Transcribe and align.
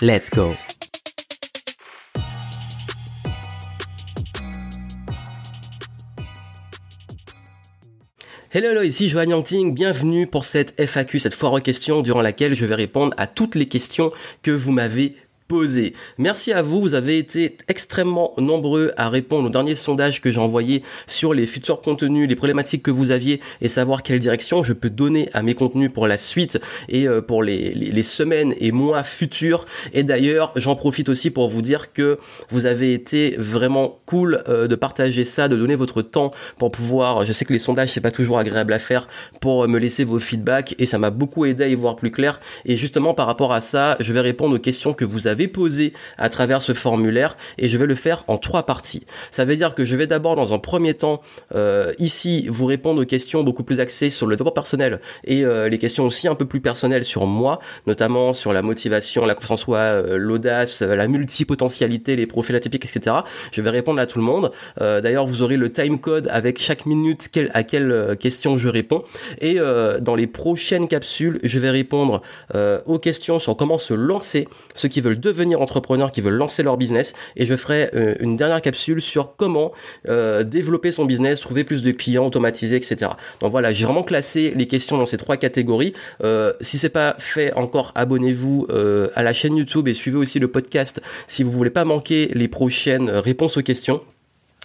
Let's 0.00 0.30
go. 0.30 0.54
Hello, 8.50 8.68
hello, 8.68 8.82
ici 8.82 9.08
Joanne 9.08 9.30
Yangting, 9.30 9.74
bienvenue 9.74 10.28
pour 10.28 10.44
cette 10.44 10.80
FAQ, 10.80 11.18
cette 11.18 11.34
foire 11.34 11.52
aux 11.54 11.60
questions 11.60 12.02
durant 12.02 12.22
laquelle 12.22 12.54
je 12.54 12.64
vais 12.64 12.76
répondre 12.76 13.12
à 13.16 13.26
toutes 13.26 13.56
les 13.56 13.66
questions 13.66 14.12
que 14.44 14.52
vous 14.52 14.70
m'avez 14.70 15.16
Merci 16.18 16.52
à 16.52 16.60
vous, 16.60 16.80
vous 16.80 16.92
avez 16.92 17.16
été 17.16 17.56
extrêmement 17.68 18.34
nombreux 18.36 18.92
à 18.98 19.08
répondre 19.08 19.46
au 19.46 19.50
dernier 19.50 19.76
sondage 19.76 20.20
que 20.20 20.30
j'ai 20.30 20.40
envoyé 20.40 20.82
sur 21.06 21.32
les 21.32 21.46
futurs 21.46 21.80
contenus, 21.80 22.28
les 22.28 22.36
problématiques 22.36 22.82
que 22.82 22.90
vous 22.90 23.10
aviez 23.10 23.40
et 23.62 23.68
savoir 23.68 24.02
quelle 24.02 24.18
direction 24.18 24.62
je 24.62 24.74
peux 24.74 24.90
donner 24.90 25.30
à 25.32 25.42
mes 25.42 25.54
contenus 25.54 25.90
pour 25.90 26.06
la 26.06 26.18
suite 26.18 26.60
et 26.90 27.08
euh, 27.08 27.22
pour 27.22 27.42
les, 27.42 28.02
semaines 28.02 28.54
et 28.60 28.72
mois 28.72 29.02
futurs. 29.02 29.64
Et 29.94 30.02
d'ailleurs, 30.02 30.52
j'en 30.54 30.76
profite 30.76 31.08
aussi 31.08 31.30
pour 31.30 31.48
vous 31.48 31.62
dire 31.62 31.94
que 31.94 32.18
vous 32.50 32.66
avez 32.66 32.92
été 32.92 33.34
vraiment 33.38 34.00
cool 34.04 34.42
euh, 34.48 34.66
de 34.66 34.74
partager 34.74 35.24
ça, 35.24 35.48
de 35.48 35.56
donner 35.56 35.76
votre 35.76 36.02
temps 36.02 36.30
pour 36.58 36.70
pouvoir, 36.70 37.24
je 37.24 37.32
sais 37.32 37.46
que 37.46 37.54
les 37.54 37.58
sondages 37.58 37.92
c'est 37.92 38.02
pas 38.02 38.10
toujours 38.10 38.38
agréable 38.38 38.72
à 38.74 38.78
faire, 38.78 39.08
pour 39.40 39.66
me 39.66 39.78
laisser 39.78 40.04
vos 40.04 40.18
feedbacks 40.18 40.74
et 40.78 40.84
ça 40.84 40.98
m'a 40.98 41.10
beaucoup 41.10 41.46
aidé 41.46 41.64
à 41.64 41.68
y 41.68 41.74
voir 41.74 41.96
plus 41.96 42.10
clair. 42.10 42.38
Et 42.66 42.76
justement 42.76 43.14
par 43.14 43.26
rapport 43.26 43.54
à 43.54 43.62
ça, 43.62 43.96
je 44.00 44.12
vais 44.12 44.20
répondre 44.20 44.54
aux 44.54 44.60
questions 44.60 44.92
que 44.92 45.06
vous 45.06 45.26
avez 45.26 45.37
posé 45.46 45.92
à 46.16 46.28
travers 46.28 46.62
ce 46.62 46.74
formulaire 46.74 47.36
et 47.58 47.68
je 47.68 47.78
vais 47.78 47.86
le 47.86 47.94
faire 47.94 48.24
en 48.26 48.38
trois 48.38 48.64
parties. 48.64 49.06
Ça 49.30 49.44
veut 49.44 49.56
dire 49.56 49.74
que 49.74 49.84
je 49.84 49.94
vais 49.94 50.06
d'abord 50.06 50.36
dans 50.36 50.52
un 50.52 50.58
premier 50.58 50.94
temps 50.94 51.20
euh, 51.54 51.92
ici 51.98 52.46
vous 52.48 52.66
répondre 52.66 53.02
aux 53.02 53.06
questions 53.06 53.44
beaucoup 53.44 53.62
plus 53.62 53.80
axées 53.80 54.10
sur 54.10 54.26
le 54.26 54.34
développement 54.34 54.52
personnel 54.52 55.00
et 55.24 55.44
euh, 55.44 55.68
les 55.68 55.78
questions 55.78 56.06
aussi 56.06 56.28
un 56.28 56.34
peu 56.34 56.46
plus 56.46 56.60
personnelles 56.60 57.04
sur 57.04 57.26
moi, 57.26 57.60
notamment 57.86 58.32
sur 58.32 58.52
la 58.52 58.62
motivation, 58.62 59.24
la 59.26 59.34
confiance 59.34 59.48
en 59.48 59.56
soi, 59.56 59.78
euh, 59.78 60.16
l'audace, 60.16 60.82
la 60.82 61.08
multipotentialité, 61.08 62.16
les 62.16 62.26
profils 62.26 62.54
atypiques, 62.54 62.84
etc. 62.84 63.16
Je 63.52 63.62
vais 63.62 63.70
répondre 63.70 64.00
à 64.00 64.06
tout 64.06 64.18
le 64.18 64.24
monde. 64.24 64.52
D'ailleurs, 64.78 65.26
vous 65.26 65.42
aurez 65.42 65.56
le 65.56 65.72
time 65.72 65.98
code 65.98 66.28
avec 66.30 66.60
chaque 66.60 66.86
minute 66.86 67.28
à 67.54 67.62
quelle 67.62 68.16
question 68.20 68.56
je 68.56 68.68
réponds. 68.68 69.04
Et 69.40 69.58
dans 70.00 70.14
les 70.14 70.26
prochaines 70.26 70.86
capsules, 70.88 71.40
je 71.42 71.58
vais 71.58 71.70
répondre 71.70 72.20
aux 72.86 72.98
questions 72.98 73.38
sur 73.38 73.56
comment 73.56 73.78
se 73.78 73.94
lancer, 73.94 74.48
ceux 74.74 74.88
qui 74.88 75.00
veulent 75.00 75.20
devenir 75.28 75.60
entrepreneurs, 75.60 76.12
qui 76.12 76.20
veulent 76.20 76.34
lancer 76.34 76.62
leur 76.62 76.76
business. 76.76 77.14
Et 77.36 77.46
je 77.46 77.56
ferai 77.56 77.90
euh, 77.94 78.14
une 78.20 78.36
dernière 78.36 78.62
capsule 78.62 79.00
sur 79.00 79.36
comment 79.36 79.72
euh, 80.08 80.44
développer 80.44 80.92
son 80.92 81.04
business, 81.04 81.40
trouver 81.40 81.64
plus 81.64 81.82
de 81.82 81.92
clients, 81.92 82.26
automatiser, 82.26 82.76
etc. 82.76 83.12
Donc 83.40 83.50
voilà, 83.50 83.72
j'ai 83.72 83.84
vraiment 83.84 84.02
classé 84.02 84.52
les 84.56 84.66
questions 84.66 84.98
dans 84.98 85.06
ces 85.06 85.16
trois 85.16 85.36
catégories. 85.36 85.92
Euh, 86.22 86.52
si 86.60 86.78
c'est 86.78 86.88
pas 86.88 87.14
fait 87.18 87.52
encore, 87.54 87.92
abonnez-vous 87.94 88.66
à 89.14 89.22
la 89.22 89.32
chaîne 89.32 89.56
YouTube 89.56 89.88
et 89.88 89.94
suivez 89.94 90.16
aussi 90.16 90.38
le 90.38 90.48
podcast 90.48 91.00
si 91.26 91.42
vous 91.42 91.50
voulez 91.50 91.70
pas 91.70 91.84
manquer 91.84 92.30
les 92.34 92.48
prochaines 92.48 93.10
réponses 93.10 93.56
aux 93.56 93.62
questions. 93.62 94.00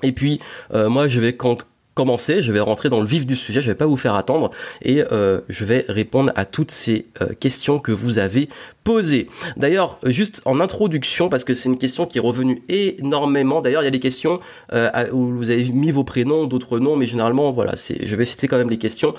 Et 0.01 0.11
puis, 0.11 0.39
moi, 0.73 1.07
je 1.07 1.19
vais 1.19 1.33
quand 1.33 1.65
commencer, 1.93 2.41
je 2.41 2.51
vais 2.51 2.59
rentrer 2.59 2.89
dans 2.89 2.99
le 2.99 3.05
vif 3.05 3.25
du 3.25 3.35
sujet, 3.35 3.61
je 3.61 3.69
vais 3.69 3.75
pas 3.75 3.85
vous 3.85 3.97
faire 3.97 4.15
attendre 4.15 4.51
et 4.81 5.03
euh, 5.11 5.41
je 5.49 5.65
vais 5.65 5.85
répondre 5.87 6.31
à 6.35 6.45
toutes 6.45 6.71
ces 6.71 7.05
euh, 7.21 7.33
questions 7.39 7.79
que 7.79 7.91
vous 7.91 8.17
avez 8.17 8.49
posées. 8.83 9.27
D'ailleurs, 9.57 9.99
juste 10.03 10.41
en 10.45 10.59
introduction, 10.59 11.29
parce 11.29 11.43
que 11.43 11.53
c'est 11.53 11.69
une 11.69 11.77
question 11.77 12.05
qui 12.05 12.17
est 12.17 12.21
revenue 12.21 12.63
énormément, 12.67 13.61
d'ailleurs 13.61 13.83
il 13.83 13.85
y 13.85 13.87
a 13.87 13.91
des 13.91 13.99
questions 13.99 14.39
euh, 14.73 14.89
où 15.11 15.27
vous 15.35 15.49
avez 15.49 15.65
mis 15.65 15.91
vos 15.91 16.03
prénoms, 16.03 16.45
d'autres 16.45 16.79
noms, 16.79 16.95
mais 16.95 17.05
généralement 17.05 17.51
voilà, 17.51 17.73
je 17.75 18.15
vais 18.15 18.25
citer 18.25 18.47
quand 18.47 18.57
même 18.57 18.69
les 18.69 18.77
questions, 18.77 19.13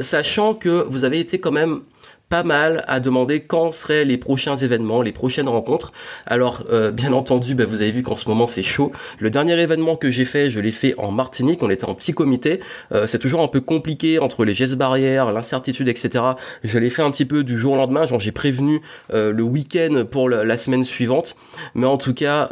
sachant 0.00 0.54
que 0.54 0.84
vous 0.88 1.04
avez 1.04 1.20
été 1.20 1.38
quand 1.38 1.52
même 1.52 1.82
pas 2.28 2.42
mal 2.42 2.84
à 2.88 3.00
demander 3.00 3.40
quand 3.40 3.72
seraient 3.72 4.04
les 4.04 4.18
prochains 4.18 4.56
événements, 4.56 5.02
les 5.02 5.12
prochaines 5.12 5.48
rencontres. 5.48 5.92
Alors, 6.26 6.64
euh, 6.70 6.90
bien 6.90 7.12
entendu, 7.12 7.54
bah, 7.54 7.64
vous 7.66 7.82
avez 7.82 7.92
vu 7.92 8.02
qu'en 8.02 8.16
ce 8.16 8.28
moment 8.28 8.46
c'est 8.46 8.62
chaud. 8.62 8.92
Le 9.18 9.30
dernier 9.30 9.60
événement 9.60 9.96
que 9.96 10.10
j'ai 10.10 10.24
fait, 10.24 10.50
je 10.50 10.58
l'ai 10.58 10.72
fait 10.72 10.94
en 10.98 11.10
Martinique. 11.12 11.62
On 11.62 11.70
était 11.70 11.84
en 11.84 11.94
petit 11.94 12.12
comité. 12.12 12.60
Euh, 12.92 13.06
c'est 13.06 13.18
toujours 13.18 13.42
un 13.42 13.48
peu 13.48 13.60
compliqué 13.60 14.18
entre 14.18 14.44
les 14.44 14.54
gestes 14.54 14.76
barrières, 14.76 15.32
l'incertitude, 15.32 15.88
etc. 15.88 16.24
Je 16.64 16.78
l'ai 16.78 16.90
fait 16.90 17.02
un 17.02 17.10
petit 17.10 17.26
peu 17.26 17.44
du 17.44 17.58
jour 17.58 17.74
au 17.74 17.76
lendemain. 17.76 18.06
Genre, 18.06 18.20
j'ai 18.20 18.32
prévenu 18.32 18.80
euh, 19.14 19.32
le 19.32 19.42
week-end 19.42 20.04
pour 20.10 20.28
la 20.28 20.56
semaine 20.56 20.84
suivante. 20.84 21.36
Mais 21.74 21.86
en 21.86 21.98
tout 21.98 22.14
cas, 22.14 22.48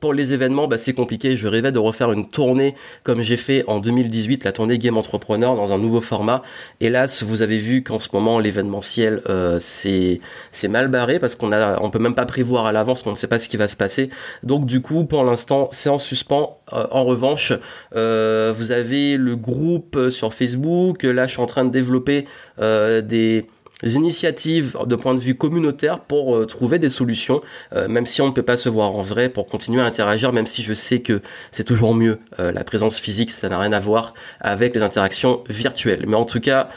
pour 0.00 0.12
les 0.12 0.32
événements, 0.32 0.68
bah, 0.68 0.78
c'est 0.78 0.92
compliqué. 0.92 1.36
Je 1.36 1.48
rêvais 1.48 1.72
de 1.72 1.78
refaire 1.78 2.12
une 2.12 2.28
tournée 2.28 2.74
comme 3.02 3.22
j'ai 3.22 3.36
fait 3.36 3.64
en 3.66 3.80
2018, 3.80 4.44
la 4.44 4.52
tournée 4.52 4.78
Game 4.78 4.96
Entrepreneur 4.96 5.56
dans 5.56 5.72
un 5.72 5.78
nouveau 5.78 6.00
format. 6.00 6.42
Hélas, 6.80 7.22
vous 7.22 7.42
avez 7.42 7.58
vu 7.58 7.82
qu'en 7.82 7.98
ce 7.98 8.08
moment 8.12 8.38
l'événementiel 8.38 9.22
euh, 9.28 9.58
c'est 9.60 10.20
mal 10.68 10.88
barré 10.88 11.18
parce 11.18 11.36
qu'on 11.36 11.90
peut 11.90 11.98
même 11.98 12.14
pas 12.14 12.26
prévoir 12.26 12.66
à 12.66 12.72
l'avance, 12.72 13.02
qu'on 13.02 13.12
ne 13.12 13.16
sait 13.16 13.28
pas 13.28 13.38
ce 13.38 13.48
qui 13.48 13.56
va 13.56 13.68
se 13.68 13.76
passer. 13.76 14.10
Donc 14.42 14.66
du 14.66 14.80
coup, 14.80 15.04
pour 15.04 15.24
l'instant, 15.24 15.68
c'est 15.70 15.90
en 15.90 15.98
suspens. 15.98 16.58
Euh, 16.72 16.86
en 16.90 17.04
revanche, 17.04 17.52
euh, 17.94 18.52
vous 18.56 18.72
avez 18.72 19.16
le 19.16 19.36
groupe 19.36 20.10
sur 20.10 20.34
Facebook. 20.34 21.02
Là, 21.02 21.26
je 21.26 21.32
suis 21.32 21.42
en 21.42 21.46
train 21.46 21.64
de 21.64 21.70
développer 21.70 22.26
des 22.58 23.46
initiatives 23.82 24.76
de 24.86 24.96
point 24.96 25.14
de 25.14 25.18
vue 25.18 25.34
communautaire 25.34 26.00
pour 26.00 26.36
euh, 26.36 26.46
trouver 26.46 26.78
des 26.78 26.88
solutions, 26.88 27.42
euh, 27.74 27.88
même 27.88 28.06
si 28.06 28.22
on 28.22 28.28
ne 28.28 28.32
peut 28.32 28.42
pas 28.42 28.56
se 28.56 28.68
voir 28.68 28.94
en 28.94 29.02
vrai, 29.02 29.28
pour 29.28 29.46
continuer 29.46 29.82
à 29.82 29.84
interagir, 29.84 30.32
même 30.32 30.46
si 30.46 30.62
je 30.62 30.74
sais 30.74 31.00
que 31.00 31.20
c'est 31.50 31.64
toujours 31.64 31.94
mieux. 31.94 32.18
Euh, 32.38 32.52
la 32.52 32.64
présence 32.64 32.98
physique, 32.98 33.30
ça 33.30 33.48
n'a 33.48 33.58
rien 33.58 33.72
à 33.72 33.80
voir 33.80 34.14
avec 34.40 34.74
les 34.74 34.82
interactions 34.82 35.42
virtuelles. 35.48 36.04
Mais 36.06 36.16
en 36.16 36.24
tout 36.24 36.40
cas, 36.40 36.68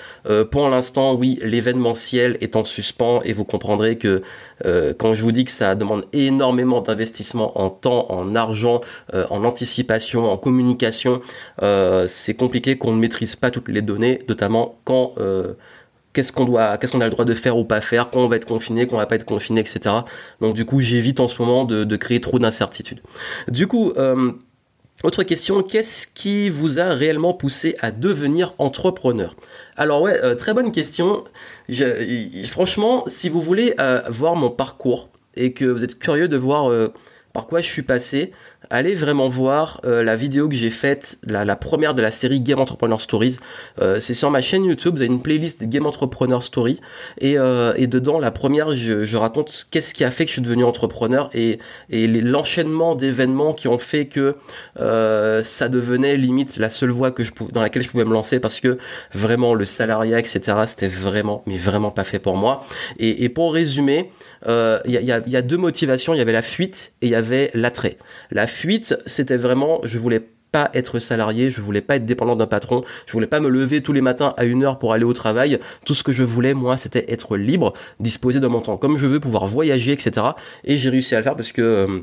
pour 0.51 0.69
l'instant, 0.69 1.13
oui, 1.13 1.39
l'événementiel 1.43 2.37
est 2.41 2.55
en 2.55 2.63
suspens 2.63 3.21
et 3.23 3.33
vous 3.33 3.45
comprendrez 3.45 3.97
que 3.97 4.21
quand 4.97 5.13
je 5.13 5.21
vous 5.21 5.31
dis 5.31 5.45
que 5.45 5.51
ça 5.51 5.75
demande 5.75 6.05
énormément 6.13 6.81
d'investissement 6.81 7.59
en 7.59 7.69
temps, 7.69 8.11
en 8.11 8.35
argent, 8.35 8.81
en 9.13 9.43
anticipation, 9.43 10.29
en 10.29 10.37
communication, 10.37 11.21
c'est 12.07 12.35
compliqué 12.35 12.77
qu'on 12.77 12.93
ne 12.93 12.99
maîtrise 12.99 13.35
pas 13.35 13.51
toutes 13.51 13.69
les 13.69 13.81
données, 13.81 14.21
notamment 14.27 14.79
quand 14.83 15.13
qu'est-ce 16.17 16.33
qu'on 16.33 17.01
a 17.01 17.05
le 17.05 17.11
droit 17.11 17.25
de 17.25 17.33
faire 17.35 17.57
ou 17.57 17.63
pas 17.63 17.79
faire, 17.79 18.09
quand 18.09 18.21
on 18.21 18.27
va 18.27 18.37
être 18.37 18.47
confiné, 18.47 18.87
quand 18.87 18.95
on 18.95 18.99
va 18.99 19.05
pas 19.05 19.15
être 19.15 19.25
confiné, 19.25 19.61
etc. 19.61 19.95
Donc 20.41 20.55
du 20.55 20.65
coup, 20.65 20.79
j'évite 20.79 21.19
en 21.19 21.27
ce 21.27 21.39
moment 21.39 21.63
de, 21.63 21.95
créer 21.95 22.19
trop 22.19 22.39
d'incertitudes. 22.39 23.01
Du 23.47 23.67
coup, 23.67 23.91
euh, 23.97 24.31
autre 25.03 25.21
question, 25.21 25.61
qu'est-ce 25.61 26.07
qui 26.07 26.49
vous 26.49 26.79
a 26.79 26.85
réellement 26.85 27.35
poussé 27.35 27.75
à 27.81 27.91
devenir 27.91 28.55
entrepreneur? 28.57 29.35
Alors 29.75 30.01
ouais, 30.01 30.19
euh, 30.23 30.33
très 30.33 30.55
bonne 30.55 30.71
question. 30.71 31.23
franchement, 32.45 33.03
si 33.05 33.29
vous 33.29 33.41
voulez 33.41 33.75
euh, 33.79 34.01
voir 34.09 34.35
mon 34.35 34.49
parcours 34.49 35.09
et 35.35 35.53
que 35.53 35.65
vous 35.65 35.83
êtes 35.83 35.99
curieux 35.99 36.27
de 36.27 36.37
voir 36.37 36.71
par 37.31 37.45
quoi 37.45 37.61
je 37.61 37.67
suis 37.67 37.83
passé, 37.83 38.31
allez 38.69 38.95
vraiment 38.95 39.27
voir 39.27 39.81
euh, 39.85 40.03
la 40.03 40.15
vidéo 40.15 40.47
que 40.47 40.55
j'ai 40.55 40.69
faite, 40.69 41.19
la, 41.25 41.55
première 41.55 41.93
de 41.93 42.01
la 42.01 42.11
série 42.11 42.41
Game 42.41 42.59
Entrepreneur 42.59 42.99
Stories. 43.01 43.37
Euh, 43.81 43.99
c'est 43.99 44.13
sur 44.13 44.29
ma 44.31 44.41
chaîne 44.41 44.65
YouTube, 44.65 44.95
vous 44.95 45.01
avez 45.01 45.11
une 45.11 45.21
playlist 45.21 45.63
Game 45.67 45.85
Entrepreneur 45.85 46.41
Story 46.43 46.79
et, 47.19 47.37
euh, 47.37 47.73
et 47.77 47.87
dedans 47.87 48.19
la 48.19 48.31
première 48.31 48.71
je, 48.71 49.05
je 49.05 49.17
raconte 49.17 49.67
qu'est-ce 49.71 49.93
qui 49.93 50.03
a 50.03 50.11
fait 50.11 50.25
que 50.25 50.29
je 50.29 50.33
suis 50.33 50.41
devenu 50.41 50.63
entrepreneur 50.63 51.29
et, 51.33 51.59
et 51.89 52.07
l'enchaînement 52.07 52.95
d'événements 52.95 53.53
qui 53.53 53.67
ont 53.67 53.79
fait 53.79 54.07
que 54.07 54.35
ça 54.77 55.69
devenait 55.69 56.17
limite 56.17 56.57
la 56.57 56.69
seule 56.69 56.91
voie 56.91 57.11
que 57.11 57.23
je 57.23 57.31
dans 57.51 57.61
laquelle 57.61 57.83
je 57.83 57.89
pouvais 57.89 58.05
me 58.05 58.13
lancer 58.13 58.39
parce 58.39 58.59
que 58.59 58.77
vraiment 59.13 59.53
le 59.53 59.65
salariat 59.65 60.19
etc 60.19 60.63
c'était 60.67 60.87
vraiment 60.87 61.43
mais 61.45 61.57
vraiment 61.57 61.91
pas 61.91 62.03
fait 62.03 62.19
pour 62.19 62.35
moi. 62.35 62.65
Et, 62.99 63.23
et 63.23 63.29
pour 63.29 63.53
résumer, 63.53 64.11
il 64.45 64.91
y, 64.91 64.93
y, 64.93 65.11
a, 65.11 65.21
y 65.27 65.35
a 65.35 65.41
deux 65.41 65.57
motivations, 65.57 66.13
il 66.13 66.17
y 66.17 66.21
avait 66.21 66.31
la 66.31 66.41
fuite 66.41 66.93
et 67.01 67.07
il 67.07 67.11
y 67.11 67.15
avait 67.15 67.51
l'attrait. 67.53 67.97
La 68.31 68.47
fuite, 68.47 68.97
c'était 69.05 69.37
vraiment, 69.37 69.79
je 69.83 69.97
voulais 69.97 70.21
pas 70.51 70.69
être 70.73 70.99
salarié, 70.99 71.49
je 71.49 71.61
voulais 71.61 71.81
pas 71.81 71.97
être 71.97 72.05
dépendant 72.05 72.35
d'un 72.35 72.47
patron, 72.47 72.81
je 73.05 73.11
voulais 73.11 73.27
pas 73.27 73.39
me 73.39 73.49
lever 73.49 73.81
tous 73.81 73.93
les 73.93 74.01
matins 74.01 74.33
à 74.37 74.45
une 74.45 74.63
heure 74.63 74.79
pour 74.79 74.93
aller 74.93 75.03
au 75.03 75.13
travail. 75.13 75.59
Tout 75.85 75.93
ce 75.93 76.03
que 76.03 76.11
je 76.11 76.23
voulais, 76.23 76.53
moi, 76.53 76.77
c'était 76.77 77.11
être 77.11 77.37
libre, 77.37 77.73
disposer 77.99 78.39
de 78.39 78.47
mon 78.47 78.61
temps 78.61 78.77
comme 78.77 78.97
je 78.97 79.05
veux, 79.05 79.19
pouvoir 79.19 79.47
voyager, 79.47 79.91
etc. 79.91 80.27
Et 80.63 80.77
j'ai 80.77 80.89
réussi 80.89 81.15
à 81.15 81.19
le 81.19 81.23
faire 81.23 81.35
parce 81.35 81.51
que 81.51 81.61
euh, 81.61 81.99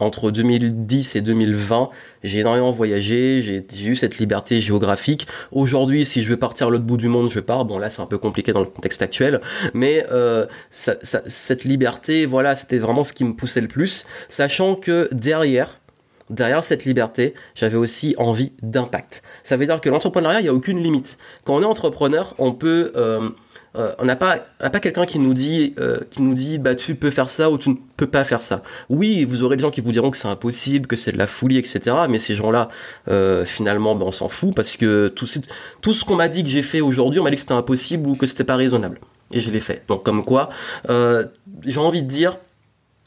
entre 0.00 0.30
2010 0.30 1.16
et 1.16 1.20
2020, 1.20 1.90
j'ai 2.22 2.40
énormément 2.40 2.70
voyagé, 2.70 3.42
j'ai 3.42 3.86
eu 3.86 3.96
cette 3.96 4.18
liberté 4.18 4.60
géographique. 4.60 5.26
Aujourd'hui, 5.52 6.04
si 6.04 6.22
je 6.22 6.30
veux 6.30 6.36
partir 6.36 6.68
à 6.68 6.70
l'autre 6.70 6.84
bout 6.84 6.96
du 6.96 7.08
monde, 7.08 7.30
je 7.30 7.40
pars. 7.40 7.64
Bon, 7.64 7.78
là, 7.78 7.90
c'est 7.90 8.02
un 8.02 8.06
peu 8.06 8.18
compliqué 8.18 8.52
dans 8.52 8.60
le 8.60 8.66
contexte 8.66 9.02
actuel, 9.02 9.40
mais 9.74 10.06
euh, 10.10 10.46
cette 10.70 11.64
liberté, 11.64 12.26
voilà, 12.26 12.56
c'était 12.56 12.78
vraiment 12.78 13.04
ce 13.04 13.12
qui 13.12 13.24
me 13.24 13.34
poussait 13.34 13.60
le 13.60 13.68
plus, 13.68 14.06
sachant 14.28 14.74
que 14.74 15.08
derrière, 15.12 15.80
derrière 16.30 16.64
cette 16.64 16.84
liberté, 16.84 17.34
j'avais 17.54 17.76
aussi 17.76 18.14
envie 18.18 18.52
d'impact. 18.62 19.22
Ça 19.42 19.56
veut 19.56 19.66
dire 19.66 19.80
que 19.80 19.88
l'entrepreneuriat, 19.88 20.40
il 20.40 20.44
n'y 20.44 20.48
a 20.48 20.54
aucune 20.54 20.82
limite. 20.82 21.18
Quand 21.44 21.56
on 21.56 21.62
est 21.62 21.66
entrepreneur, 21.66 22.34
on 22.38 22.52
peut... 22.52 22.92
Euh, 22.96 23.30
euh, 23.78 23.92
on 23.98 24.04
n'a 24.04 24.16
pas, 24.16 24.38
pas 24.58 24.80
quelqu'un 24.80 25.06
qui 25.06 25.18
nous 25.18 25.34
dit, 25.34 25.74
euh, 25.78 26.00
qui 26.10 26.20
nous 26.20 26.34
dit, 26.34 26.58
bah 26.58 26.74
tu 26.74 26.96
peux 26.96 27.10
faire 27.10 27.30
ça 27.30 27.50
ou 27.50 27.58
tu 27.58 27.70
ne 27.70 27.74
peux 27.96 28.08
pas 28.08 28.24
faire 28.24 28.42
ça. 28.42 28.62
Oui, 28.88 29.24
vous 29.24 29.42
aurez 29.42 29.56
des 29.56 29.62
gens 29.62 29.70
qui 29.70 29.80
vous 29.80 29.92
diront 29.92 30.10
que 30.10 30.16
c'est 30.16 30.28
impossible, 30.28 30.86
que 30.86 30.96
c'est 30.96 31.12
de 31.12 31.18
la 31.18 31.28
folie, 31.28 31.58
etc. 31.58 31.80
Mais 32.08 32.18
ces 32.18 32.34
gens-là, 32.34 32.68
euh, 33.08 33.44
finalement, 33.44 33.94
ben, 33.94 34.06
on 34.06 34.12
s'en 34.12 34.28
fout 34.28 34.54
parce 34.54 34.76
que 34.76 35.08
tout, 35.08 35.26
tout 35.80 35.94
ce 35.94 36.04
qu'on 36.04 36.16
m'a 36.16 36.28
dit 36.28 36.42
que 36.42 36.48
j'ai 36.48 36.62
fait 36.62 36.80
aujourd'hui, 36.80 37.20
on 37.20 37.24
m'a 37.24 37.30
dit 37.30 37.36
que 37.36 37.42
c'était 37.42 37.54
impossible 37.54 38.08
ou 38.08 38.16
que 38.16 38.26
c'était 38.26 38.44
pas 38.44 38.56
raisonnable. 38.56 38.98
Et 39.32 39.40
je 39.40 39.50
l'ai 39.50 39.60
fait. 39.60 39.84
Donc 39.88 40.04
comme 40.04 40.24
quoi, 40.24 40.48
j'ai 40.88 41.78
envie 41.78 42.02
de 42.02 42.08
dire, 42.08 42.38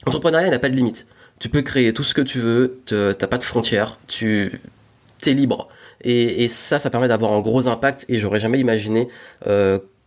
entrepreneuriat 0.05 0.49
n'a 0.49 0.59
pas 0.59 0.69
de 0.69 0.75
limite. 0.75 1.05
Tu 1.39 1.49
peux 1.49 1.63
créer 1.63 1.91
tout 1.93 2.03
ce 2.03 2.13
que 2.13 2.21
tu 2.21 2.39
veux, 2.39 2.81
t'as 2.85 3.27
pas 3.27 3.37
de 3.37 3.43
frontières, 3.43 3.97
tu 4.07 4.61
es 5.25 5.33
libre. 5.33 5.67
Et, 6.03 6.47
ça, 6.47 6.79
ça 6.79 6.89
permet 6.89 7.07
d'avoir 7.07 7.33
un 7.33 7.41
gros 7.41 7.67
impact. 7.67 8.05
Et 8.09 8.15
j'aurais 8.15 8.39
jamais 8.39 8.59
imaginé 8.59 9.07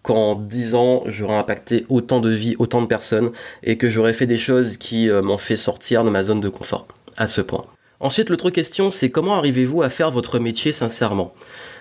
qu'en 0.05 0.35
10 0.37 0.75
ans, 0.77 1.03
j'aurais 1.07 1.37
impacté 1.37 1.87
autant 1.89 2.21
de 2.21 2.31
vies, 2.31 2.55
autant 2.59 2.83
de 2.83 2.87
personnes, 2.87 3.33
et 3.63 3.79
que 3.79 3.89
j'aurais 3.89 4.13
fait 4.13 4.27
des 4.27 4.37
choses 4.37 4.77
qui 4.77 5.09
euh, 5.09 5.23
m'ont 5.23 5.39
fait 5.39 5.57
sortir 5.57 6.05
de 6.05 6.11
ma 6.11 6.23
zone 6.23 6.41
de 6.41 6.51
confort, 6.51 6.87
à 7.17 7.27
ce 7.27 7.41
point. 7.41 7.65
Ensuite, 8.01 8.29
l'autre 8.29 8.51
question, 8.51 8.91
c'est 8.91 9.09
comment 9.09 9.35
arrivez-vous 9.35 9.83
à 9.83 9.89
faire 9.89 10.11
votre 10.11 10.39
métier 10.39 10.75
sincèrement? 10.75 11.33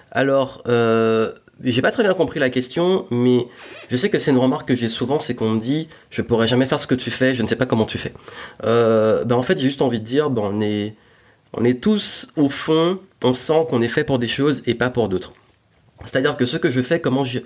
Alors, 0.10 0.64
euh, 0.70 1.34
j'ai 1.62 1.82
pas 1.82 1.92
très 1.92 2.04
bien 2.04 2.14
compris 2.14 2.40
la 2.40 2.50
question, 2.50 3.08
mais 3.12 3.46
je 3.90 3.98
sais 3.98 4.10
que 4.10 4.20
c'est 4.20 4.32
une 4.32 4.38
remarque 4.38 4.70
que 4.70 4.76
j'ai 4.76 4.88
souvent, 4.88 5.20
c'est 5.20 5.36
qu'on 5.36 5.50
me 5.50 5.60
dit, 5.60 5.90
je 6.10 6.22
pourrais 6.22 6.48
jamais 6.48 6.66
faire 6.66 6.80
ce 6.80 6.88
que 6.88 6.96
tu 6.96 7.12
fais, 7.12 7.36
je 7.36 7.44
ne 7.44 7.48
sais 7.48 7.58
pas 7.58 7.66
comment 7.66 7.86
tu 7.86 7.98
fais. 7.98 8.14
Euh, 8.64 9.26
ben 9.26 9.36
en 9.36 9.42
fait, 9.42 9.58
j'ai 9.58 9.66
juste 9.66 9.82
envie 9.82 10.00
de 10.00 10.06
dire, 10.06 10.30
ben 10.30 10.44
on 10.46 10.62
est, 10.62 10.96
on 11.58 11.66
est 11.66 11.84
tous 11.84 12.30
au 12.38 12.48
fond, 12.48 13.00
on 13.22 13.34
sent 13.34 13.66
qu'on 13.70 13.82
est 13.82 13.90
fait 13.90 14.06
pour 14.06 14.18
des 14.18 14.30
choses 14.30 14.64
et 14.66 14.76
pas 14.76 14.90
pour 14.90 15.10
d'autres. 15.10 15.34
C'est-à-dire 16.06 16.36
que 16.38 16.46
ce 16.46 16.58
que 16.58 16.70
je 16.70 16.82
fais, 16.82 17.00
comment 17.00 17.24
je, 17.24 17.40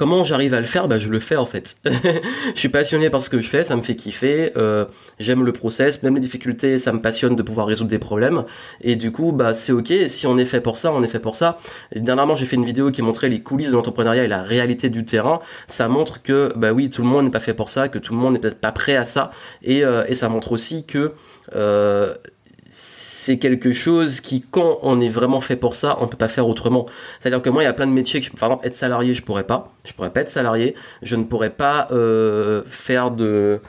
Comment 0.00 0.24
j'arrive 0.24 0.54
à 0.54 0.60
le 0.60 0.66
faire 0.66 0.88
bah, 0.88 0.98
Je 0.98 1.10
le 1.10 1.20
fais 1.20 1.36
en 1.36 1.44
fait. 1.44 1.76
je 1.84 2.58
suis 2.58 2.70
passionné 2.70 3.10
par 3.10 3.20
ce 3.20 3.28
que 3.28 3.38
je 3.38 3.46
fais, 3.46 3.64
ça 3.64 3.76
me 3.76 3.82
fait 3.82 3.96
kiffer, 3.96 4.50
euh, 4.56 4.86
j'aime 5.18 5.44
le 5.44 5.52
process, 5.52 6.02
même 6.02 6.14
les 6.14 6.22
difficultés, 6.22 6.78
ça 6.78 6.94
me 6.94 7.02
passionne 7.02 7.36
de 7.36 7.42
pouvoir 7.42 7.66
résoudre 7.66 7.90
des 7.90 7.98
problèmes. 7.98 8.46
Et 8.80 8.96
du 8.96 9.12
coup, 9.12 9.32
bah, 9.32 9.52
c'est 9.52 9.72
ok, 9.72 9.92
si 10.06 10.26
on 10.26 10.38
est 10.38 10.46
fait 10.46 10.62
pour 10.62 10.78
ça, 10.78 10.90
on 10.94 11.02
est 11.02 11.06
fait 11.06 11.20
pour 11.20 11.36
ça. 11.36 11.58
Dernièrement, 11.94 12.34
j'ai 12.34 12.46
fait 12.46 12.56
une 12.56 12.64
vidéo 12.64 12.90
qui 12.90 13.02
montrait 13.02 13.28
les 13.28 13.42
coulisses 13.42 13.72
de 13.72 13.76
l'entrepreneuriat 13.76 14.24
et 14.24 14.26
la 14.26 14.42
réalité 14.42 14.88
du 14.88 15.04
terrain. 15.04 15.40
Ça 15.68 15.86
montre 15.88 16.22
que, 16.22 16.50
bah 16.56 16.72
oui, 16.72 16.88
tout 16.88 17.02
le 17.02 17.08
monde 17.08 17.26
n'est 17.26 17.30
pas 17.30 17.38
fait 17.38 17.52
pour 17.52 17.68
ça, 17.68 17.90
que 17.90 17.98
tout 17.98 18.14
le 18.14 18.20
monde 18.20 18.32
n'est 18.32 18.40
peut-être 18.40 18.58
pas 18.58 18.72
prêt 18.72 18.96
à 18.96 19.04
ça. 19.04 19.32
Et, 19.62 19.84
euh, 19.84 20.04
et 20.08 20.14
ça 20.14 20.30
montre 20.30 20.52
aussi 20.52 20.86
que... 20.86 21.12
Euh, 21.54 22.14
c'est 22.70 23.38
quelque 23.38 23.72
chose 23.72 24.20
qui, 24.20 24.40
quand 24.40 24.78
on 24.82 25.00
est 25.00 25.08
vraiment 25.08 25.40
fait 25.40 25.56
pour 25.56 25.74
ça, 25.74 25.98
on 26.00 26.06
peut 26.06 26.16
pas 26.16 26.28
faire 26.28 26.46
autrement. 26.46 26.86
C'est-à-dire 27.18 27.42
que 27.42 27.50
moi, 27.50 27.62
il 27.62 27.66
y 27.66 27.68
a 27.68 27.72
plein 27.72 27.86
de 27.86 27.92
métiers 27.92 28.20
que, 28.20 28.30
par 28.36 28.48
exemple, 28.48 28.66
être 28.66 28.74
salarié, 28.74 29.12
je 29.12 29.22
pourrais 29.22 29.46
pas. 29.46 29.72
Je 29.84 29.92
pourrais 29.92 30.12
pas 30.12 30.20
être 30.20 30.30
salarié. 30.30 30.76
Je 31.02 31.16
ne 31.16 31.24
pourrais 31.24 31.50
pas 31.50 31.88
euh, 31.90 32.62
faire 32.66 33.10
de 33.10 33.60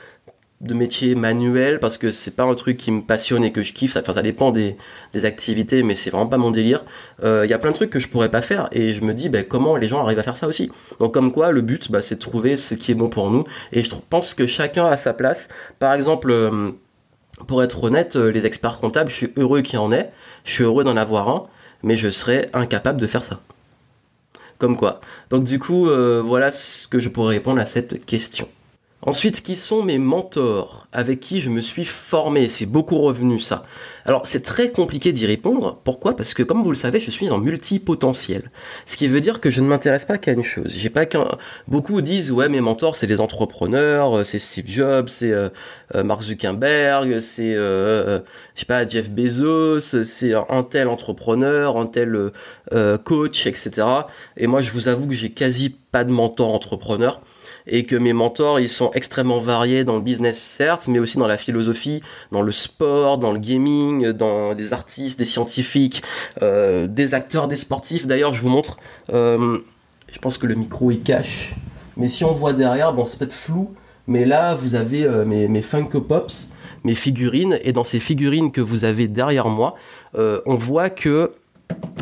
de 0.62 0.76
métier 0.76 1.16
manuel 1.16 1.80
parce 1.80 1.98
que 1.98 2.12
c'est 2.12 2.36
pas 2.36 2.44
un 2.44 2.54
truc 2.54 2.78
qui 2.78 2.92
me 2.92 3.02
passionne 3.02 3.44
et 3.44 3.52
que 3.52 3.64
je 3.64 3.74
kiffe. 3.74 3.98
Enfin, 3.98 4.14
ça 4.14 4.22
dépend 4.22 4.52
des, 4.52 4.78
des 5.12 5.26
activités, 5.26 5.82
mais 5.82 5.96
c'est 5.96 6.12
vraiment 6.12 6.28
pas 6.28 6.38
mon 6.38 6.52
délire. 6.52 6.86
Euh, 7.24 7.42
il 7.46 7.50
y 7.50 7.54
a 7.54 7.60
plein 7.60 7.72
de 7.72 7.76
trucs 7.76 7.90
que 7.90 8.00
je 8.00 8.08
pourrais 8.08 8.30
pas 8.30 8.44
faire 8.44 8.70
et 8.72 8.94
je 8.94 9.02
me 9.02 9.14
dis 9.14 9.30
ben, 9.30 9.44
comment 9.44 9.76
les 9.76 9.88
gens 9.88 10.04
arrivent 10.04 10.20
à 10.20 10.24
faire 10.24 10.36
ça 10.36 10.48
aussi. 10.48 10.72
Donc 11.00 11.14
comme 11.14 11.32
quoi, 11.32 11.52
le 11.52 11.62
but, 11.62 11.92
bah, 11.92 12.02
c'est 12.02 12.16
de 12.16 12.20
trouver 12.20 12.58
ce 12.58 12.76
qui 12.76 12.92
est 12.92 12.96
bon 12.96 13.10
pour 13.10 13.32
nous 13.32 13.44
et 13.72 13.82
je 13.82 13.90
pense 14.10 14.34
que 14.36 14.46
chacun 14.46 14.86
a 14.86 14.98
sa 14.98 15.14
place. 15.14 15.50
Par 15.80 15.94
exemple. 15.94 16.32
Euh, 16.32 16.72
pour 17.48 17.64
être 17.64 17.84
honnête, 17.84 18.16
euh, 18.16 18.32
les 18.32 18.46
experts 18.46 18.80
comptables, 18.80 19.10
je 19.10 19.16
suis 19.16 19.34
heureux 19.38 19.62
qu'il 19.62 19.76
y 19.76 19.78
en 19.78 19.92
ait, 19.92 20.12
je 20.44 20.52
suis 20.52 20.64
heureux 20.64 20.84
d'en 20.84 20.98
avoir 20.98 21.30
un, 21.30 21.48
mais 21.84 21.96
je 21.96 22.10
serais 22.10 22.50
incapable 22.54 23.00
de 23.00 23.08
faire 23.08 23.24
ça. 23.24 23.40
Comme 24.58 24.78
quoi. 24.78 25.02
Donc 25.30 25.44
du 25.44 25.60
coup, 25.60 25.90
euh, 25.90 26.22
voilà 26.24 26.52
ce 26.52 26.88
que 26.88 27.00
je 27.00 27.10
pourrais 27.10 27.36
répondre 27.36 27.60
à 27.60 27.66
cette 27.66 28.06
question. 28.06 28.48
Ensuite, 29.04 29.42
qui 29.42 29.56
sont 29.56 29.82
mes 29.82 29.98
mentors 29.98 30.88
avec 30.92 31.20
qui 31.20 31.42
je 31.42 31.50
me 31.50 31.60
suis 31.60 31.86
formé? 31.86 32.48
C'est 32.48 32.68
beaucoup 32.68 33.00
revenu 33.00 33.40
ça. 33.40 33.66
Alors 34.06 34.28
c'est 34.28 34.44
très 34.44 34.72
compliqué 34.72 35.12
d'y 35.12 35.26
répondre. 35.26 35.80
Pourquoi? 35.84 36.16
Parce 36.16 36.36
que 36.36 36.44
comme 36.44 36.62
vous 36.62 36.70
le 36.70 36.76
savez, 36.76 37.00
je 37.00 37.10
suis 37.10 37.28
en 37.32 37.40
multipotentiel. 37.40 38.52
Ce 38.86 38.98
qui 38.98 39.08
veut 39.08 39.20
dire 39.20 39.40
que 39.42 39.50
je 39.50 39.62
ne 39.62 39.68
m'intéresse 39.68 40.06
pas 40.06 40.20
qu'à 40.20 40.34
une 40.34 40.44
chose. 40.44 40.72
J'ai 40.76 40.92
pas 40.92 41.08
qu'un. 41.08 41.28
Beaucoup 41.68 42.02
disent 42.02 42.32
ouais 42.32 42.48
mes 42.48 42.62
mentors 42.62 42.96
c'est 42.96 43.08
les 43.08 43.22
entrepreneurs, 43.22 44.20
euh, 44.20 44.24
c'est 44.24 44.38
Steve 44.38 44.68
Jobs, 44.68 45.08
c'est 45.08 45.32
euh, 45.32 45.50
euh, 45.96 46.04
Mark 46.04 46.22
Zuckerberg, 46.22 47.20
c'est 47.20 47.54
je 47.56 48.22
sais 48.54 48.66
pas 48.68 48.88
Jeff 48.88 49.10
Bezos, 49.10 49.80
c'est 49.80 50.34
un 50.34 50.62
tel 50.62 50.88
entrepreneur, 50.88 51.78
un 51.78 51.88
tel 51.88 52.32
coach, 53.04 53.48
etc. 53.48 53.88
Et 54.38 54.46
moi 54.46 54.62
je 54.62 54.72
vous 54.72 54.88
avoue 54.88 55.08
que 55.08 55.16
j'ai 55.16 55.32
quasi 55.32 55.76
pas 55.92 56.04
de 56.04 56.12
mentor 56.12 56.54
entrepreneur 56.54 57.20
et 57.68 57.86
que 57.86 57.96
mes 57.96 58.14
mentors, 58.14 58.60
ils 58.60 58.70
sont 58.70 58.92
extrêmement 58.94 59.40
variés 59.40 59.84
dans 59.84 59.96
le 59.96 60.02
business, 60.02 60.42
certes, 60.42 60.88
mais 60.88 61.00
aussi 61.00 61.18
dans 61.18 61.28
la 61.28 61.38
philosophie, 61.38 62.02
dans 62.32 62.42
le 62.42 62.52
sport, 62.52 63.18
dans 63.18 63.32
le 63.32 63.40
gaming, 63.40 64.12
dans 64.12 64.56
des 64.56 64.74
artistes, 64.74 65.20
des 65.20 65.26
scientifiques, 65.26 66.04
euh, 66.42 66.88
des 66.88 67.14
acteurs, 67.14 67.48
des 67.48 67.56
sportifs. 67.56 68.08
D'ailleurs, 68.08 68.34
je 68.34 68.42
vous 68.42 68.50
montre, 68.50 68.78
euh, 69.14 69.60
je 70.12 70.20
pense 70.20 70.38
que 70.38 70.48
le 70.48 70.56
micro 70.56 70.92
est 70.92 70.98
cache, 70.98 71.56
mais 71.98 72.08
si 72.08 72.24
on 72.24 72.32
voit 72.32 72.54
derrière, 72.54 72.94
bon, 72.94 73.06
c'est 73.06 73.18
peut-être 73.18 73.34
flou, 73.34 73.74
mais 74.08 74.26
là, 74.26 74.56
vous 74.56 74.76
avez 74.76 75.04
euh, 75.06 75.26
mes, 75.26 75.48
mes 75.48 75.62
Funko 75.62 76.02
Pops, 76.02 76.52
mes 76.84 76.96
figurines, 76.96 77.60
et 77.64 77.74
dans 77.74 77.84
ces 77.84 78.00
figurines 78.00 78.52
que 78.52 78.62
vous 78.62 78.86
avez 78.86 79.08
derrière 79.08 79.48
moi, 79.48 79.76
on 80.16 80.56
voit 80.56 80.90
que 80.90 81.32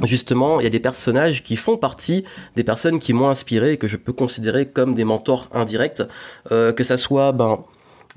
justement, 0.03 0.59
il 0.59 0.63
y 0.63 0.67
a 0.67 0.69
des 0.69 0.79
personnages 0.79 1.43
qui 1.43 1.55
font 1.55 1.77
partie 1.77 2.23
des 2.55 2.63
personnes 2.63 2.99
qui 2.99 3.13
m'ont 3.13 3.29
inspiré 3.29 3.73
et 3.73 3.77
que 3.77 3.87
je 3.87 3.97
peux 3.97 4.13
considérer 4.13 4.67
comme 4.67 4.93
des 4.93 5.03
mentors 5.03 5.47
indirects. 5.53 6.03
Euh, 6.51 6.73
que 6.73 6.83
ça 6.83 6.97
soit, 6.97 7.31
ben, 7.31 7.63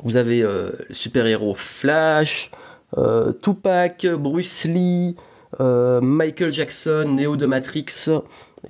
vous 0.03 0.17
avez 0.17 0.43
euh, 0.43 0.71
super-héros 0.91 1.55
Flash, 1.55 2.51
euh, 2.97 3.33
Tupac, 3.33 4.07
Bruce 4.07 4.65
Lee, 4.65 5.17
Michael 5.59 6.53
Jackson, 6.53 7.15
Neo 7.17 7.37
de 7.37 7.47
Matrix. 7.47 8.09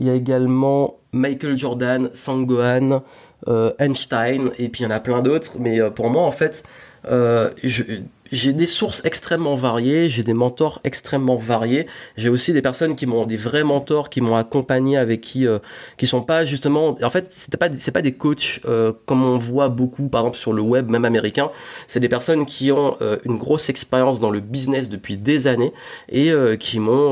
Il 0.00 0.06
y 0.06 0.10
a 0.10 0.14
également 0.14 0.98
Michael 1.12 1.56
Jordan, 1.56 2.10
Sangohan, 2.12 3.02
Einstein, 3.78 4.50
et 4.58 4.68
puis 4.68 4.82
il 4.82 4.84
y 4.84 4.86
en 4.86 4.90
a 4.90 4.98
plein 4.98 5.22
d'autres. 5.22 5.58
Mais 5.60 5.78
pour 5.90 6.10
moi, 6.10 6.22
en 6.22 6.32
fait, 6.32 6.64
je 7.04 7.82
j'ai 8.32 8.54
des 8.54 8.66
sources 8.66 9.04
extrêmement 9.04 9.54
variées, 9.54 10.08
j'ai 10.08 10.24
des 10.24 10.32
mentors 10.32 10.80
extrêmement 10.84 11.36
variés. 11.36 11.86
J'ai 12.16 12.30
aussi 12.30 12.54
des 12.54 12.62
personnes 12.62 12.96
qui 12.96 13.06
m'ont 13.06 13.26
des 13.26 13.36
vrais 13.36 13.62
mentors 13.62 14.08
qui 14.08 14.22
m'ont 14.22 14.36
accompagné 14.36 14.96
avec 14.96 15.20
qui 15.20 15.46
euh, 15.46 15.58
qui 15.98 16.06
sont 16.06 16.22
pas 16.22 16.46
justement 16.46 16.96
en 17.02 17.10
fait 17.10 17.26
c'est 17.30 17.56
pas 17.56 17.68
c'est 17.76 17.92
pas 17.92 18.00
des 18.00 18.14
coachs 18.14 18.60
euh, 18.64 18.92
comme 19.06 19.22
on 19.22 19.36
voit 19.36 19.68
beaucoup 19.68 20.08
par 20.08 20.22
exemple 20.22 20.38
sur 20.38 20.54
le 20.54 20.62
web 20.62 20.88
même 20.88 21.04
américain, 21.04 21.50
c'est 21.86 22.00
des 22.00 22.08
personnes 22.08 22.46
qui 22.46 22.72
ont 22.72 22.96
euh, 23.02 23.18
une 23.24 23.36
grosse 23.36 23.68
expérience 23.68 24.18
dans 24.18 24.30
le 24.30 24.40
business 24.40 24.88
depuis 24.88 25.18
des 25.18 25.46
années 25.46 25.72
et 26.08 26.32
euh, 26.32 26.56
qui 26.56 26.78
m'ont 26.80 27.02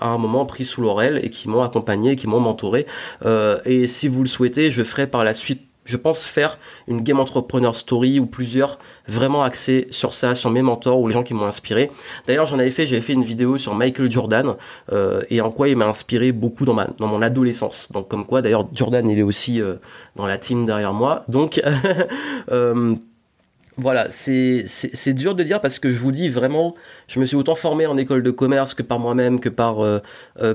à 0.00 0.06
un 0.06 0.18
moment 0.18 0.46
pris 0.46 0.64
sous 0.64 0.80
l'oreille 0.80 1.18
et 1.22 1.30
qui 1.30 1.48
m'ont 1.48 1.62
accompagné, 1.62 2.14
qui 2.14 2.28
m'ont 2.28 2.40
mentoré 2.40 2.86
et 3.64 3.88
si 3.88 4.06
vous 4.06 4.22
le 4.22 4.28
souhaitez, 4.28 4.70
je 4.70 4.84
ferai 4.84 5.06
par 5.08 5.24
la 5.24 5.34
suite 5.34 5.62
je 5.88 5.96
pense 5.96 6.24
faire 6.24 6.58
une 6.86 7.02
Game 7.02 7.18
Entrepreneur 7.18 7.74
Story 7.74 8.20
ou 8.20 8.26
plusieurs 8.26 8.78
vraiment 9.08 9.42
axées 9.42 9.88
sur 9.90 10.12
ça, 10.12 10.34
sur 10.34 10.50
mes 10.50 10.60
mentors 10.60 11.00
ou 11.00 11.08
les 11.08 11.14
gens 11.14 11.22
qui 11.22 11.32
m'ont 11.32 11.46
inspiré. 11.46 11.90
D'ailleurs, 12.26 12.44
j'en 12.44 12.58
avais 12.58 12.70
fait, 12.70 12.86
j'avais 12.86 13.00
fait 13.00 13.14
une 13.14 13.24
vidéo 13.24 13.56
sur 13.56 13.74
Michael 13.74 14.10
Jordan 14.10 14.56
euh, 14.92 15.22
et 15.30 15.40
en 15.40 15.50
quoi 15.50 15.68
il 15.68 15.76
m'a 15.76 15.86
inspiré 15.86 16.30
beaucoup 16.30 16.66
dans, 16.66 16.74
mon 17.00 17.22
adolescence. 17.22 17.90
Donc 17.90 18.08
comme 18.08 18.26
quoi, 18.26 18.42
d'ailleurs, 18.42 18.68
Jordan, 18.72 19.08
il 19.08 19.18
est 19.18 19.22
aussi 19.22 19.62
euh, 19.62 19.76
dans 20.14 20.26
la 20.26 20.38
team 20.38 20.66
derrière 20.66 20.92
moi. 20.92 21.24
Donc... 21.28 21.60
euh, 22.52 22.94
voilà, 23.80 24.06
c'est 24.10 25.12
dur 25.14 25.36
de 25.36 25.44
dire 25.44 25.60
parce 25.60 25.78
que 25.78 25.92
je 25.92 25.98
vous 26.00 26.10
dis 26.10 26.28
vraiment, 26.28 26.74
je 27.06 27.20
me 27.20 27.24
suis 27.24 27.36
autant 27.36 27.54
formé 27.54 27.86
en 27.86 27.96
école 27.96 28.24
de 28.24 28.32
commerce 28.32 28.74
que 28.74 28.82
par 28.82 28.98
moi-même, 28.98 29.38
que 29.38 29.48
par 29.48 29.84
euh, 29.84 30.00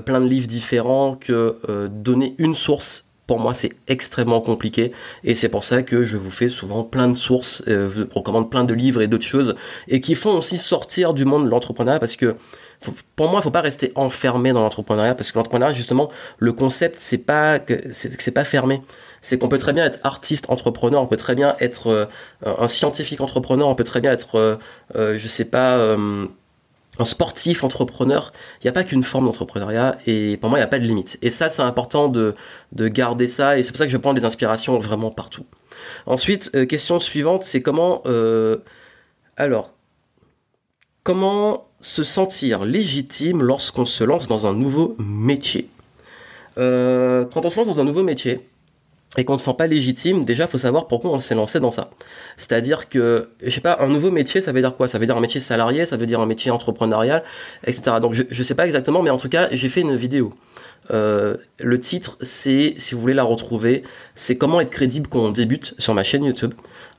plein 0.04 0.20
de 0.20 0.26
livres 0.26 0.46
différents, 0.46 1.16
que 1.16 1.88
donner 1.88 2.34
une 2.36 2.54
source 2.54 3.13
pour 3.26 3.38
moi, 3.38 3.54
c'est 3.54 3.72
extrêmement 3.88 4.40
compliqué 4.40 4.92
et 5.22 5.34
c'est 5.34 5.48
pour 5.48 5.64
ça 5.64 5.82
que 5.82 6.04
je 6.04 6.16
vous 6.16 6.30
fais 6.30 6.48
souvent 6.48 6.84
plein 6.84 7.08
de 7.08 7.16
sources, 7.16 7.62
euh, 7.68 7.88
je 7.90 8.02
vous 8.02 8.08
recommande 8.14 8.50
plein 8.50 8.64
de 8.64 8.74
livres 8.74 9.00
et 9.00 9.06
d'autres 9.06 9.24
choses 9.24 9.54
et 9.88 10.00
qui 10.00 10.14
font 10.14 10.36
aussi 10.36 10.58
sortir 10.58 11.14
du 11.14 11.24
monde 11.24 11.46
de 11.46 11.50
l'entrepreneuriat 11.50 11.98
parce 11.98 12.16
que 12.16 12.36
pour 13.16 13.28
moi, 13.30 13.40
il 13.40 13.42
faut 13.42 13.50
pas 13.50 13.60
rester 13.60 13.92
enfermé 13.94 14.52
dans 14.52 14.60
l'entrepreneuriat 14.60 15.14
parce 15.14 15.32
que 15.32 15.38
l'entrepreneuriat, 15.38 15.74
justement, 15.74 16.10
le 16.38 16.52
concept, 16.52 16.98
c'est 16.98 17.18
pas 17.18 17.58
que 17.58 17.74
c'est 17.90 18.34
pas 18.34 18.44
fermé. 18.44 18.82
C'est 19.22 19.38
qu'on 19.38 19.48
peut 19.48 19.58
très 19.58 19.72
bien 19.72 19.86
être 19.86 19.98
artiste 20.02 20.50
entrepreneur, 20.50 21.00
on 21.00 21.06
peut 21.06 21.16
très 21.16 21.34
bien 21.34 21.56
être 21.60 21.88
euh, 21.88 22.06
un 22.44 22.68
scientifique 22.68 23.22
entrepreneur, 23.22 23.68
on 23.68 23.74
peut 23.74 23.84
très 23.84 24.00
bien 24.00 24.12
être, 24.12 24.36
euh, 24.36 24.56
euh 24.96 25.14
je 25.16 25.28
sais 25.28 25.46
pas, 25.46 25.78
euh, 26.98 27.02
un 27.02 27.04
sportif 27.04 27.64
entrepreneur. 27.64 28.32
Il 28.60 28.66
n'y 28.66 28.68
a 28.68 28.72
pas 28.72 28.84
qu'une 28.84 29.02
forme 29.02 29.26
d'entrepreneuriat 29.26 29.98
et 30.06 30.36
pour 30.36 30.50
moi, 30.50 30.58
il 30.58 30.62
n'y 30.62 30.66
a 30.66 30.68
pas 30.68 30.78
de 30.78 30.84
limite. 30.84 31.18
Et 31.22 31.30
ça, 31.30 31.50
c'est 31.50 31.62
important 31.62 32.08
de, 32.08 32.34
de 32.72 32.88
garder 32.88 33.28
ça 33.28 33.58
et 33.58 33.62
c'est 33.62 33.72
pour 33.72 33.78
ça 33.78 33.86
que 33.86 33.92
je 33.92 33.96
prends 33.96 34.14
des 34.14 34.24
inspirations 34.24 34.78
vraiment 34.78 35.10
partout. 35.10 35.44
Ensuite, 36.06 36.66
question 36.66 37.00
suivante, 37.00 37.44
c'est 37.44 37.60
comment, 37.60 38.02
alors, 39.36 39.74
comment 41.02 41.68
se 41.80 42.02
sentir 42.02 42.64
légitime 42.64 43.42
lorsqu'on 43.42 43.84
se 43.84 44.02
lance 44.04 44.26
dans 44.26 44.46
un 44.46 44.54
nouveau 44.54 44.96
métier? 44.98 45.68
Euh, 46.56 47.24
quand 47.32 47.44
on 47.44 47.50
se 47.50 47.56
lance 47.56 47.66
dans 47.66 47.80
un 47.80 47.84
nouveau 47.84 48.02
métier 48.02 48.48
et 49.16 49.24
qu'on 49.24 49.34
ne 49.34 49.38
se 49.38 49.44
sent 49.44 49.54
pas 49.56 49.66
légitime, 49.66 50.24
déjà 50.24 50.46
faut 50.46 50.58
savoir 50.58 50.86
pourquoi 50.88 51.12
on 51.12 51.20
s'est 51.20 51.34
lancé 51.34 51.60
dans 51.60 51.70
ça. 51.70 51.90
C'est-à-dire 52.36 52.88
que, 52.88 53.30
je 53.42 53.50
sais 53.50 53.60
pas, 53.60 53.76
un 53.80 53.88
nouveau 53.88 54.10
métier, 54.10 54.40
ça 54.40 54.52
veut 54.52 54.60
dire 54.60 54.76
quoi? 54.76 54.88
Ça 54.88 54.98
veut 54.98 55.06
dire 55.06 55.16
un 55.16 55.20
métier 55.20 55.40
salarié, 55.40 55.86
ça 55.86 55.96
veut 55.96 56.06
dire 56.06 56.20
un 56.20 56.26
métier 56.26 56.50
entrepreneurial, 56.50 57.22
etc. 57.66 57.96
Donc 58.00 58.14
je, 58.14 58.22
je 58.28 58.42
sais 58.42 58.54
pas 58.54 58.66
exactement, 58.66 59.02
mais 59.02 59.10
en 59.10 59.16
tout 59.16 59.28
cas, 59.28 59.48
j'ai 59.52 59.68
fait 59.68 59.82
une 59.82 59.96
vidéo 59.96 60.34
euh, 60.90 61.36
le 61.58 61.80
titre, 61.80 62.16
c'est, 62.20 62.74
si 62.76 62.94
vous 62.94 63.00
voulez 63.00 63.14
la 63.14 63.22
retrouver, 63.22 63.84
c'est 64.14 64.36
comment 64.36 64.60
être 64.60 64.70
crédible 64.70 65.08
quand 65.08 65.20
on 65.20 65.30
débute 65.30 65.74
sur 65.78 65.94
ma 65.94 66.04
chaîne 66.04 66.24
YouTube. 66.24 66.54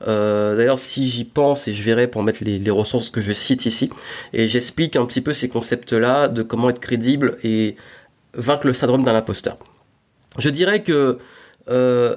Euh, 0.06 0.56
d'ailleurs, 0.56 0.78
si 0.78 1.08
j'y 1.08 1.24
pense, 1.24 1.68
et 1.68 1.74
je 1.74 1.82
verrai 1.82 2.08
pour 2.08 2.22
mettre 2.22 2.42
les, 2.42 2.70
ressources 2.70 3.10
que 3.10 3.20
je 3.20 3.32
cite 3.32 3.66
ici, 3.66 3.90
et 4.32 4.48
j'explique 4.48 4.96
un 4.96 5.06
petit 5.06 5.20
peu 5.20 5.32
ces 5.32 5.48
concepts-là 5.48 6.28
de 6.28 6.42
comment 6.42 6.68
être 6.70 6.80
crédible 6.80 7.38
et 7.44 7.76
vaincre 8.34 8.66
le 8.66 8.74
syndrome 8.74 9.04
d'un 9.04 9.14
imposteur. 9.14 9.56
Je 10.38 10.50
dirais 10.50 10.82
que 10.82 11.18
euh, 11.68 12.16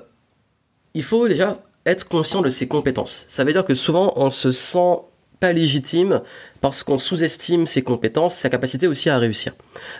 il 0.93 1.03
faut 1.03 1.27
déjà 1.27 1.59
être 1.85 2.07
conscient 2.07 2.41
de 2.41 2.49
ses 2.49 2.67
compétences. 2.67 3.25
Ça 3.29 3.43
veut 3.43 3.53
dire 3.53 3.65
que 3.65 3.73
souvent 3.73 4.13
on 4.15 4.31
se 4.31 4.51
sent 4.51 4.99
pas 5.39 5.53
légitime 5.53 6.21
parce 6.61 6.83
qu'on 6.83 6.97
sous-estime 6.97 7.65
ses 7.65 7.81
compétences, 7.81 8.35
sa 8.35 8.49
capacité 8.49 8.87
aussi 8.87 9.09
à 9.09 9.17
réussir. 9.17 9.55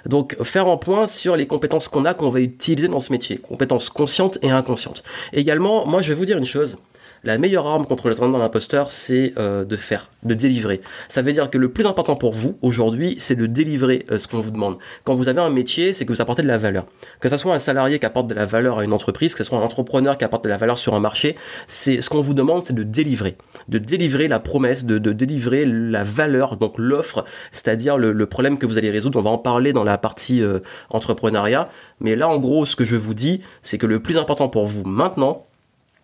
Donc 0.05 0.35
faire 0.43 0.67
un 0.67 0.77
point 0.77 1.07
sur 1.07 1.35
les 1.35 1.47
compétences 1.47 1.87
qu'on 1.87 2.05
a, 2.05 2.13
qu'on 2.13 2.29
va 2.29 2.41
utiliser 2.41 2.87
dans 2.87 2.99
ce 2.99 3.11
métier, 3.11 3.37
compétences 3.37 3.89
conscientes 3.89 4.37
et 4.41 4.51
inconscientes. 4.51 5.03
Également, 5.31 5.85
moi 5.85 6.01
je 6.01 6.09
vais 6.09 6.15
vous 6.15 6.25
dire 6.25 6.37
une 6.37 6.45
chose, 6.45 6.77
la 7.23 7.37
meilleure 7.37 7.67
arme 7.67 7.85
contre 7.85 8.07
le 8.07 8.13
syndrome 8.13 8.33
de 8.33 8.39
l'imposteur, 8.39 8.91
c'est 8.91 9.33
euh, 9.37 9.65
de 9.65 9.75
faire, 9.75 10.09
de 10.23 10.33
délivrer. 10.33 10.81
Ça 11.07 11.21
veut 11.21 11.31
dire 11.31 11.49
que 11.49 11.57
le 11.57 11.69
plus 11.71 11.85
important 11.85 12.15
pour 12.15 12.33
vous 12.33 12.57
aujourd'hui, 12.61 13.15
c'est 13.19 13.35
de 13.35 13.45
délivrer 13.45 14.05
euh, 14.11 14.17
ce 14.17 14.27
qu'on 14.27 14.39
vous 14.39 14.51
demande. 14.51 14.77
Quand 15.03 15.15
vous 15.15 15.29
avez 15.29 15.41
un 15.41 15.49
métier, 15.49 15.93
c'est 15.93 16.05
que 16.05 16.13
vous 16.13 16.21
apportez 16.21 16.41
de 16.41 16.47
la 16.47 16.57
valeur. 16.57 16.85
Que 17.19 17.29
ce 17.29 17.37
soit 17.37 17.53
un 17.53 17.59
salarié 17.59 17.99
qui 17.99 18.05
apporte 18.05 18.27
de 18.27 18.33
la 18.33 18.45
valeur 18.45 18.79
à 18.79 18.83
une 18.83 18.93
entreprise, 18.93 19.33
que 19.33 19.43
ce 19.43 19.49
soit 19.49 19.59
un 19.59 19.63
entrepreneur 19.63 20.17
qui 20.17 20.25
apporte 20.25 20.43
de 20.43 20.49
la 20.49 20.57
valeur 20.57 20.77
sur 20.77 20.93
un 20.93 20.99
marché, 20.99 21.35
c'est 21.67 22.01
ce 22.01 22.09
qu'on 22.09 22.21
vous 22.21 22.33
demande, 22.33 22.63
c'est 22.65 22.73
de 22.73 22.83
délivrer, 22.83 23.35
de 23.67 23.77
délivrer 23.77 24.27
la 24.27 24.39
promesse, 24.39 24.85
de, 24.85 24.97
délivrer 24.97 25.65
la 25.65 26.03
valeur, 26.03 26.57
donc 26.57 26.77
l'offre, 26.77 27.25
c'est-à-dire 27.51 27.97
le, 27.97 28.25
problème 28.25 28.57
que 28.57 28.65
vous 28.65 28.77
allez 28.77 28.91
résoudre. 28.91 29.19
On 29.19 29.23
va 29.23 29.31
en 29.31 29.37
parler 29.37 29.73
dans 29.73 29.83
la 29.83 29.97
partie 29.97 30.43
euh, 30.43 30.59
entrepreneuriat, 30.89 31.69
mais 31.99 32.15
là, 32.15 32.29
en 32.29 32.37
gros, 32.37 32.65
ce 32.65 32.75
que 32.75 32.85
je 32.85 32.95
vous 32.95 33.13
dis, 33.13 33.41
c'est 33.63 33.77
que 33.77 33.87
le 33.87 34.01
plus 34.01 34.17
important 34.17 34.49
pour 34.49 34.65
vous 34.65 34.83
maintenant, 34.83 35.48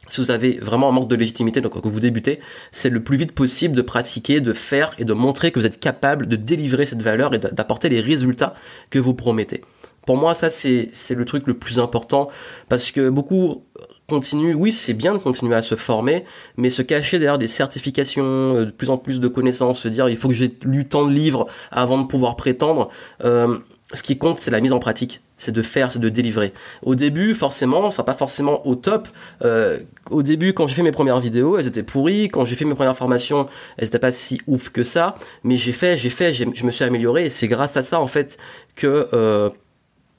si 0.08 0.22
vous 0.22 0.32
avez 0.32 0.60
vraiment 0.60 0.90
un 0.90 0.92
manque 0.92 1.10
de 1.10 1.16
légitimité, 1.16 1.62
donc 1.62 1.82
que 1.82 1.88
vous 1.88 2.00
débutez, 2.00 2.40
c'est 2.72 2.90
le 2.90 3.04
plus 3.04 3.18
vite 3.18 3.34
possible 3.34 3.76
de 3.76 3.82
pratiquer, 3.82 4.42
de 4.42 4.54
faire 4.54 4.94
et 4.98 5.06
de 5.06 5.14
montrer 5.14 5.52
que 5.52 5.60
vous 5.60 5.66
êtes 5.66 5.80
capable 5.80 6.28
de 6.28 6.36
délivrer 6.36 6.86
cette 6.86 7.02
valeur 7.02 7.34
et 7.34 7.40
d'apporter 7.40 7.90
les 7.90 8.02
résultats 8.02 8.54
que 8.90 9.00
vous 9.00 9.14
promettez. 9.14 9.62
Pour 10.06 10.18
moi, 10.18 10.34
ça, 10.34 10.50
c'est 10.50 10.92
le 11.16 11.26
truc 11.26 11.48
le 11.48 11.56
plus 11.56 11.80
important 11.80 12.30
parce 12.70 12.92
que 12.92 13.10
beaucoup 13.10 13.64
continuent, 14.08 14.54
oui, 14.54 14.72
c'est 14.72 14.94
bien 14.94 15.14
de 15.14 15.18
continuer 15.18 15.56
à 15.56 15.64
se 15.64 15.76
former, 15.76 16.26
mais 16.58 16.70
se 16.70 16.84
cacher 16.84 17.18
derrière 17.18 17.40
des 17.40 17.48
certifications, 17.48 18.24
euh, 18.24 18.66
de 18.66 18.72
plus 18.72 18.92
en 18.92 19.00
plus 19.00 19.20
de 19.20 19.28
connaissances, 19.28 19.80
se 19.80 19.88
dire 19.88 20.08
il 20.10 20.18
faut 20.18 20.28
que 20.28 20.36
j'ai 20.36 20.56
lu 20.64 20.88
tant 20.88 21.08
de 21.08 21.12
livres 21.12 21.48
avant 21.72 21.98
de 21.98 22.06
pouvoir 22.06 22.36
prétendre, 22.36 22.90
euh, 23.24 23.58
ce 23.94 24.04
qui 24.04 24.18
compte, 24.18 24.40
c'est 24.40 24.52
la 24.52 24.62
mise 24.62 24.74
en 24.74 24.80
pratique 24.80 25.22
c'est 25.38 25.52
de 25.52 25.62
faire, 25.62 25.92
c'est 25.92 26.00
de 26.00 26.10
délivrer. 26.10 26.54
Au 26.82 26.96
début, 26.96 27.36
forcément, 27.36 27.92
ça 27.92 27.98
sera 27.98 28.06
pas 28.06 28.14
forcément 28.14 28.66
au 28.66 28.76
top. 28.76 29.08
Euh, 29.44 29.80
au 30.10 30.24
début, 30.24 30.54
quand 30.54 30.68
j'ai 30.68 30.76
fait 30.76 30.84
mes 30.84 30.92
premières 30.92 31.20
vidéos, 31.20 31.58
elles 31.58 31.68
étaient 31.68 31.84
pourries. 31.84 32.30
Quand 32.30 32.46
j'ai 32.46 32.56
fait 32.56 32.66
mes 32.66 32.74
premières 32.74 32.96
formations, 32.96 33.48
elles 33.78 33.86
n'étaient 33.86 34.00
pas 34.00 34.12
si 34.12 34.42
ouf 34.48 34.70
que 34.70 34.84
ça. 34.84 35.18
Mais 35.44 35.58
j'ai 35.58 35.74
fait, 35.74 35.98
j'ai 35.98 36.10
fait, 36.10 36.34
je 36.34 36.66
me 36.66 36.72
suis 36.72 36.84
amélioré. 36.84 37.26
Et 37.26 37.30
c'est 37.30 37.48
grâce 37.48 37.76
à 37.76 37.84
ça, 37.84 38.00
en 38.00 38.08
fait, 38.08 38.38
que 38.76 39.10
euh, 39.14 39.50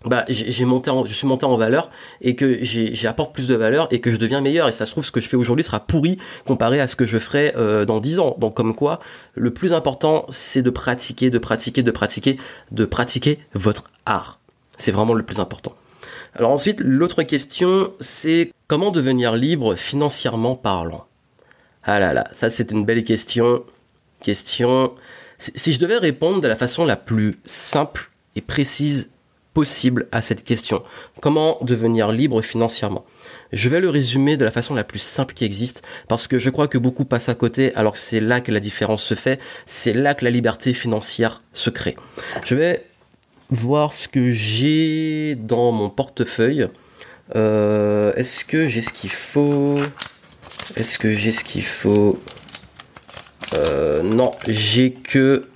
bah, 0.06 0.24
j'ai 0.28 0.64
monté 0.64 0.90
je 1.04 1.12
suis 1.12 1.26
monté 1.26 1.44
en 1.46 1.56
valeur 1.56 1.90
et 2.20 2.36
que 2.36 2.58
j'apporte 2.62 3.34
plus 3.34 3.48
de 3.48 3.54
valeur 3.54 3.88
et 3.90 4.00
que 4.00 4.12
je 4.12 4.16
deviens 4.16 4.40
meilleur. 4.40 4.68
Et 4.68 4.72
ça 4.72 4.86
se 4.86 4.92
trouve, 4.92 5.04
ce 5.04 5.10
que 5.10 5.20
je 5.20 5.28
fais 5.28 5.36
aujourd'hui 5.36 5.64
sera 5.64 5.80
pourri 5.80 6.18
comparé 6.46 6.80
à 6.80 6.86
ce 6.86 6.96
que 6.96 7.06
je 7.06 7.18
ferai 7.18 7.52
euh, 7.56 7.84
dans 7.84 8.00
10 8.00 8.18
ans. 8.20 8.36
Donc, 8.38 8.54
comme 8.54 8.74
quoi, 8.74 9.00
le 9.34 9.52
plus 9.52 9.72
important, 9.72 10.24
c'est 10.28 10.62
de 10.62 10.70
pratiquer, 10.70 11.30
de 11.30 11.38
pratiquer, 11.38 11.82
de 11.82 11.90
pratiquer, 11.90 12.38
de 12.70 12.84
pratiquer 12.84 13.40
votre 13.54 13.84
art. 14.04 14.38
C'est 14.78 14.92
vraiment 14.92 15.14
le 15.14 15.22
plus 15.22 15.40
important. 15.40 15.74
Alors 16.34 16.50
ensuite, 16.50 16.80
l'autre 16.80 17.22
question, 17.22 17.92
c'est 17.98 18.52
comment 18.68 18.90
devenir 18.90 19.34
libre 19.34 19.74
financièrement 19.74 20.54
parlant? 20.54 21.06
Ah 21.82 21.98
là 21.98 22.12
là, 22.12 22.28
ça 22.34 22.50
c'est 22.50 22.70
une 22.72 22.84
belle 22.84 23.04
question. 23.04 23.64
Question. 24.22 24.92
Si 25.38 25.72
je 25.72 25.78
devais 25.78 25.98
répondre 25.98 26.40
de 26.40 26.48
la 26.48 26.56
façon 26.56 26.84
la 26.84 26.96
plus 26.96 27.38
simple 27.46 28.10
et 28.34 28.40
précise 28.40 29.10
possible 29.56 30.06
à 30.12 30.20
cette 30.20 30.44
question, 30.44 30.82
comment 31.22 31.56
devenir 31.62 32.12
libre 32.12 32.42
financièrement? 32.42 33.06
Je 33.54 33.70
vais 33.70 33.80
le 33.80 33.88
résumer 33.88 34.36
de 34.36 34.44
la 34.44 34.50
façon 34.50 34.74
la 34.74 34.84
plus 34.84 34.98
simple 34.98 35.32
qui 35.32 35.46
existe 35.46 35.82
parce 36.08 36.26
que 36.26 36.38
je 36.38 36.50
crois 36.50 36.68
que 36.68 36.76
beaucoup 36.76 37.06
passent 37.06 37.30
à 37.30 37.34
côté 37.34 37.74
alors 37.74 37.94
que 37.94 37.98
c'est 37.98 38.20
là 38.20 38.42
que 38.42 38.52
la 38.52 38.60
différence 38.60 39.02
se 39.02 39.14
fait, 39.14 39.40
c'est 39.64 39.94
là 39.94 40.12
que 40.12 40.26
la 40.26 40.30
liberté 40.30 40.74
financière 40.74 41.42
se 41.54 41.70
crée. 41.70 41.96
Je 42.44 42.54
vais 42.54 42.84
voir 43.48 43.94
ce 43.94 44.08
que 44.08 44.30
j'ai 44.30 45.36
dans 45.36 45.72
mon 45.72 45.88
portefeuille. 45.88 46.68
Euh, 47.34 48.12
est-ce 48.14 48.44
que 48.44 48.68
j'ai 48.68 48.82
ce 48.82 48.92
qu'il 48.92 49.08
faut? 49.08 49.78
Est-ce 50.76 50.98
que 50.98 51.12
j'ai 51.12 51.32
ce 51.32 51.44
qu'il 51.44 51.64
faut? 51.64 52.20
Euh, 53.54 54.02
Non, 54.02 54.32
j'ai 54.48 54.92
que... 54.92 55.48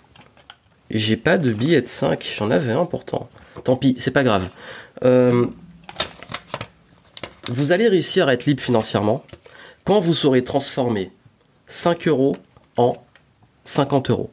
J'ai 0.91 1.19
pas 1.19 1.37
de 1.37 1.53
billet 1.53 1.83
de 1.83 1.87
5, 1.87 2.27
j'en 2.39 2.51
avais 2.51 2.73
un 2.73 2.87
pourtant. 2.87 3.29
Tant 3.65 3.77
pis, 3.77 3.97
c'est 3.99 4.11
pas 4.11 4.25
grave. 4.25 4.49
Euh, 5.05 5.47
vous 7.49 7.73
allez 7.73 7.89
réussir 7.89 8.29
à 8.29 8.35
être 8.35 8.47
libre 8.47 8.63
financièrement 8.63 9.25
quand 9.85 10.01
vous 10.01 10.15
saurez 10.15 10.45
transformer 10.45 11.11
5 11.67 12.09
euros 12.09 12.37
en 12.77 12.93
50 13.65 14.11
euros. 14.11 14.31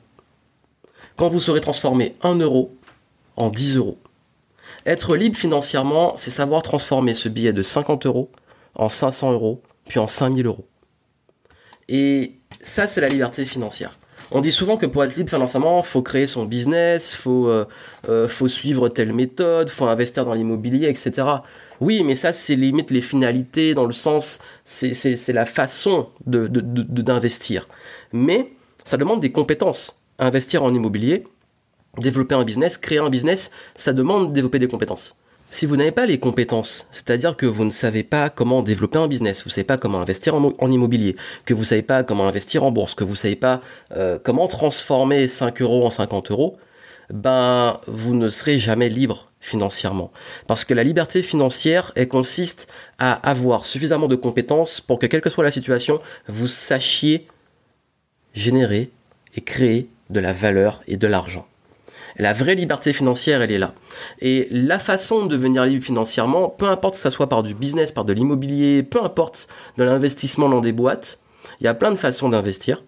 Quand 1.15 1.29
vous 1.29 1.39
saurez 1.39 1.61
transformer 1.61 2.15
1 2.21 2.35
euro 2.35 2.75
en 3.35 3.49
10 3.49 3.77
euros. 3.77 3.97
Être 4.85 5.15
libre 5.15 5.35
financièrement, 5.35 6.13
c'est 6.15 6.29
savoir 6.29 6.61
transformer 6.61 7.13
ce 7.13 7.29
billet 7.29 7.53
de 7.53 7.63
50 7.63 8.05
euros 8.05 8.29
en 8.75 8.89
500 8.89 9.33
euros, 9.33 9.61
puis 9.87 9.99
en 9.99 10.07
5000 10.07 10.45
euros. 10.45 10.65
Et 11.89 12.33
ça, 12.61 12.87
c'est 12.87 13.01
la 13.01 13.07
liberté 13.07 13.45
financière. 13.45 13.97
On 14.31 14.41
dit 14.41 14.51
souvent 14.51 14.75
que 14.75 14.85
pour 14.85 15.03
être 15.05 15.15
libre 15.15 15.29
financièrement, 15.29 15.81
faut 15.83 16.01
créer 16.01 16.27
son 16.27 16.43
business, 16.43 17.15
faut 17.15 17.47
euh, 17.47 17.65
euh, 18.09 18.27
faut 18.27 18.49
suivre 18.49 18.89
telle 18.89 19.13
méthode, 19.13 19.69
faut 19.69 19.85
investir 19.85 20.25
dans 20.25 20.33
l'immobilier, 20.33 20.89
etc. 20.89 21.25
Oui, 21.79 22.03
mais 22.03 22.13
ça 22.13 22.33
c'est 22.33 22.55
limite 22.55 22.91
les 22.91 23.01
finalités 23.01 23.73
dans 23.73 23.85
le 23.85 23.93
sens, 23.93 24.39
c'est 24.65 25.29
la 25.29 25.45
façon 25.45 26.09
de 26.25 26.47
d'investir. 26.47 27.69
Mais 28.11 28.51
ça 28.83 28.97
demande 28.97 29.21
des 29.21 29.31
compétences. 29.31 30.01
Investir 30.19 30.63
en 30.63 30.73
immobilier, 30.73 31.25
développer 31.97 32.35
un 32.35 32.43
business, 32.43 32.77
créer 32.77 32.99
un 32.99 33.09
business, 33.09 33.51
ça 33.75 33.93
demande 33.93 34.29
de 34.29 34.33
développer 34.33 34.59
des 34.59 34.67
compétences. 34.67 35.15
Si 35.49 35.65
vous 35.65 35.77
n'avez 35.77 35.93
pas 35.93 36.05
les 36.05 36.19
compétences, 36.19 36.87
c'est-à-dire 36.91 37.37
que 37.37 37.45
vous 37.45 37.63
ne 37.63 37.71
savez 37.71 38.03
pas 38.03 38.29
comment 38.29 38.61
développer 38.61 38.97
un 38.97 39.07
business, 39.07 39.43
vous 39.43 39.49
ne 39.49 39.53
savez 39.53 39.65
pas 39.65 39.77
comment 39.77 40.01
investir 40.01 40.35
en, 40.35 40.71
immobilier, 40.71 41.15
que 41.45 41.53
vous 41.53 41.61
ne 41.61 41.65
savez 41.65 41.83
pas 41.83 42.03
comment 42.03 42.27
investir 42.27 42.65
en 42.65 42.71
bourse, 42.71 42.95
que 42.95 43.05
vous 43.05 43.11
ne 43.11 43.17
savez 43.17 43.37
pas 43.37 43.61
euh, 43.95 44.19
comment 44.21 44.47
transformer 44.47 45.29
5 45.29 45.61
euros 45.61 45.85
en 45.85 45.89
50 45.89 46.31
euros, 46.31 46.57
ben 47.13 47.79
vous 47.87 48.13
ne 48.13 48.27
serez 48.27 48.59
jamais 48.59 48.89
libre 48.89 49.31
financièrement. 49.39 50.11
Parce 50.47 50.65
que 50.65 50.73
la 50.73 50.83
liberté 50.83 51.23
financière, 51.23 51.93
elle 51.95 52.09
consiste 52.09 52.69
à 52.99 53.13
avoir 53.13 53.65
suffisamment 53.65 54.07
de 54.07 54.17
compétences 54.17 54.81
pour 54.81 54.99
que 54.99 55.05
quelle 55.05 55.21
que 55.21 55.29
soit 55.29 55.45
la 55.45 55.51
situation, 55.51 56.01
vous 56.27 56.47
sachiez 56.47 57.25
générer 58.33 58.91
et 59.35 59.41
créer 59.41 59.89
de 60.09 60.19
la 60.19 60.33
valeur 60.33 60.83
et 60.87 60.97
de 60.97 61.07
l'argent. 61.07 61.47
La 62.19 62.33
vraie 62.33 62.55
liberté 62.55 62.93
financière, 62.93 63.41
elle 63.41 63.51
est 63.51 63.59
là. 63.59 63.73
Et 64.19 64.47
la 64.51 64.79
façon 64.79 65.25
de 65.25 65.29
devenir 65.29 65.65
libre 65.65 65.83
financièrement, 65.83 66.49
peu 66.49 66.67
importe 66.67 66.95
que 66.95 66.99
ça 66.99 67.11
soit 67.11 67.29
par 67.29 67.43
du 67.43 67.53
business, 67.53 67.91
par 67.91 68.05
de 68.05 68.13
l'immobilier, 68.13 68.81
peu 68.81 69.03
importe 69.03 69.47
de 69.77 69.83
l'investissement 69.83 70.49
dans 70.49 70.61
des 70.61 70.71
boîtes, 70.71 71.19
il 71.59 71.65
y 71.65 71.67
a 71.67 71.73
plein 71.73 71.91
de 71.91 71.95
façons 71.95 72.29
d'investir. 72.29 72.83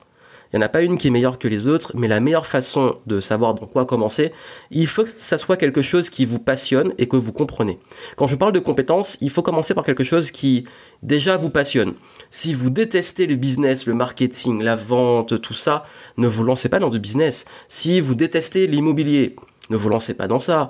Il 0.51 0.57
n'y 0.57 0.63
en 0.63 0.65
a 0.65 0.69
pas 0.69 0.81
une 0.81 0.97
qui 0.97 1.07
est 1.07 1.11
meilleure 1.11 1.37
que 1.37 1.47
les 1.47 1.67
autres, 1.67 1.91
mais 1.95 2.07
la 2.07 2.19
meilleure 2.19 2.47
façon 2.47 2.97
de 3.05 3.21
savoir 3.21 3.53
dans 3.53 3.67
quoi 3.67 3.85
commencer, 3.85 4.31
il 4.71 4.87
faut 4.87 5.03
que 5.03 5.11
ça 5.15 5.37
soit 5.37 5.57
quelque 5.57 5.83
chose 5.83 6.09
qui 6.09 6.25
vous 6.25 6.39
passionne 6.39 6.93
et 6.97 7.07
que 7.07 7.17
vous 7.17 7.31
comprenez. 7.31 7.77
Quand 8.15 8.25
je 8.25 8.35
parle 8.35 8.51
de 8.51 8.59
compétences, 8.59 9.17
il 9.21 9.29
faut 9.29 9.43
commencer 9.43 9.75
par 9.75 9.83
quelque 9.83 10.03
chose 10.03 10.31
qui 10.31 10.65
déjà 11.03 11.37
vous 11.37 11.51
passionne. 11.51 11.93
Si 12.31 12.55
vous 12.55 12.71
détestez 12.71 13.27
le 13.27 13.35
business, 13.35 13.85
le 13.85 13.93
marketing, 13.93 14.63
la 14.63 14.75
vente, 14.75 15.39
tout 15.39 15.53
ça, 15.53 15.85
ne 16.17 16.27
vous 16.27 16.43
lancez 16.43 16.69
pas 16.69 16.79
dans 16.79 16.89
du 16.89 16.99
business. 16.99 17.45
Si 17.67 17.99
vous 17.99 18.15
détestez 18.15 18.65
l'immobilier, 18.65 19.35
ne 19.69 19.77
vous 19.77 19.89
lancez 19.89 20.15
pas 20.15 20.27
dans 20.27 20.39
ça. 20.39 20.69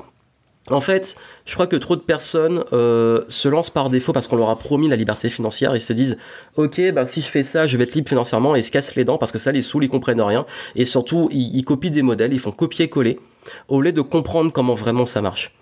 En 0.70 0.82
fait, 0.82 1.16
je 1.46 1.54
crois 1.54 1.68
que 1.68 1.76
trop 1.76 1.96
de 1.96 2.02
personnes 2.02 2.64
euh, 2.74 3.24
se 3.28 3.48
lancent 3.48 3.70
par 3.70 3.90
défaut 3.90 4.14
parce 4.14 4.28
qu'on 4.28 4.36
leur 4.36 4.50
a 4.50 4.60
promis 4.60 4.88
la 4.88 4.96
liberté 4.96 5.30
financière 5.30 5.74
et 5.76 5.80
se 5.80 5.94
disent 5.94 6.18
ok 6.56 6.92
ben 6.94 7.06
si 7.06 7.22
je 7.22 7.28
fais 7.28 7.44
ça 7.44 7.66
je 7.66 7.78
vais 7.78 7.84
être 7.84 7.94
libre 7.94 8.10
financièrement 8.10 8.56
et 8.56 8.62
se 8.62 8.72
cassent 8.72 8.96
les 8.96 9.04
dents 9.04 9.18
parce 9.18 9.32
que 9.32 9.40
ça 9.40 9.52
les 9.52 9.62
saoule 9.62 9.86
ils 9.86 9.90
comprennent 9.90 10.22
rien. 10.22 10.46
Et 10.76 10.86
surtout 10.86 11.30
ils, 11.32 11.64
copient 11.64 11.92
des 11.92 12.02
modèles 12.04 12.34
ils 12.34 12.40
font 12.40 12.52
copier 12.52 12.90
coller 12.90 13.20
au 13.68 13.82
lieu 13.82 13.92
de 13.92 14.02
comprendre 14.02 14.52
comment 14.52 14.76
vraiment 14.76 15.06
ça 15.06 15.22
marche. 15.22 15.54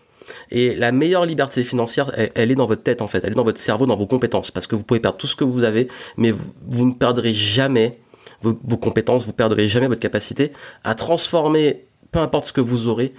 Et 0.52 0.76
la 0.76 0.92
meilleure 0.92 1.26
liberté 1.26 1.64
financière, 1.64 2.12
elle, 2.36 2.52
est 2.52 2.56
dans 2.56 2.66
votre 2.66 2.84
tête 2.84 3.02
en 3.02 3.08
fait, 3.08 3.24
elle 3.24 3.32
est 3.32 3.36
dans 3.36 3.46
votre 3.46 3.62
cerveau, 3.62 3.86
dans 3.86 3.96
vos 3.96 4.08
compétences, 4.08 4.52
parce 4.52 4.68
que 4.68 4.76
vous 4.76 4.84
pouvez 4.84 5.00
perdre 5.00 5.18
tout 5.18 5.28
ce 5.28 5.38
que 5.38 5.46
vous 5.46 5.64
avez, 5.64 5.88
mais 6.18 6.34
vous, 6.68 6.86
ne 6.86 6.94
perdrez 6.94 7.34
jamais 7.34 7.98
vos, 8.42 8.60
vos, 8.66 8.76
compétences, 8.76 9.26
vous 9.26 9.32
perdrez 9.32 9.70
jamais 9.70 9.88
votre 9.88 10.02
capacité 10.02 10.52
à 10.84 10.96
transformer, 10.96 11.86
peu 12.12 12.20
importe 12.20 12.48
ce 12.48 12.52
que 12.52 12.60
vous 12.60 12.88
aurez, 12.88 13.14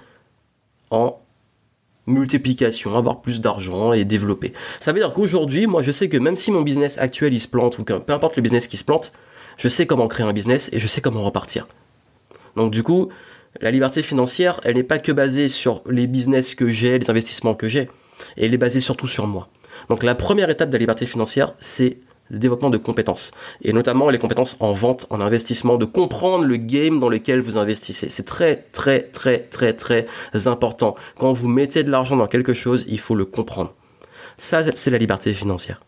en 0.91 1.19
multiplication, 2.09 2.95
avoir 2.95 3.21
plus 3.21 3.39
d'argent 3.39 3.93
et 3.93 4.03
développer. 4.03 4.53
Ça 4.79 4.91
veut 4.91 4.99
dire 4.99 5.13
qu'aujourd'hui, 5.13 5.67
moi 5.67 5.81
je 5.81 5.91
sais 5.91 6.09
que 6.09 6.17
même 6.17 6.35
si 6.35 6.51
mon 6.51 6.61
business 6.61 6.97
actuel 6.97 7.33
il 7.33 7.39
se 7.39 7.47
plante 7.47 7.79
ou 7.79 7.83
que 7.83 7.93
peu 7.93 8.13
importe 8.13 8.35
le 8.35 8.41
business 8.41 8.67
qui 8.67 8.77
se 8.77 8.83
plante, 8.83 9.13
je 9.57 9.67
sais 9.67 9.85
comment 9.85 10.07
créer 10.07 10.25
un 10.25 10.33
business 10.33 10.69
et 10.73 10.79
je 10.79 10.87
sais 10.87 11.01
comment 11.01 11.23
repartir. 11.23 11.67
Donc 12.55 12.71
du 12.71 12.83
coup, 12.83 13.09
la 13.61 13.71
liberté 13.71 14.03
financière, 14.03 14.59
elle 14.63 14.75
n'est 14.75 14.83
pas 14.83 14.99
que 14.99 15.11
basée 15.11 15.49
sur 15.49 15.81
les 15.89 16.07
business 16.07 16.55
que 16.55 16.69
j'ai, 16.69 16.99
les 16.99 17.09
investissements 17.09 17.55
que 17.55 17.69
j'ai, 17.69 17.89
elle 18.37 18.53
est 18.53 18.57
basée 18.57 18.79
surtout 18.79 19.07
sur 19.07 19.27
moi. 19.27 19.49
Donc 19.89 20.03
la 20.03 20.15
première 20.15 20.49
étape 20.49 20.69
de 20.69 20.73
la 20.73 20.79
liberté 20.79 21.05
financière, 21.05 21.53
c'est 21.59 21.97
le 22.29 22.39
développement 22.39 22.69
de 22.69 22.77
compétences, 22.77 23.31
et 23.61 23.73
notamment 23.73 24.09
les 24.09 24.19
compétences 24.19 24.57
en 24.59 24.71
vente, 24.71 25.07
en 25.09 25.21
investissement, 25.21 25.77
de 25.77 25.85
comprendre 25.85 26.45
le 26.45 26.57
game 26.57 26.99
dans 26.99 27.09
lequel 27.09 27.41
vous 27.41 27.57
investissez. 27.57 28.09
C'est 28.09 28.25
très 28.25 28.55
très 28.55 29.01
très 29.01 29.39
très 29.39 29.73
très 29.73 30.05
important. 30.45 30.95
Quand 31.17 31.33
vous 31.33 31.47
mettez 31.47 31.83
de 31.83 31.91
l'argent 31.91 32.15
dans 32.15 32.27
quelque 32.27 32.53
chose, 32.53 32.85
il 32.87 32.99
faut 32.99 33.15
le 33.15 33.25
comprendre. 33.25 33.73
Ça, 34.37 34.61
c'est 34.73 34.91
la 34.91 34.97
liberté 34.97 35.33
financière. 35.33 35.81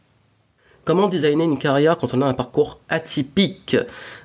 Comment 0.83 1.07
designer 1.07 1.45
une 1.45 1.60
carrière 1.60 1.98
quand 1.98 2.13
on 2.13 2.21
a 2.21 2.25
un 2.25 2.33
parcours 2.33 2.79
atypique? 2.89 3.77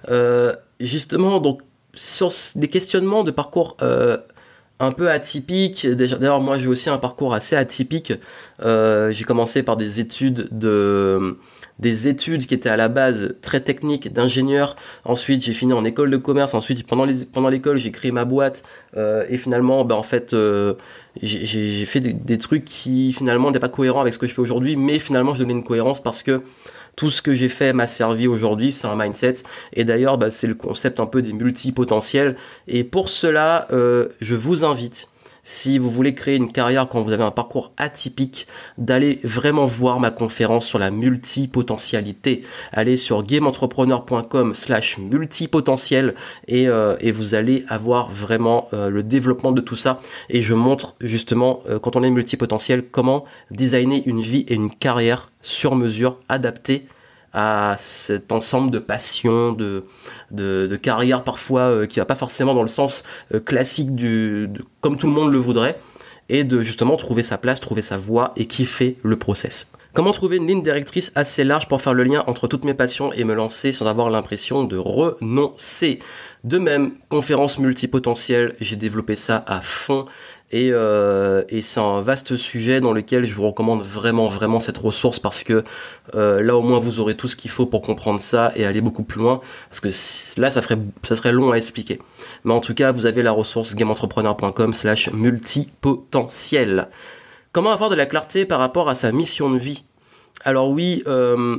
Euh, 0.08 0.54
Justement, 0.80 1.40
donc 1.40 1.62
sur 1.94 2.30
des 2.54 2.68
questionnements 2.68 3.24
de 3.24 3.30
parcours 3.30 3.78
euh, 3.80 4.18
un 4.78 4.92
peu 4.92 5.10
atypiques, 5.10 5.86
d'ailleurs 5.86 6.40
moi 6.42 6.58
j'ai 6.58 6.68
aussi 6.68 6.90
un 6.90 6.98
parcours 6.98 7.32
assez 7.32 7.56
atypique. 7.56 8.12
Euh, 8.62 9.10
j'ai 9.10 9.24
commencé 9.24 9.62
par 9.62 9.78
des 9.78 10.00
études 10.00 10.48
de 10.50 11.38
des 11.78 12.08
études 12.08 12.46
qui 12.46 12.54
étaient 12.54 12.68
à 12.68 12.76
la 12.76 12.88
base 12.88 13.36
très 13.42 13.60
techniques 13.60 14.12
d'ingénieur. 14.12 14.76
Ensuite, 15.04 15.42
j'ai 15.42 15.52
fini 15.52 15.72
en 15.72 15.84
école 15.84 16.10
de 16.10 16.16
commerce. 16.16 16.54
Ensuite, 16.54 16.86
pendant 16.86 17.04
les, 17.04 17.24
pendant 17.24 17.48
l'école, 17.48 17.76
j'ai 17.76 17.90
créé 17.90 18.12
ma 18.12 18.24
boîte. 18.24 18.64
Euh, 18.96 19.24
et 19.28 19.38
finalement, 19.38 19.84
ben, 19.84 19.94
en 19.94 20.02
fait, 20.02 20.32
euh, 20.32 20.74
j'ai, 21.20 21.84
fait 21.86 22.00
des, 22.00 22.38
trucs 22.38 22.64
qui 22.64 23.12
finalement 23.12 23.50
n'étaient 23.50 23.60
pas 23.60 23.68
cohérents 23.68 24.00
avec 24.00 24.14
ce 24.14 24.18
que 24.18 24.26
je 24.26 24.32
fais 24.32 24.40
aujourd'hui. 24.40 24.76
Mais 24.76 24.98
finalement, 24.98 25.34
je 25.34 25.40
donnais 25.40 25.52
une 25.52 25.64
cohérence 25.64 26.02
parce 26.02 26.22
que 26.22 26.42
tout 26.96 27.10
ce 27.10 27.20
que 27.20 27.32
j'ai 27.32 27.50
fait 27.50 27.74
m'a 27.74 27.88
servi 27.88 28.26
aujourd'hui. 28.26 28.72
C'est 28.72 28.86
un 28.86 28.96
mindset. 28.96 29.34
Et 29.74 29.84
d'ailleurs, 29.84 30.16
ben, 30.16 30.30
c'est 30.30 30.46
le 30.46 30.54
concept 30.54 30.98
un 30.98 31.06
peu 31.06 31.20
des 31.20 31.34
multipotentiels. 31.34 32.36
Et 32.68 32.84
pour 32.84 33.10
cela, 33.10 33.68
euh, 33.72 34.08
je 34.20 34.34
vous 34.34 34.64
invite 34.64 35.08
si 35.46 35.78
vous 35.78 35.90
voulez 35.90 36.12
créer 36.12 36.34
une 36.34 36.50
carrière 36.50 36.88
quand 36.88 37.02
vous 37.02 37.12
avez 37.12 37.22
un 37.22 37.30
parcours 37.30 37.72
atypique, 37.76 38.48
d'aller 38.78 39.20
vraiment 39.22 39.64
voir 39.64 40.00
ma 40.00 40.10
conférence 40.10 40.66
sur 40.66 40.80
la 40.80 40.90
multipotentialité. 40.90 42.42
Allez 42.72 42.96
sur 42.96 43.22
gameentrepreneur.com 43.22 44.54
slash 44.54 44.98
multipotentiel 44.98 46.16
et, 46.48 46.68
euh, 46.68 46.96
et 46.98 47.12
vous 47.12 47.36
allez 47.36 47.64
avoir 47.68 48.10
vraiment 48.10 48.68
euh, 48.74 48.90
le 48.90 49.04
développement 49.04 49.52
de 49.52 49.60
tout 49.60 49.76
ça. 49.76 50.00
Et 50.28 50.42
je 50.42 50.52
montre 50.52 50.96
justement, 51.00 51.62
euh, 51.68 51.78
quand 51.78 51.94
on 51.94 52.02
est 52.02 52.10
multipotentiel, 52.10 52.82
comment 52.82 53.24
designer 53.52 54.02
une 54.04 54.20
vie 54.20 54.44
et 54.48 54.54
une 54.54 54.74
carrière 54.74 55.30
sur 55.42 55.76
mesure 55.76 56.18
adaptée 56.28 56.88
à 57.36 57.76
cet 57.78 58.32
ensemble 58.32 58.70
de 58.70 58.78
passions, 58.78 59.52
de, 59.52 59.84
de, 60.30 60.66
de 60.66 60.76
carrière 60.76 61.22
parfois 61.22 61.60
euh, 61.60 61.86
qui 61.86 62.00
va 62.00 62.06
pas 62.06 62.14
forcément 62.14 62.54
dans 62.54 62.62
le 62.62 62.68
sens 62.68 63.04
euh, 63.34 63.40
classique 63.40 63.94
du, 63.94 64.48
comme 64.80 64.96
tout 64.96 65.06
le 65.06 65.12
monde 65.12 65.30
le 65.30 65.38
voudrait, 65.38 65.78
et 66.30 66.44
de 66.44 66.62
justement 66.62 66.96
trouver 66.96 67.22
sa 67.22 67.36
place, 67.36 67.60
trouver 67.60 67.82
sa 67.82 67.98
voie 67.98 68.32
et 68.36 68.46
kiffer 68.46 68.96
le 69.02 69.18
process. 69.18 69.70
Comment 69.92 70.12
trouver 70.12 70.36
une 70.36 70.46
ligne 70.46 70.62
directrice 70.62 71.10
assez 71.14 71.42
large 71.42 71.68
pour 71.68 71.80
faire 71.80 71.94
le 71.94 72.04
lien 72.04 72.22
entre 72.26 72.48
toutes 72.48 72.64
mes 72.64 72.74
passions 72.74 73.12
et 73.14 73.24
me 73.24 73.32
lancer 73.32 73.72
sans 73.72 73.86
avoir 73.86 74.10
l'impression 74.10 74.64
de 74.64 74.76
renoncer? 74.76 76.00
De 76.44 76.58
même, 76.58 76.92
conférence 77.08 77.58
multipotentielle, 77.58 78.56
j'ai 78.60 78.76
développé 78.76 79.16
ça 79.16 79.42
à 79.46 79.62
fond. 79.62 80.04
Et, 80.52 80.70
euh, 80.72 81.42
et 81.48 81.60
c'est 81.60 81.80
un 81.80 82.00
vaste 82.00 82.36
sujet 82.36 82.80
dans 82.80 82.92
lequel 82.92 83.26
je 83.26 83.34
vous 83.34 83.48
recommande 83.48 83.82
vraiment 83.82 84.28
vraiment 84.28 84.60
cette 84.60 84.78
ressource 84.78 85.18
parce 85.18 85.42
que 85.42 85.64
euh, 86.14 86.40
là 86.40 86.56
au 86.56 86.62
moins 86.62 86.78
vous 86.78 87.00
aurez 87.00 87.16
tout 87.16 87.26
ce 87.26 87.34
qu'il 87.34 87.50
faut 87.50 87.66
pour 87.66 87.82
comprendre 87.82 88.20
ça 88.20 88.52
et 88.54 88.64
aller 88.64 88.80
beaucoup 88.80 89.02
plus 89.02 89.20
loin 89.20 89.40
parce 89.68 89.80
que 89.80 89.88
là 90.40 90.52
ça 90.52 90.62
ferait 90.62 90.78
ça 91.02 91.16
serait 91.16 91.32
long 91.32 91.50
à 91.50 91.56
expliquer. 91.56 92.00
Mais 92.44 92.52
en 92.52 92.60
tout 92.60 92.74
cas 92.74 92.92
vous 92.92 93.06
avez 93.06 93.22
la 93.22 93.32
ressource 93.32 93.74
gameentrepreneur.com 93.74 94.72
slash 94.72 95.10
multipotentiel. 95.12 96.90
Comment 97.50 97.72
avoir 97.72 97.90
de 97.90 97.96
la 97.96 98.06
clarté 98.06 98.44
par 98.44 98.60
rapport 98.60 98.88
à 98.88 98.94
sa 98.94 99.10
mission 99.10 99.50
de 99.50 99.58
vie? 99.58 99.84
Alors 100.44 100.70
oui, 100.70 101.02
euh, 101.08 101.56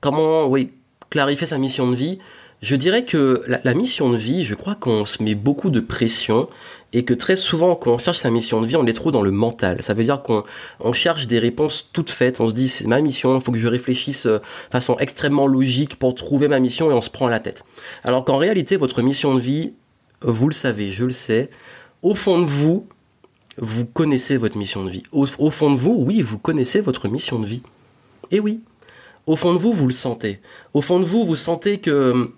comment 0.00 0.46
oui 0.46 0.72
clarifier 1.08 1.46
sa 1.46 1.56
mission 1.56 1.90
de 1.90 1.96
vie? 1.96 2.18
Je 2.64 2.76
dirais 2.76 3.04
que 3.04 3.42
la, 3.46 3.74
mission 3.74 4.08
de 4.08 4.16
vie, 4.16 4.42
je 4.42 4.54
crois 4.54 4.74
qu'on 4.74 5.04
se 5.04 5.22
met 5.22 5.34
beaucoup 5.34 5.68
de 5.68 5.80
pression 5.80 6.48
et 6.94 7.04
que 7.04 7.12
très 7.12 7.36
souvent, 7.36 7.76
quand 7.76 7.92
on 7.92 7.98
cherche 7.98 8.20
sa 8.20 8.30
mission 8.30 8.62
de 8.62 8.66
vie, 8.66 8.76
on 8.76 8.86
est 8.86 8.94
trop 8.94 9.10
dans 9.10 9.20
le 9.20 9.30
mental. 9.30 9.82
Ça 9.82 9.92
veut 9.92 10.02
dire 10.02 10.22
qu'on 10.22 10.44
on 10.80 10.94
cherche 10.94 11.26
des 11.26 11.38
réponses 11.38 11.90
toutes 11.92 12.08
faites. 12.08 12.40
On 12.40 12.48
se 12.48 12.54
dit, 12.54 12.70
c'est 12.70 12.86
ma 12.86 13.02
mission, 13.02 13.34
il 13.36 13.42
faut 13.42 13.52
que 13.52 13.58
je 13.58 13.68
réfléchisse 13.68 14.24
de 14.24 14.32
euh, 14.32 14.38
façon 14.70 14.96
extrêmement 14.98 15.46
logique 15.46 15.96
pour 15.96 16.14
trouver 16.14 16.48
ma 16.48 16.58
mission 16.58 16.90
et 16.90 16.94
on 16.94 17.02
se 17.02 17.10
prend 17.10 17.28
la 17.28 17.38
tête. 17.38 17.64
Alors 18.02 18.24
qu'en 18.24 18.38
réalité, 18.38 18.78
votre 18.78 19.02
mission 19.02 19.34
de 19.34 19.40
vie, 19.40 19.74
vous 20.22 20.48
le 20.48 20.54
savez, 20.54 20.90
je 20.90 21.04
le 21.04 21.12
sais, 21.12 21.50
au 22.00 22.14
fond 22.14 22.40
de 22.40 22.46
vous, 22.46 22.86
vous 23.58 23.84
connaissez 23.84 24.38
votre 24.38 24.56
mission 24.56 24.84
de 24.84 24.90
vie. 24.90 25.02
Au, 25.12 25.26
au 25.38 25.50
fond 25.50 25.70
de 25.70 25.76
vous, 25.76 25.96
oui, 25.98 26.22
vous 26.22 26.38
connaissez 26.38 26.80
votre 26.80 27.08
mission 27.08 27.38
de 27.38 27.46
vie. 27.46 27.62
Et 28.30 28.40
oui, 28.40 28.60
au 29.26 29.36
fond 29.36 29.52
de 29.52 29.58
vous, 29.58 29.74
vous 29.74 29.86
le 29.86 29.92
sentez. 29.92 30.40
Au 30.72 30.80
fond 30.80 30.98
de 30.98 31.04
vous, 31.04 31.26
vous 31.26 31.36
sentez 31.36 31.76
que 31.76 32.32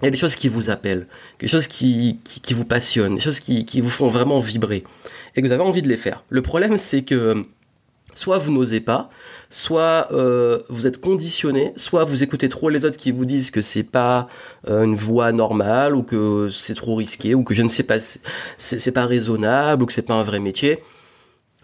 il 0.00 0.04
y 0.04 0.08
a 0.08 0.10
des 0.10 0.16
choses 0.16 0.36
qui 0.36 0.48
vous 0.48 0.70
appellent, 0.70 1.06
des 1.40 1.48
choses 1.48 1.66
qui, 1.66 2.20
qui, 2.24 2.54
vous 2.54 2.64
passionnent, 2.64 3.16
des 3.16 3.20
choses 3.20 3.40
qui, 3.40 3.64
qui 3.64 3.80
vous 3.80 3.90
font 3.90 4.08
vraiment 4.08 4.38
vibrer, 4.38 4.84
et 5.34 5.42
que 5.42 5.46
vous 5.46 5.52
avez 5.52 5.62
envie 5.62 5.82
de 5.82 5.88
les 5.88 5.96
faire. 5.96 6.24
Le 6.30 6.40
problème, 6.40 6.76
c'est 6.76 7.02
que 7.02 7.44
soit 8.14 8.38
vous 8.38 8.52
n'osez 8.52 8.80
pas, 8.80 9.10
soit 9.50 10.08
euh, 10.12 10.60
vous 10.68 10.86
êtes 10.86 11.00
conditionné, 11.00 11.72
soit 11.76 12.04
vous 12.04 12.22
écoutez 12.22 12.48
trop 12.48 12.68
les 12.68 12.84
autres 12.84 12.96
qui 12.96 13.10
vous 13.10 13.24
disent 13.24 13.50
que 13.50 13.60
c'est 13.60 13.82
pas 13.82 14.28
euh, 14.68 14.84
une 14.84 14.94
voie 14.94 15.32
normale, 15.32 15.96
ou 15.96 16.02
que 16.02 16.48
c'est 16.48 16.74
trop 16.74 16.94
risqué, 16.94 17.34
ou 17.34 17.42
que 17.42 17.54
je 17.54 17.62
ne 17.62 17.68
sais 17.68 17.84
pas, 17.84 17.98
c'est 18.00 18.92
pas 18.92 19.06
raisonnable, 19.06 19.82
ou 19.82 19.86
que 19.86 19.92
c'est 19.92 20.02
pas 20.02 20.14
un 20.14 20.22
vrai 20.22 20.40
métier. 20.40 20.80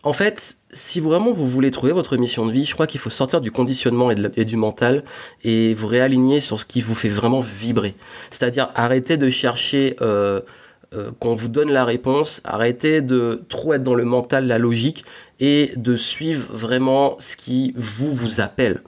En 0.05 0.13
fait, 0.13 0.59
si 0.71 1.01
vraiment 1.01 1.33
vous 1.33 1.49
voulez 1.49 1.71
trouver 1.71 1.93
votre 1.93 2.19
mission 2.19 2.45
de 2.45 2.53
vie, 2.53 2.67
je 2.67 2.75
crois 2.75 2.87
qu'il 2.87 3.01
faut 3.01 3.09
sortir 3.09 3.41
du 3.41 3.51
conditionnement 3.51 4.11
et, 4.11 4.45
du 4.45 4.57
mental 4.57 5.03
et 5.43 5.73
vous 5.73 5.87
réaligner 5.87 6.41
sur 6.41 6.61
ce 6.61 6.67
qui 6.67 6.83
vous 6.83 6.95
fait 6.95 7.09
vraiment 7.09 7.41
vibrer. 7.41 7.95
C'est-à-dire 8.31 8.71
arrêter 8.75 9.17
de 9.17 9.31
chercher 9.31 9.97
euh, 10.03 10.43
euh, 10.95 11.11
qu'on 11.21 11.35
vous 11.35 11.49
donne 11.49 11.73
la 11.73 11.87
réponse, 11.87 12.43
arrêter 12.45 13.01
de 13.01 13.45
trop 13.49 13.73
être 13.73 13.83
dans 13.83 13.95
le 13.95 14.05
mental, 14.05 14.47
la 14.47 14.59
logique 14.59 15.07
et 15.41 15.73
de 15.77 15.97
suivre 15.97 16.49
vraiment 16.53 17.17
ce 17.19 17.37
qui 17.37 17.73
vous 17.75 18.13
vous 18.13 18.43
appelle. 18.43 18.83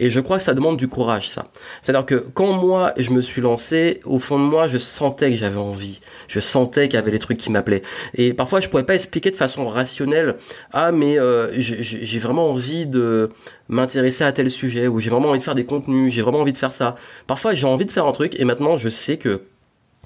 Et 0.00 0.08
je 0.08 0.18
crois 0.18 0.38
que 0.38 0.42
ça 0.42 0.54
demande 0.54 0.78
du 0.78 0.88
courage, 0.88 1.28
ça. 1.28 1.48
C'est-à-dire 1.82 2.06
que 2.06 2.14
quand 2.32 2.52
moi, 2.52 2.92
je 2.96 3.10
me 3.10 3.20
suis 3.20 3.42
lancé, 3.42 4.00
au 4.06 4.18
fond 4.18 4.38
de 4.38 4.44
moi, 4.44 4.66
je 4.66 4.78
sentais 4.78 5.30
que 5.30 5.36
j'avais 5.36 5.58
envie. 5.58 6.00
Je 6.26 6.40
sentais 6.40 6.88
qu'il 6.88 6.94
y 6.94 7.02
avait 7.02 7.10
des 7.10 7.18
trucs 7.18 7.36
qui 7.36 7.52
m'appelaient. 7.52 7.82
Et 8.14 8.32
parfois, 8.32 8.60
je 8.60 8.68
pourrais 8.70 8.86
pas 8.86 8.94
expliquer 8.94 9.30
de 9.30 9.36
façon 9.36 9.68
rationnelle, 9.68 10.36
ah, 10.72 10.90
mais 10.90 11.18
euh, 11.18 11.52
j'ai 11.58 12.18
vraiment 12.18 12.48
envie 12.48 12.86
de 12.86 13.30
m'intéresser 13.68 14.24
à 14.24 14.32
tel 14.32 14.50
sujet, 14.50 14.88
ou 14.88 15.00
j'ai 15.00 15.10
vraiment 15.10 15.28
envie 15.28 15.38
de 15.38 15.44
faire 15.44 15.54
des 15.54 15.66
contenus, 15.66 16.12
j'ai 16.12 16.22
vraiment 16.22 16.40
envie 16.40 16.52
de 16.52 16.58
faire 16.58 16.72
ça. 16.72 16.96
Parfois, 17.26 17.54
j'ai 17.54 17.66
envie 17.66 17.84
de 17.84 17.92
faire 17.92 18.06
un 18.06 18.12
truc, 18.12 18.40
et 18.40 18.46
maintenant, 18.46 18.78
je 18.78 18.88
sais 18.88 19.18
que 19.18 19.42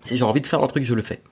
si 0.02 0.16
j'ai 0.16 0.24
envie 0.24 0.40
de 0.40 0.46
faire 0.48 0.62
un 0.62 0.66
truc, 0.66 0.82
je 0.82 0.94
le 0.94 1.02
fais 1.02 1.22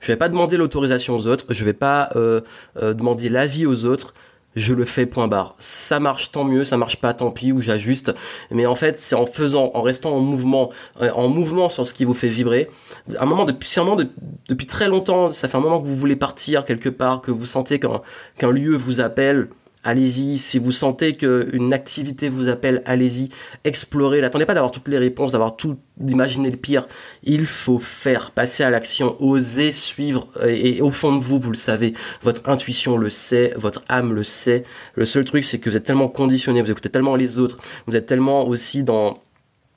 Je 0.00 0.08
vais 0.08 0.16
pas 0.16 0.28
demander 0.28 0.58
l'autorisation 0.58 1.16
aux 1.16 1.26
autres, 1.26 1.46
je 1.48 1.64
vais 1.64 1.72
pas 1.72 2.10
euh, 2.14 2.42
euh, 2.76 2.92
demander 2.92 3.30
l'avis 3.30 3.64
aux 3.64 3.86
autres. 3.86 4.12
Je 4.54 4.74
le 4.74 4.84
fais 4.84 5.06
point 5.06 5.28
barre. 5.28 5.56
Ça 5.58 5.98
marche 6.00 6.30
tant 6.30 6.44
mieux, 6.44 6.64
ça 6.64 6.76
marche 6.76 6.96
pas 6.96 7.14
tant 7.14 7.30
pis 7.30 7.52
ou 7.52 7.62
j'ajuste. 7.62 8.12
Mais 8.50 8.66
en 8.66 8.74
fait, 8.74 8.98
c'est 8.98 9.14
en 9.14 9.26
faisant, 9.26 9.70
en 9.74 9.82
restant 9.82 10.12
en 10.14 10.20
mouvement, 10.20 10.70
euh, 11.00 11.10
en 11.14 11.28
mouvement 11.28 11.68
sur 11.68 11.86
ce 11.86 11.94
qui 11.94 12.04
vous 12.04 12.14
fait 12.14 12.28
vibrer. 12.28 12.70
Un 13.18 13.26
moment 13.26 13.44
depuis, 13.44 13.70
un 13.78 13.84
moment 13.84 14.02
depuis 14.48 14.66
très 14.66 14.88
longtemps, 14.88 15.32
ça 15.32 15.48
fait 15.48 15.56
un 15.56 15.60
moment 15.60 15.80
que 15.80 15.86
vous 15.86 15.96
voulez 15.96 16.16
partir 16.16 16.64
quelque 16.64 16.88
part, 16.88 17.22
que 17.22 17.30
vous 17.30 17.46
sentez 17.46 17.80
qu'un 17.80 18.50
lieu 18.50 18.76
vous 18.76 19.00
appelle 19.00 19.48
allez-y. 19.84 20.38
Si 20.38 20.58
vous 20.58 20.72
sentez 20.72 21.14
qu'une 21.14 21.72
activité 21.72 22.28
vous 22.28 22.48
appelle, 22.48 22.82
allez-y. 22.84 23.28
Explorez. 23.64 24.20
N'attendez 24.20 24.46
pas 24.46 24.54
d'avoir 24.54 24.70
toutes 24.70 24.88
les 24.88 24.98
réponses, 24.98 25.32
d'avoir 25.32 25.56
tout, 25.56 25.76
d'imaginer 25.96 26.50
le 26.50 26.56
pire. 26.56 26.86
Il 27.22 27.46
faut 27.46 27.78
faire, 27.78 28.30
passer 28.30 28.62
à 28.62 28.70
l'action, 28.70 29.16
oser 29.20 29.72
suivre. 29.72 30.28
Et, 30.46 30.80
au 30.80 30.90
fond 30.90 31.14
de 31.16 31.22
vous, 31.22 31.38
vous 31.38 31.50
le 31.50 31.56
savez. 31.56 31.94
Votre 32.22 32.48
intuition 32.48 32.96
le 32.96 33.10
sait, 33.10 33.52
votre 33.56 33.82
âme 33.88 34.12
le 34.12 34.24
sait. 34.24 34.64
Le 34.94 35.04
seul 35.04 35.24
truc, 35.24 35.44
c'est 35.44 35.58
que 35.58 35.70
vous 35.70 35.76
êtes 35.76 35.84
tellement 35.84 36.08
conditionné, 36.08 36.62
vous 36.62 36.70
écoutez 36.70 36.90
tellement 36.90 37.16
les 37.16 37.38
autres, 37.38 37.58
vous 37.86 37.96
êtes 37.96 38.06
tellement 38.06 38.46
aussi 38.46 38.82
dans 38.82 39.22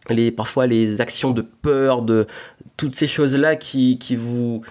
les, 0.09 0.31
parfois 0.31 0.67
les 0.67 1.01
actions 1.01 1.31
de 1.31 1.41
peur, 1.41 2.01
de 2.01 2.27
toutes 2.77 2.95
ces 2.95 3.07
choses-là 3.07 3.55
qui, 3.55 3.97
qui 3.97 4.15
vous, 4.15 4.61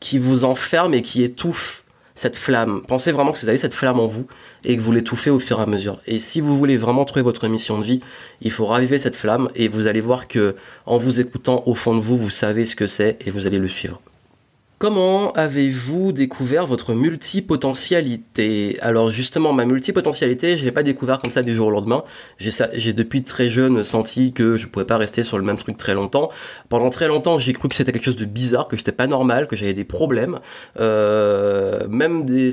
qui 0.00 0.18
vous 0.18 0.44
enferment 0.44 0.94
et 0.94 1.02
qui 1.02 1.22
étouffent 1.22 1.81
cette 2.22 2.36
flamme. 2.36 2.82
Pensez 2.86 3.10
vraiment 3.10 3.32
que 3.32 3.38
vous 3.38 3.48
avez 3.48 3.58
cette 3.58 3.74
flamme 3.74 3.98
en 3.98 4.06
vous 4.06 4.26
et 4.64 4.76
que 4.76 4.80
vous 4.80 4.92
l'étouffez 4.92 5.28
au 5.28 5.40
fur 5.40 5.58
et 5.58 5.62
à 5.64 5.66
mesure. 5.66 6.00
Et 6.06 6.20
si 6.20 6.40
vous 6.40 6.56
voulez 6.56 6.76
vraiment 6.76 7.04
trouver 7.04 7.22
votre 7.22 7.48
mission 7.48 7.78
de 7.78 7.84
vie, 7.84 8.00
il 8.40 8.52
faut 8.52 8.64
raviver 8.64 9.00
cette 9.00 9.16
flamme 9.16 9.50
et 9.56 9.66
vous 9.66 9.88
allez 9.88 10.00
voir 10.00 10.28
que 10.28 10.54
en 10.86 10.98
vous 10.98 11.20
écoutant 11.20 11.64
au 11.66 11.74
fond 11.74 11.96
de 11.96 12.00
vous, 12.00 12.16
vous 12.16 12.30
savez 12.30 12.64
ce 12.64 12.76
que 12.76 12.86
c'est 12.86 13.18
et 13.26 13.30
vous 13.30 13.48
allez 13.48 13.58
le 13.58 13.68
suivre. 13.68 14.00
Comment 14.82 15.30
avez-vous 15.34 16.10
découvert 16.10 16.66
votre 16.66 16.92
multipotentialité? 16.92 18.80
Alors 18.80 19.12
justement, 19.12 19.52
ma 19.52 19.64
multipotentialité, 19.64 20.58
je 20.58 20.64
l'ai 20.64 20.72
pas 20.72 20.82
découvert 20.82 21.20
comme 21.20 21.30
ça 21.30 21.44
du 21.44 21.54
jour 21.54 21.68
au 21.68 21.70
lendemain. 21.70 22.02
J'ai 22.38 22.92
depuis 22.92 23.22
très 23.22 23.48
jeune 23.48 23.84
senti 23.84 24.32
que 24.32 24.56
je 24.56 24.66
pouvais 24.66 24.84
pas 24.84 24.96
rester 24.96 25.22
sur 25.22 25.38
le 25.38 25.44
même 25.44 25.56
truc 25.56 25.76
très 25.76 25.94
longtemps. 25.94 26.30
Pendant 26.68 26.90
très 26.90 27.06
longtemps, 27.06 27.38
j'ai 27.38 27.52
cru 27.52 27.68
que 27.68 27.76
c'était 27.76 27.92
quelque 27.92 28.04
chose 28.04 28.16
de 28.16 28.24
bizarre, 28.24 28.66
que 28.66 28.76
j'étais 28.76 28.90
pas 28.90 29.06
normal, 29.06 29.46
que 29.46 29.54
j'avais 29.54 29.72
des 29.72 29.84
problèmes. 29.84 30.40
Euh, 30.80 31.86
même 31.86 32.26
des 32.26 32.50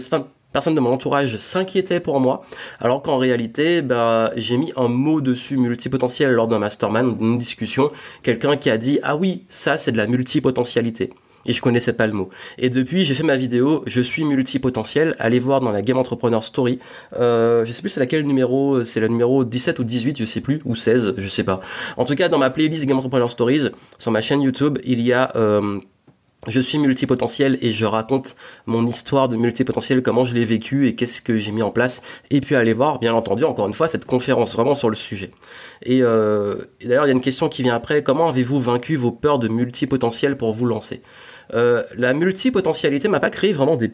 personnes 0.53 0.75
de 0.75 0.79
mon 0.81 0.91
entourage 0.93 1.35
s'inquiétaient 1.37 1.99
pour 1.99 2.19
moi, 2.19 2.45
alors 2.79 3.01
qu'en 3.01 3.17
réalité, 3.17 3.81
bah, 3.81 4.29
j'ai 4.35 4.57
mis 4.57 4.71
un 4.75 4.87
mot 4.87 5.19
dessus 5.19 5.57
multipotentiel 5.57 6.33
lors 6.33 6.47
d'un 6.47 6.59
mastermind, 6.59 7.17
d'une 7.17 7.39
discussion, 7.39 7.89
quelqu'un 8.21 8.55
qui 8.55 8.69
a 8.69 8.77
dit 8.77 8.99
ah 9.01 9.15
oui, 9.15 9.45
ça 9.49 9.79
c'est 9.79 9.91
de 9.91 9.97
la 9.97 10.05
multipotentialité 10.05 11.09
et 11.45 11.53
je 11.53 11.61
connaissais 11.61 11.93
pas 11.93 12.07
le 12.07 12.13
mot. 12.13 12.29
Et 12.57 12.69
depuis, 12.69 13.05
j'ai 13.05 13.13
fait 13.13 13.23
ma 13.23 13.37
vidéo, 13.37 13.83
je 13.85 14.01
suis 14.01 14.23
multipotentiel, 14.23 15.15
allez 15.19 15.39
voir 15.39 15.61
dans 15.61 15.71
la 15.71 15.81
Game 15.81 15.97
Entrepreneur 15.97 16.43
Story. 16.43 16.79
Euh, 17.19 17.65
je 17.65 17.71
sais 17.71 17.81
plus 17.81 17.89
c'est 17.89 17.99
laquelle 17.99 18.25
numéro, 18.25 18.83
c'est 18.83 18.99
le 18.99 19.07
numéro 19.07 19.43
17 19.43 19.79
ou 19.79 19.83
18, 19.83 20.19
je 20.19 20.25
sais 20.25 20.41
plus, 20.41 20.61
ou 20.65 20.75
16, 20.75 21.15
je 21.17 21.27
sais 21.27 21.43
pas. 21.43 21.61
En 21.97 22.05
tout 22.05 22.15
cas, 22.15 22.29
dans 22.29 22.37
ma 22.37 22.49
playlist 22.49 22.85
Game 22.85 22.97
Entrepreneur 22.97 23.29
Stories, 23.29 23.69
sur 23.97 24.11
ma 24.11 24.21
chaîne 24.21 24.41
YouTube, 24.41 24.79
il 24.83 25.01
y 25.01 25.13
a... 25.13 25.31
Euh, 25.35 25.79
je 26.47 26.61
suis 26.61 26.77
multipotentiel 26.77 27.57
et 27.61 27.71
je 27.71 27.85
raconte 27.85 28.35
mon 28.65 28.85
histoire 28.85 29.27
de 29.27 29.35
multipotentiel, 29.35 30.01
comment 30.01 30.23
je 30.23 30.33
l'ai 30.33 30.45
vécu 30.45 30.87
et 30.87 30.95
qu'est-ce 30.95 31.21
que 31.21 31.37
j'ai 31.37 31.51
mis 31.51 31.61
en 31.61 31.71
place. 31.71 32.01
Et 32.31 32.39
puis 32.39 32.55
allez 32.55 32.71
voir, 32.71 32.99
bien 32.99 33.13
entendu, 33.13 33.43
encore 33.43 33.67
une 33.67 33.73
fois, 33.73 33.89
cette 33.89 34.05
conférence 34.05 34.53
vraiment 34.53 34.73
sur 34.73 34.89
le 34.89 34.95
sujet. 34.95 35.31
Et, 35.83 36.01
euh, 36.01 36.55
et 36.79 36.87
d'ailleurs, 36.87 37.05
il 37.05 37.09
y 37.09 37.11
a 37.11 37.15
une 37.15 37.21
question 37.21 37.49
qui 37.49 37.61
vient 37.61 37.75
après. 37.75 38.03
Comment 38.03 38.29
avez-vous 38.29 38.59
vaincu 38.61 38.95
vos 38.95 39.11
peurs 39.11 39.39
de 39.39 39.49
multipotentiel 39.49 40.37
pour 40.37 40.53
vous 40.53 40.65
lancer? 40.65 41.01
Euh, 41.53 41.83
la 41.95 42.13
multipotentialité 42.13 43.07
m'a 43.07 43.19
pas 43.19 43.29
créé 43.29 43.53
vraiment 43.53 43.75
des 43.75 43.91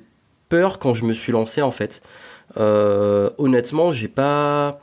peurs 0.50 0.80
quand 0.80 0.94
je 0.94 1.06
me 1.06 1.14
suis 1.14 1.32
lancé 1.32 1.62
en 1.62 1.72
fait. 1.72 2.02
Euh, 2.58 3.30
honnêtement, 3.38 3.92
j'ai 3.92 4.08
pas. 4.08 4.80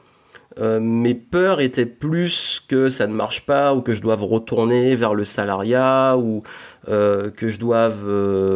Euh, 0.61 0.81
mes 0.81 1.15
peurs 1.15 1.63
étaient 1.63 1.87
plus 1.87 2.63
que 2.69 2.91
ça 2.91 3.07
ne 3.07 3.15
marche 3.15 3.47
pas 3.47 3.75
ou 3.75 3.81
que 3.81 3.95
je 3.95 4.03
doive 4.03 4.23
retourner 4.23 4.95
vers 4.95 5.15
le 5.15 5.25
salariat 5.25 6.17
ou 6.19 6.43
que 6.87 7.49
je 7.49 7.59
doive 7.59 8.05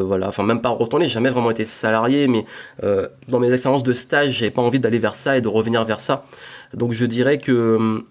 voilà 0.04 0.28
enfin 0.28 0.42
même 0.42 0.60
pas 0.60 0.68
retourner 0.68 1.06
j'ai 1.06 1.14
jamais 1.14 1.30
vraiment 1.30 1.50
été 1.52 1.64
salarié 1.64 2.28
mais 2.28 2.44
dans 3.28 3.38
mes 3.38 3.50
expériences 3.50 3.84
de 3.84 3.94
stage 3.94 4.32
j'ai 4.32 4.50
pas 4.50 4.60
envie 4.60 4.80
d'aller 4.80 4.98
vers 4.98 5.14
ça 5.14 5.38
et 5.38 5.40
de 5.40 5.48
revenir 5.48 5.84
vers 5.84 6.00
ça 6.00 6.26
donc 6.74 6.92
je 6.92 7.06
dirais 7.06 7.38
que 7.38 7.76
hum, 7.76 8.04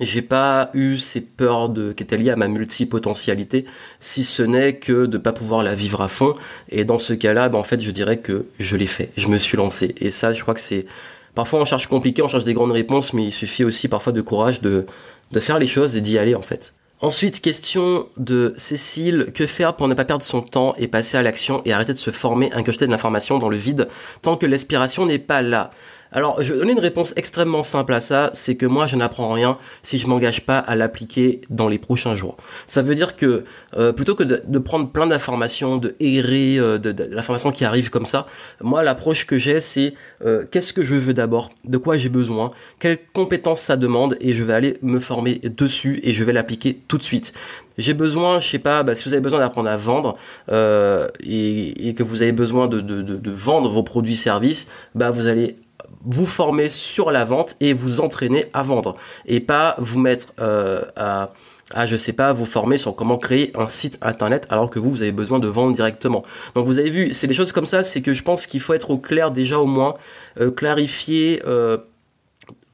j'ai 0.00 0.22
pas 0.22 0.70
eu 0.74 0.98
ces 0.98 1.20
peurs 1.20 1.68
de, 1.68 1.92
qui 1.92 2.02
étaient 2.02 2.16
liées 2.16 2.30
à 2.30 2.36
ma 2.36 2.48
multipotentialité, 2.48 3.64
si 4.00 4.24
ce 4.24 4.42
n'est 4.42 4.76
que 4.76 5.06
de 5.06 5.18
pas 5.18 5.32
pouvoir 5.32 5.62
la 5.62 5.74
vivre 5.74 6.00
à 6.00 6.08
fond. 6.08 6.34
Et 6.68 6.84
dans 6.84 6.98
ce 6.98 7.12
cas-là, 7.12 7.48
ben, 7.48 7.58
en 7.58 7.62
fait, 7.62 7.80
je 7.80 7.90
dirais 7.90 8.18
que 8.18 8.46
je 8.58 8.76
l'ai 8.76 8.86
fait. 8.86 9.10
Je 9.16 9.28
me 9.28 9.38
suis 9.38 9.56
lancé. 9.56 9.94
Et 10.00 10.10
ça, 10.10 10.32
je 10.32 10.42
crois 10.42 10.54
que 10.54 10.60
c'est, 10.60 10.86
parfois 11.34 11.60
on 11.60 11.64
cherche 11.64 11.86
compliqué, 11.86 12.22
on 12.22 12.28
cherche 12.28 12.44
des 12.44 12.54
grandes 12.54 12.72
réponses, 12.72 13.12
mais 13.12 13.24
il 13.24 13.32
suffit 13.32 13.64
aussi 13.64 13.88
parfois 13.88 14.12
de 14.12 14.20
courage 14.20 14.60
de, 14.60 14.86
de 15.30 15.40
faire 15.40 15.58
les 15.58 15.68
choses 15.68 15.96
et 15.96 16.00
d'y 16.00 16.18
aller, 16.18 16.34
en 16.34 16.42
fait. 16.42 16.74
Ensuite, 17.00 17.40
question 17.40 18.08
de 18.16 18.54
Cécile, 18.56 19.26
que 19.34 19.46
faire 19.46 19.76
pour 19.76 19.88
ne 19.88 19.94
pas 19.94 20.04
perdre 20.04 20.24
son 20.24 20.40
temps 20.40 20.74
et 20.78 20.88
passer 20.88 21.18
à 21.18 21.22
l'action 21.22 21.60
et 21.64 21.72
arrêter 21.72 21.92
de 21.92 21.98
se 21.98 22.10
former, 22.10 22.50
incruster 22.52 22.86
de 22.86 22.90
l'information 22.90 23.36
dans 23.38 23.48
le 23.48 23.56
vide 23.56 23.88
tant 24.22 24.36
que 24.36 24.46
l'aspiration 24.46 25.04
n'est 25.04 25.18
pas 25.18 25.42
là? 25.42 25.70
Alors, 26.14 26.40
je 26.40 26.52
vais 26.52 26.60
donner 26.60 26.72
une 26.72 26.78
réponse 26.78 27.12
extrêmement 27.16 27.64
simple 27.64 27.92
à 27.92 28.00
ça, 28.00 28.30
c'est 28.34 28.54
que 28.54 28.66
moi, 28.66 28.86
je 28.86 28.94
n'apprends 28.94 29.32
rien 29.32 29.58
si 29.82 29.98
je 29.98 30.06
m'engage 30.06 30.46
pas 30.46 30.58
à 30.58 30.76
l'appliquer 30.76 31.40
dans 31.50 31.68
les 31.68 31.78
prochains 31.78 32.14
jours. 32.14 32.36
Ça 32.68 32.82
veut 32.82 32.94
dire 32.94 33.16
que 33.16 33.42
euh, 33.76 33.92
plutôt 33.92 34.14
que 34.14 34.22
de, 34.22 34.58
prendre 34.60 34.88
plein 34.88 35.08
d'informations, 35.08 35.76
de 35.76 35.96
errer 35.98 36.56
euh, 36.56 36.78
de, 36.78 36.94
l'information 37.10 37.50
qui 37.50 37.64
arrive 37.64 37.90
comme 37.90 38.06
ça, 38.06 38.28
moi, 38.60 38.84
l'approche 38.84 39.26
que 39.26 39.38
j'ai, 39.38 39.60
c'est 39.60 39.94
euh, 40.24 40.44
qu'est-ce 40.48 40.72
que 40.72 40.84
je 40.84 40.94
veux 40.94 41.14
d'abord, 41.14 41.50
de 41.64 41.78
quoi 41.78 41.96
j'ai 41.96 42.10
besoin, 42.10 42.46
quelles 42.78 43.00
compétences 43.12 43.62
ça 43.62 43.76
demande, 43.76 44.16
et 44.20 44.34
je 44.34 44.44
vais 44.44 44.54
aller 44.54 44.78
me 44.82 45.00
former 45.00 45.40
dessus 45.40 45.98
et 46.04 46.12
je 46.14 46.22
vais 46.22 46.32
l'appliquer 46.32 46.78
tout 46.86 46.96
de 46.96 47.02
suite. 47.02 47.34
J'ai 47.76 47.92
besoin, 47.92 48.38
je 48.38 48.50
sais 48.50 48.60
pas, 48.60 48.84
bah, 48.84 48.94
si 48.94 49.08
vous 49.08 49.14
avez 49.14 49.20
besoin 49.20 49.40
d'apprendre 49.40 49.68
à 49.68 49.76
vendre 49.76 50.16
et, 50.48 51.88
et, 51.88 51.94
que 51.94 52.04
vous 52.04 52.22
avez 52.22 52.30
besoin 52.30 52.68
de, 52.68 52.80
de, 52.80 53.30
vendre 53.32 53.68
vos 53.68 53.82
produits-services, 53.82 54.68
bah 54.94 55.10
vous 55.10 55.26
allez 55.26 55.56
vous 56.04 56.26
former 56.26 56.68
sur 56.68 57.10
la 57.10 57.24
vente 57.24 57.56
et 57.60 57.72
vous 57.72 58.00
entraîner 58.00 58.46
à 58.52 58.62
vendre 58.62 58.96
et 59.26 59.40
pas 59.40 59.76
vous 59.78 59.98
mettre 59.98 60.28
euh, 60.40 60.82
à, 60.96 61.30
à 61.72 61.86
je 61.86 61.96
sais 61.96 62.12
pas 62.12 62.32
vous 62.32 62.44
former 62.44 62.78
sur 62.78 62.94
comment 62.94 63.18
créer 63.18 63.52
un 63.56 63.68
site 63.68 63.98
internet 64.02 64.46
alors 64.50 64.70
que 64.70 64.78
vous 64.78 64.90
vous 64.90 65.02
avez 65.02 65.12
besoin 65.12 65.38
de 65.38 65.48
vendre 65.48 65.74
directement. 65.74 66.22
Donc 66.54 66.66
vous 66.66 66.78
avez 66.78 66.90
vu, 66.90 67.12
c'est 67.12 67.26
des 67.26 67.34
choses 67.34 67.52
comme 67.52 67.66
ça, 67.66 67.84
c'est 67.84 68.02
que 68.02 68.14
je 68.14 68.22
pense 68.22 68.46
qu'il 68.46 68.60
faut 68.60 68.74
être 68.74 68.90
au 68.90 68.98
clair 68.98 69.30
déjà 69.30 69.58
au 69.58 69.66
moins 69.66 69.94
euh, 70.40 70.50
clarifier 70.50 71.42
euh, 71.46 71.78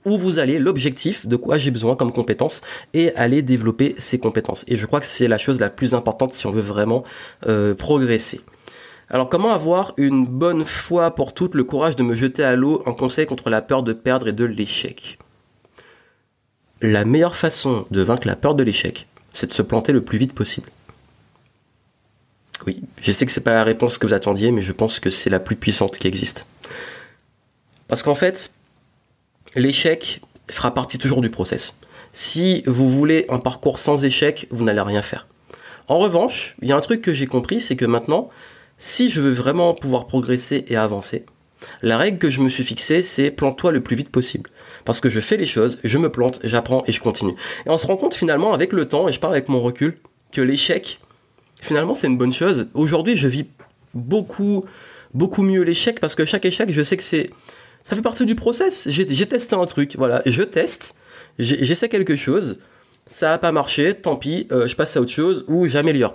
où 0.06 0.16
vous 0.16 0.38
allez, 0.38 0.58
l'objectif, 0.58 1.26
de 1.26 1.36
quoi 1.36 1.58
j'ai 1.58 1.70
besoin 1.70 1.94
comme 1.94 2.10
compétences, 2.10 2.62
et 2.94 3.14
aller 3.16 3.42
développer 3.42 3.94
ces 3.98 4.18
compétences. 4.18 4.64
Et 4.66 4.76
je 4.76 4.86
crois 4.86 4.98
que 4.98 5.06
c'est 5.06 5.28
la 5.28 5.36
chose 5.36 5.60
la 5.60 5.68
plus 5.68 5.92
importante 5.92 6.32
si 6.32 6.46
on 6.46 6.50
veut 6.50 6.62
vraiment 6.62 7.04
progresser. 7.76 8.40
Alors 9.12 9.28
comment 9.28 9.50
avoir 9.50 9.92
une 9.96 10.24
bonne 10.24 10.64
fois 10.64 11.16
pour 11.16 11.34
toutes 11.34 11.56
le 11.56 11.64
courage 11.64 11.96
de 11.96 12.04
me 12.04 12.14
jeter 12.14 12.44
à 12.44 12.54
l'eau 12.54 12.80
en 12.86 12.94
conseil 12.94 13.26
contre 13.26 13.50
la 13.50 13.60
peur 13.60 13.82
de 13.82 13.92
perdre 13.92 14.28
et 14.28 14.32
de 14.32 14.44
l'échec? 14.44 15.18
La 16.80 17.04
meilleure 17.04 17.34
façon 17.34 17.86
de 17.90 18.02
vaincre 18.02 18.28
la 18.28 18.36
peur 18.36 18.54
de 18.54 18.62
l'échec, 18.62 19.08
c'est 19.32 19.48
de 19.48 19.52
se 19.52 19.62
planter 19.62 19.92
le 19.92 20.04
plus 20.04 20.16
vite 20.16 20.32
possible. 20.32 20.68
Oui, 22.68 22.82
je 23.02 23.10
sais 23.10 23.26
que 23.26 23.32
c'est 23.32 23.42
pas 23.42 23.52
la 23.52 23.64
réponse 23.64 23.98
que 23.98 24.06
vous 24.06 24.14
attendiez, 24.14 24.52
mais 24.52 24.62
je 24.62 24.72
pense 24.72 25.00
que 25.00 25.10
c'est 25.10 25.30
la 25.30 25.40
plus 25.40 25.56
puissante 25.56 25.98
qui 25.98 26.06
existe. 26.06 26.46
Parce 27.88 28.04
qu'en 28.04 28.14
fait, 28.14 28.52
l'échec 29.56 30.20
fera 30.48 30.72
partie 30.72 30.98
toujours 30.98 31.20
du 31.20 31.30
process. 31.30 31.80
Si 32.12 32.62
vous 32.64 32.88
voulez 32.88 33.26
un 33.28 33.40
parcours 33.40 33.80
sans 33.80 34.04
échec, 34.04 34.46
vous 34.50 34.64
n'allez 34.64 34.80
rien 34.80 35.02
faire. 35.02 35.26
En 35.88 35.98
revanche, 35.98 36.54
il 36.62 36.68
y 36.68 36.72
a 36.72 36.76
un 36.76 36.80
truc 36.80 37.02
que 37.02 37.12
j'ai 37.12 37.26
compris, 37.26 37.60
c'est 37.60 37.76
que 37.76 37.84
maintenant, 37.84 38.30
si 38.80 39.10
je 39.10 39.20
veux 39.20 39.30
vraiment 39.30 39.74
pouvoir 39.74 40.06
progresser 40.06 40.64
et 40.68 40.76
avancer, 40.76 41.26
la 41.82 41.98
règle 41.98 42.18
que 42.18 42.30
je 42.30 42.40
me 42.40 42.48
suis 42.48 42.64
fixée, 42.64 43.02
c'est 43.02 43.30
plante-toi 43.30 43.72
le 43.72 43.82
plus 43.82 43.94
vite 43.94 44.08
possible. 44.08 44.48
Parce 44.86 45.00
que 45.00 45.10
je 45.10 45.20
fais 45.20 45.36
les 45.36 45.46
choses, 45.46 45.78
je 45.84 45.98
me 45.98 46.10
plante, 46.10 46.40
j'apprends 46.42 46.82
et 46.86 46.92
je 46.92 47.00
continue. 47.00 47.34
Et 47.66 47.70
on 47.70 47.76
se 47.76 47.86
rend 47.86 47.98
compte 47.98 48.14
finalement 48.14 48.54
avec 48.54 48.72
le 48.72 48.88
temps, 48.88 49.06
et 49.06 49.12
je 49.12 49.20
parle 49.20 49.34
avec 49.34 49.48
mon 49.48 49.60
recul, 49.60 49.98
que 50.32 50.40
l'échec, 50.40 50.98
finalement 51.60 51.94
c'est 51.94 52.06
une 52.06 52.16
bonne 52.16 52.32
chose. 52.32 52.68
Aujourd'hui 52.72 53.18
je 53.18 53.28
vis 53.28 53.46
beaucoup, 53.92 54.64
beaucoup 55.12 55.42
mieux 55.42 55.62
l'échec 55.62 56.00
parce 56.00 56.14
que 56.14 56.24
chaque 56.24 56.46
échec, 56.46 56.72
je 56.72 56.82
sais 56.82 56.96
que 56.96 57.02
c'est... 57.02 57.30
Ça 57.84 57.96
fait 57.96 58.02
partie 58.02 58.24
du 58.26 58.34
process. 58.34 58.88
J'ai 58.88 59.26
testé 59.26 59.54
un 59.56 59.66
truc, 59.66 59.96
voilà, 59.96 60.22
je 60.24 60.42
teste, 60.42 60.96
j'essaie 61.38 61.88
quelque 61.90 62.16
chose, 62.16 62.60
ça 63.08 63.30
n'a 63.30 63.38
pas 63.38 63.52
marché, 63.52 63.92
tant 63.92 64.16
pis, 64.16 64.46
euh, 64.52 64.66
je 64.66 64.76
passe 64.76 64.96
à 64.96 65.00
autre 65.02 65.10
chose 65.10 65.44
ou 65.48 65.66
j'améliore. 65.66 66.14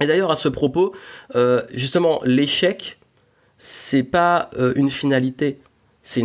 Et 0.00 0.06
d'ailleurs, 0.06 0.30
à 0.30 0.36
ce 0.36 0.48
propos, 0.48 0.94
euh, 1.34 1.62
justement, 1.72 2.20
l'échec, 2.24 2.98
c'est 3.58 4.04
pas 4.04 4.50
euh, 4.58 4.72
une 4.76 4.90
finalité, 4.90 5.58
c'est 6.02 6.22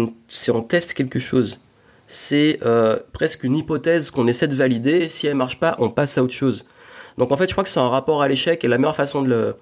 on 0.52 0.62
teste 0.62 0.94
quelque 0.94 1.20
chose. 1.20 1.62
C'est 2.08 2.60
euh, 2.64 2.98
presque 3.12 3.44
une 3.44 3.58
hypothèse 3.58 4.12
qu'on 4.12 4.28
essaie 4.28 4.48
de 4.48 4.56
valider. 4.56 5.10
Si 5.10 5.28
elle 5.28 5.36
marche 5.36 5.60
pas, 5.60 5.76
on 5.80 5.90
passe 5.90 6.18
à 6.18 6.24
autre 6.24 6.34
chose. 6.34 6.66
Donc 7.18 7.32
en 7.32 7.38
fait, 7.38 7.48
je 7.48 7.52
crois 7.52 7.64
que 7.64 7.70
c'est 7.70 7.80
un 7.80 7.90
rapport 7.90 8.22
à 8.22 8.28
l'échec 8.28 8.64
et 8.64 8.68
la 8.68 8.78
meilleure 8.78 8.96
façon 8.96 9.22
de 9.22 9.30
le, 9.30 9.56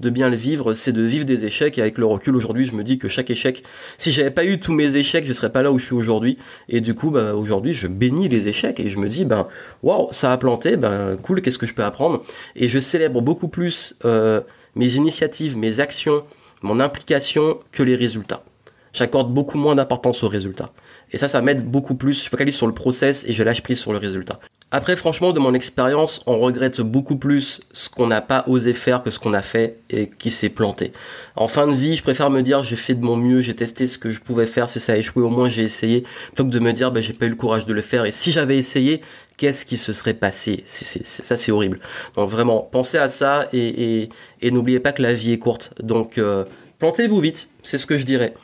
de 0.00 0.10
bien 0.10 0.28
le 0.28 0.36
vivre, 0.36 0.74
c'est 0.74 0.92
de 0.92 1.02
vivre 1.02 1.24
des 1.24 1.44
échecs. 1.44 1.78
Et 1.78 1.80
avec 1.80 1.98
le 1.98 2.06
recul 2.06 2.36
aujourd'hui, 2.36 2.66
je 2.66 2.74
me 2.74 2.84
dis 2.84 2.98
que 2.98 3.08
chaque 3.08 3.30
échec, 3.30 3.62
si 3.98 4.12
j'avais 4.12 4.30
pas 4.30 4.44
eu 4.44 4.58
tous 4.58 4.72
mes 4.72 4.96
échecs, 4.96 5.26
je 5.26 5.32
serais 5.32 5.52
pas 5.52 5.62
là 5.62 5.72
où 5.72 5.78
je 5.78 5.86
suis 5.86 5.94
aujourd'hui. 5.94 6.38
Et 6.68 6.80
du 6.80 6.94
coup, 6.94 7.10
bah, 7.10 7.34
aujourd'hui, 7.34 7.74
je 7.74 7.86
bénis 7.86 8.28
les 8.28 8.48
échecs 8.48 8.80
et 8.80 8.88
je 8.88 8.98
me 8.98 9.08
dis, 9.08 9.24
ben, 9.24 9.48
waouh, 9.82 10.08
ça 10.12 10.32
a 10.32 10.36
planté, 10.38 10.76
ben, 10.76 11.16
cool, 11.22 11.40
qu'est-ce 11.40 11.58
que 11.58 11.66
je 11.66 11.74
peux 11.74 11.84
apprendre? 11.84 12.22
Et 12.54 12.68
je 12.68 12.78
célèbre 12.78 13.20
beaucoup 13.22 13.48
plus 13.48 13.96
euh, 14.04 14.40
mes 14.74 14.94
initiatives, 14.94 15.56
mes 15.56 15.80
actions, 15.80 16.24
mon 16.62 16.80
implication 16.80 17.58
que 17.72 17.82
les 17.82 17.94
résultats. 17.94 18.44
J'accorde 18.92 19.32
beaucoup 19.32 19.58
moins 19.58 19.74
d'importance 19.74 20.22
aux 20.22 20.28
résultats. 20.28 20.72
Et 21.12 21.18
ça, 21.18 21.28
ça 21.28 21.42
m'aide 21.42 21.66
beaucoup 21.70 21.94
plus. 21.94 22.24
Je 22.24 22.30
focalise 22.30 22.56
sur 22.56 22.66
le 22.66 22.72
process 22.72 23.26
et 23.28 23.32
je 23.32 23.42
lâche 23.42 23.62
prise 23.62 23.78
sur 23.78 23.92
le 23.92 23.98
résultat. 23.98 24.40
Après, 24.72 24.96
franchement, 24.96 25.32
de 25.32 25.38
mon 25.38 25.54
expérience, 25.54 26.24
on 26.26 26.40
regrette 26.40 26.80
beaucoup 26.80 27.14
plus 27.14 27.60
ce 27.72 27.88
qu'on 27.88 28.08
n'a 28.08 28.20
pas 28.20 28.42
osé 28.48 28.72
faire 28.72 29.00
que 29.00 29.12
ce 29.12 29.20
qu'on 29.20 29.32
a 29.32 29.42
fait 29.42 29.78
et 29.90 30.10
qui 30.10 30.32
s'est 30.32 30.48
planté. 30.48 30.92
En 31.36 31.46
fin 31.46 31.68
de 31.68 31.72
vie, 31.72 31.94
je 31.94 32.02
préfère 32.02 32.30
me 32.30 32.42
dire 32.42 32.64
j'ai 32.64 32.74
fait 32.74 32.94
de 32.94 33.04
mon 33.04 33.16
mieux, 33.16 33.40
j'ai 33.40 33.54
testé 33.54 33.86
ce 33.86 33.96
que 33.96 34.10
je 34.10 34.18
pouvais 34.18 34.44
faire, 34.44 34.68
si 34.68 34.80
ça 34.80 34.94
a 34.94 34.96
échoué, 34.96 35.22
au 35.22 35.28
moins 35.28 35.48
j'ai 35.48 35.62
essayé, 35.62 36.00
plutôt 36.26 36.44
que 36.44 36.48
de 36.48 36.58
me 36.58 36.72
dire 36.72 36.90
bah, 36.90 37.00
j'ai 37.00 37.12
pas 37.12 37.26
eu 37.26 37.28
le 37.28 37.36
courage 37.36 37.64
de 37.64 37.72
le 37.72 37.80
faire 37.80 38.06
et 38.06 38.12
si 38.12 38.32
j'avais 38.32 38.58
essayé, 38.58 39.02
qu'est-ce 39.36 39.64
qui 39.64 39.76
se 39.76 39.92
serait 39.92 40.14
passé? 40.14 40.64
Ça, 40.66 41.36
c'est 41.36 41.52
horrible. 41.52 41.78
Donc 42.16 42.28
vraiment, 42.28 42.68
pensez 42.72 42.98
à 42.98 43.08
ça 43.08 43.48
et, 43.52 44.08
et, 44.42 44.50
n'oubliez 44.50 44.80
pas 44.80 44.90
que 44.90 45.02
la 45.02 45.14
vie 45.14 45.30
est 45.30 45.38
courte. 45.38 45.74
Donc, 45.80 46.18
euh, 46.18 46.44
plantez-vous 46.80 47.20
vite, 47.20 47.50
c'est 47.62 47.78
ce 47.78 47.86
que 47.86 47.98
je 47.98 48.04
dirais. 48.04 48.34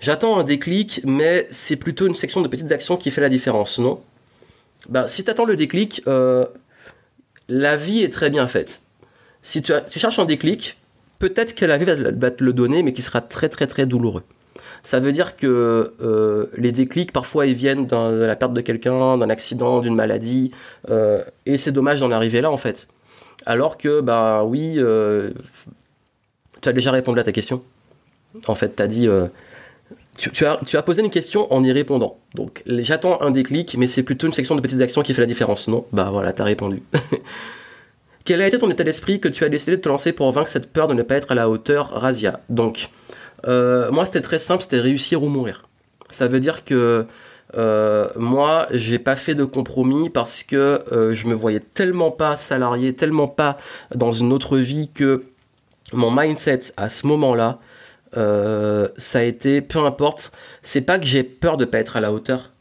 J'attends 0.00 0.38
un 0.38 0.44
déclic, 0.44 1.02
mais 1.04 1.46
c'est 1.50 1.76
plutôt 1.76 2.06
une 2.06 2.14
section 2.14 2.40
de 2.40 2.48
petites 2.48 2.72
actions 2.72 2.96
qui 2.96 3.10
fait 3.10 3.20
la 3.20 3.28
différence, 3.28 3.78
non? 3.78 4.00
Ben, 4.88 5.08
si 5.08 5.24
tu 5.24 5.30
attends 5.30 5.44
le 5.44 5.56
déclic, 5.56 6.02
euh, 6.06 6.44
la 7.48 7.76
vie 7.76 8.02
est 8.02 8.12
très 8.12 8.30
bien 8.30 8.46
faite. 8.46 8.82
Si 9.42 9.62
tu, 9.62 9.72
cherches 9.90 10.18
un 10.18 10.24
déclic, 10.24 10.78
peut-être 11.18 11.54
que 11.54 11.64
la 11.64 11.78
vie 11.78 11.84
va, 11.84 12.30
te 12.30 12.42
le 12.42 12.52
donner, 12.52 12.82
mais 12.82 12.92
qui 12.92 13.02
sera 13.02 13.20
très 13.20 13.48
très 13.48 13.66
très 13.66 13.86
douloureux. 13.86 14.24
Ça 14.82 15.00
veut 15.00 15.12
dire 15.12 15.36
que 15.36 15.94
euh, 16.00 16.46
les 16.56 16.72
déclics, 16.72 17.12
parfois, 17.12 17.46
ils 17.46 17.54
viennent 17.54 17.86
de 17.86 18.24
la 18.24 18.36
perte 18.36 18.52
de 18.52 18.60
quelqu'un, 18.60 19.18
d'un 19.18 19.30
accident, 19.30 19.80
d'une 19.80 19.94
maladie, 19.94 20.52
euh, 20.90 21.22
et 21.44 21.56
c'est 21.56 21.72
dommage 21.72 22.00
d'en 22.00 22.10
arriver 22.10 22.40
là, 22.40 22.50
en 22.50 22.56
fait. 22.56 22.88
Alors 23.46 23.78
que, 23.78 24.00
bah 24.00 24.44
oui, 24.44 24.74
tu 26.60 26.68
as 26.68 26.72
déjà 26.72 26.90
répondu 26.90 27.20
à 27.20 27.24
ta 27.24 27.32
question. 27.32 27.62
En 28.46 28.54
fait, 28.54 28.76
tu 28.76 28.82
as 28.82 28.86
dit, 28.86 29.08
tu, 30.16 30.46
as, 30.46 30.82
posé 30.82 31.02
une 31.02 31.10
question 31.10 31.52
en 31.52 31.62
y 31.62 31.72
répondant. 31.72 32.18
Donc, 32.34 32.62
j'attends 32.66 33.20
un 33.20 33.30
déclic, 33.30 33.76
mais 33.78 33.86
c'est 33.86 34.02
plutôt 34.02 34.26
une 34.26 34.32
section 34.32 34.54
de 34.54 34.60
petites 34.60 34.80
actions 34.80 35.02
qui 35.02 35.14
fait 35.14 35.20
la 35.20 35.26
différence, 35.26 35.68
non? 35.68 35.86
Bah 35.92 36.08
voilà, 36.10 36.32
t'as 36.32 36.44
répondu. 36.44 36.82
Quel 38.24 38.40
a 38.40 38.46
été 38.46 38.58
ton 38.58 38.70
état 38.70 38.82
d'esprit 38.82 39.20
que 39.20 39.28
tu 39.28 39.44
as 39.44 39.48
décidé 39.48 39.76
de 39.76 39.82
te 39.82 39.88
lancer 39.88 40.12
pour 40.12 40.30
vaincre 40.32 40.48
cette 40.48 40.72
peur 40.72 40.88
de 40.88 40.94
ne 40.94 41.02
pas 41.02 41.14
être 41.16 41.30
à 41.30 41.34
la 41.34 41.48
hauteur, 41.48 41.90
Razia? 41.90 42.40
Donc, 42.48 42.90
euh, 43.46 43.90
moi, 43.92 44.04
c'était 44.04 44.20
très 44.20 44.38
simple, 44.38 44.62
c'était 44.62 44.80
réussir 44.80 45.22
ou 45.22 45.28
mourir. 45.28 45.68
Ça 46.10 46.26
veut 46.26 46.40
dire 46.40 46.64
que 46.64 47.06
euh, 47.56 48.08
moi, 48.16 48.66
j'ai 48.72 48.98
pas 48.98 49.16
fait 49.16 49.34
de 49.34 49.44
compromis 49.44 50.10
parce 50.10 50.42
que 50.42 50.82
euh, 50.92 51.14
je 51.14 51.26
me 51.26 51.34
voyais 51.34 51.60
tellement 51.60 52.10
pas 52.10 52.36
salarié, 52.36 52.94
tellement 52.94 53.28
pas 53.28 53.58
dans 53.94 54.12
une 54.12 54.32
autre 54.32 54.58
vie 54.58 54.90
que 54.92 55.24
mon 55.92 56.10
mindset 56.10 56.60
à 56.76 56.90
ce 56.90 57.06
moment-là, 57.06 57.60
euh, 58.16 58.88
ça 58.96 59.20
a 59.20 59.22
été, 59.22 59.60
peu 59.60 59.78
importe, 59.80 60.32
c'est 60.62 60.82
pas 60.82 60.98
que 60.98 61.06
j'ai 61.06 61.22
peur 61.22 61.56
de 61.56 61.64
pas 61.64 61.78
être 61.78 61.96
à 61.96 62.00
la 62.00 62.12
hauteur, 62.12 62.52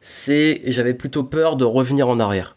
c'est 0.00 0.62
j'avais 0.66 0.94
plutôt 0.94 1.24
peur 1.24 1.56
de 1.56 1.64
revenir 1.64 2.08
en 2.08 2.20
arrière. 2.20 2.56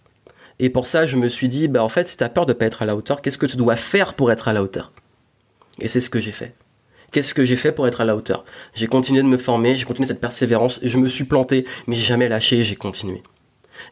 Et 0.59 0.69
pour 0.69 0.85
ça, 0.85 1.07
je 1.07 1.17
me 1.17 1.27
suis 1.27 1.47
dit, 1.47 1.67
bah 1.67 1.83
en 1.83 1.89
fait, 1.89 2.07
si 2.07 2.17
t'as 2.17 2.29
peur 2.29 2.45
de 2.45 2.53
pas 2.53 2.65
être 2.65 2.83
à 2.83 2.85
la 2.85 2.95
hauteur, 2.95 3.21
qu'est-ce 3.21 3.37
que 3.37 3.47
tu 3.47 3.57
dois 3.57 3.75
faire 3.75 4.13
pour 4.13 4.31
être 4.31 4.47
à 4.47 4.53
la 4.53 4.61
hauteur? 4.61 4.91
Et 5.79 5.87
c'est 5.87 6.01
ce 6.01 6.09
que 6.09 6.19
j'ai 6.19 6.31
fait. 6.31 6.53
Qu'est-ce 7.11 7.33
que 7.33 7.43
j'ai 7.43 7.57
fait 7.57 7.71
pour 7.71 7.87
être 7.87 8.01
à 8.01 8.05
la 8.05 8.15
hauteur? 8.15 8.45
J'ai 8.73 8.87
continué 8.87 9.21
de 9.21 9.27
me 9.27 9.37
former, 9.37 9.75
j'ai 9.75 9.85
continué 9.85 10.07
cette 10.07 10.21
persévérance, 10.21 10.79
je 10.83 10.97
me 10.97 11.09
suis 11.09 11.25
planté, 11.25 11.65
mais 11.87 11.95
j'ai 11.95 12.03
jamais 12.03 12.29
lâché, 12.29 12.63
j'ai 12.63 12.75
continué. 12.75 13.21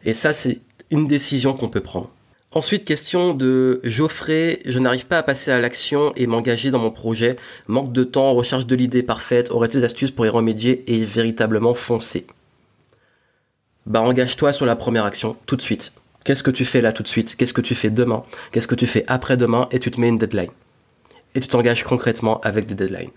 Et 0.04 0.14
ça, 0.14 0.32
c'est 0.32 0.60
une 0.90 1.06
décision 1.06 1.54
qu'on 1.54 1.68
peut 1.68 1.82
prendre. 1.82 2.10
Ensuite, 2.52 2.84
question 2.84 3.32
de 3.32 3.80
Geoffrey, 3.84 4.58
je 4.64 4.80
n'arrive 4.80 5.06
pas 5.06 5.18
à 5.18 5.22
passer 5.22 5.52
à 5.52 5.60
l'action 5.60 6.12
et 6.16 6.26
m'engager 6.26 6.72
dans 6.72 6.80
mon 6.80 6.90
projet. 6.90 7.36
Manque 7.68 7.92
de 7.92 8.02
temps, 8.02 8.32
recherche 8.34 8.66
de 8.66 8.74
l'idée 8.74 9.04
parfaite, 9.04 9.52
aurais-tu 9.52 9.78
des 9.78 9.84
astuces 9.84 10.10
pour 10.10 10.26
y 10.26 10.28
remédier 10.28 10.82
et 10.92 11.04
véritablement 11.04 11.74
foncer? 11.74 12.26
Bah 13.86 14.00
engage-toi 14.00 14.52
sur 14.52 14.66
la 14.66 14.74
première 14.74 15.04
action, 15.04 15.36
tout 15.46 15.54
de 15.54 15.62
suite. 15.62 15.92
Qu'est-ce 16.24 16.42
que 16.42 16.50
tu 16.50 16.64
fais 16.64 16.80
là 16.80 16.92
tout 16.92 17.04
de 17.04 17.08
suite? 17.08 17.36
Qu'est-ce 17.36 17.54
que 17.54 17.60
tu 17.60 17.76
fais 17.76 17.88
demain? 17.88 18.24
Qu'est-ce 18.50 18.66
que 18.66 18.74
tu 18.74 18.88
fais 18.88 19.04
après-demain 19.06 19.68
Et 19.70 19.78
tu 19.78 19.92
te 19.92 20.00
mets 20.00 20.08
une 20.08 20.18
deadline. 20.18 20.50
Et 21.36 21.40
tu 21.40 21.46
t'engages 21.46 21.84
concrètement 21.84 22.40
avec 22.40 22.66
des 22.66 22.74
deadlines. 22.74 23.10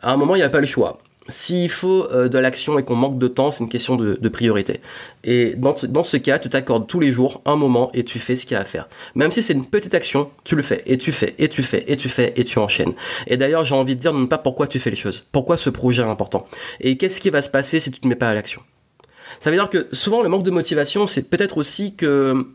À 0.00 0.12
un 0.12 0.16
moment, 0.16 0.34
il 0.34 0.38
n'y 0.38 0.44
a 0.44 0.50
pas 0.50 0.60
le 0.60 0.66
choix. 0.66 0.98
S'il 1.28 1.70
faut 1.70 2.10
euh, 2.10 2.28
de 2.28 2.36
l'action 2.36 2.78
et 2.78 2.84
qu'on 2.84 2.96
manque 2.96 3.18
de 3.18 3.28
temps, 3.28 3.50
c'est 3.52 3.62
une 3.62 3.70
question 3.70 3.96
de, 3.96 4.28
priorité. 4.28 4.80
Et 5.22 5.54
dans, 5.54 6.02
ce 6.02 6.16
cas, 6.16 6.38
tu 6.38 6.48
t'accordes 6.48 6.88
tous 6.88 6.98
les 6.98 7.12
jours 7.12 7.42
un 7.44 7.54
moment 7.54 7.90
et 7.94 8.02
tu 8.02 8.18
fais 8.18 8.34
ce 8.34 8.44
qu'il 8.44 8.54
y 8.54 8.58
a 8.58 8.60
à 8.60 8.64
faire. 8.64 8.88
Même 9.14 9.30
si 9.30 9.42
c'est 9.42 9.52
une 9.52 9.66
petite 9.66 9.94
action, 9.94 10.30
tu 10.42 10.56
le 10.56 10.62
fais, 10.62 10.82
et 10.86 10.98
tu 10.98 11.12
fais, 11.12 11.34
et 11.38 11.48
tu 11.48 11.62
fais, 11.62 11.84
et 11.86 11.96
tu 11.96 12.08
fais, 12.08 12.32
et 12.36 12.44
tu 12.44 12.58
enchaînes. 12.58 12.94
Et 13.28 13.36
d'ailleurs, 13.36 13.64
j'ai 13.64 13.74
envie 13.74 13.94
de 13.94 14.00
dire, 14.00 14.12
non 14.12 14.26
pas 14.26 14.38
pourquoi 14.38 14.66
tu 14.66 14.80
fais 14.80 14.90
les 14.90 14.96
choses, 14.96 15.26
pourquoi 15.30 15.56
ce 15.56 15.70
projet 15.70 16.02
est 16.02 16.06
important? 16.06 16.46
Et 16.80 16.96
qu'est-ce 16.96 17.20
qui 17.20 17.30
va 17.30 17.40
se 17.40 17.50
passer 17.50 17.78
si 17.78 17.90
tu 17.90 17.98
ne 17.98 18.02
te 18.02 18.08
mets 18.08 18.16
pas 18.16 18.30
à 18.30 18.34
l'action? 18.34 18.62
Ça 19.38 19.50
veut 19.50 19.56
dire 19.56 19.70
que 19.70 19.88
souvent, 19.92 20.22
le 20.22 20.28
manque 20.28 20.42
de 20.42 20.50
motivation, 20.50 21.06
c'est 21.06 21.28
peut-être 21.28 21.58
aussi 21.58 21.94
que 21.94 22.48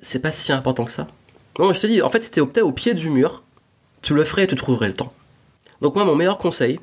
c'est 0.00 0.22
pas 0.22 0.32
si 0.32 0.52
important 0.52 0.84
que 0.84 0.92
ça. 0.92 1.08
Non, 1.58 1.72
je 1.72 1.80
te 1.80 1.86
dis, 1.86 2.02
en 2.02 2.08
fait, 2.08 2.22
si 2.22 2.30
tu 2.30 2.40
au 2.40 2.72
pied 2.72 2.94
du 2.94 3.10
mur, 3.10 3.42
tu 4.02 4.14
le 4.14 4.24
ferais 4.24 4.44
et 4.44 4.46
tu 4.46 4.54
trouverais 4.54 4.88
le 4.88 4.94
temps. 4.94 5.12
Donc 5.80 5.94
moi, 5.94 6.04
mon 6.04 6.14
meilleur 6.14 6.38
conseil, 6.38 6.78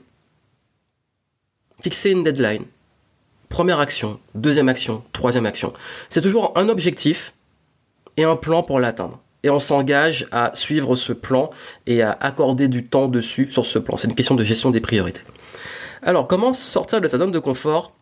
fixer 1.81 2.11
une 2.11 2.23
deadline. 2.23 2.65
Première 3.49 3.79
action, 3.79 4.19
deuxième 4.35 4.69
action, 4.69 5.03
troisième 5.13 5.45
action. 5.45 5.73
C'est 6.09 6.21
toujours 6.21 6.51
un 6.55 6.67
objectif 6.69 7.33
et 8.17 8.23
un 8.23 8.35
plan 8.35 8.63
pour 8.63 8.79
l'atteindre. 8.79 9.19
Et 9.43 9.49
on 9.49 9.59
s'engage 9.59 10.27
à 10.31 10.51
suivre 10.53 10.95
ce 10.95 11.13
plan 11.13 11.51
et 11.85 12.01
à 12.01 12.11
accorder 12.19 12.67
du 12.67 12.85
temps 12.85 13.07
dessus 13.07 13.49
sur 13.51 13.65
ce 13.65 13.79
plan. 13.79 13.95
C'est 13.95 14.07
une 14.07 14.15
question 14.15 14.35
de 14.35 14.43
gestion 14.43 14.71
des 14.71 14.81
priorités. 14.81 15.21
Alors, 16.01 16.27
comment 16.27 16.53
sortir 16.53 16.99
de 16.99 17.07
sa 17.07 17.17
zone 17.17 17.31
de 17.31 17.39
confort 17.39 17.93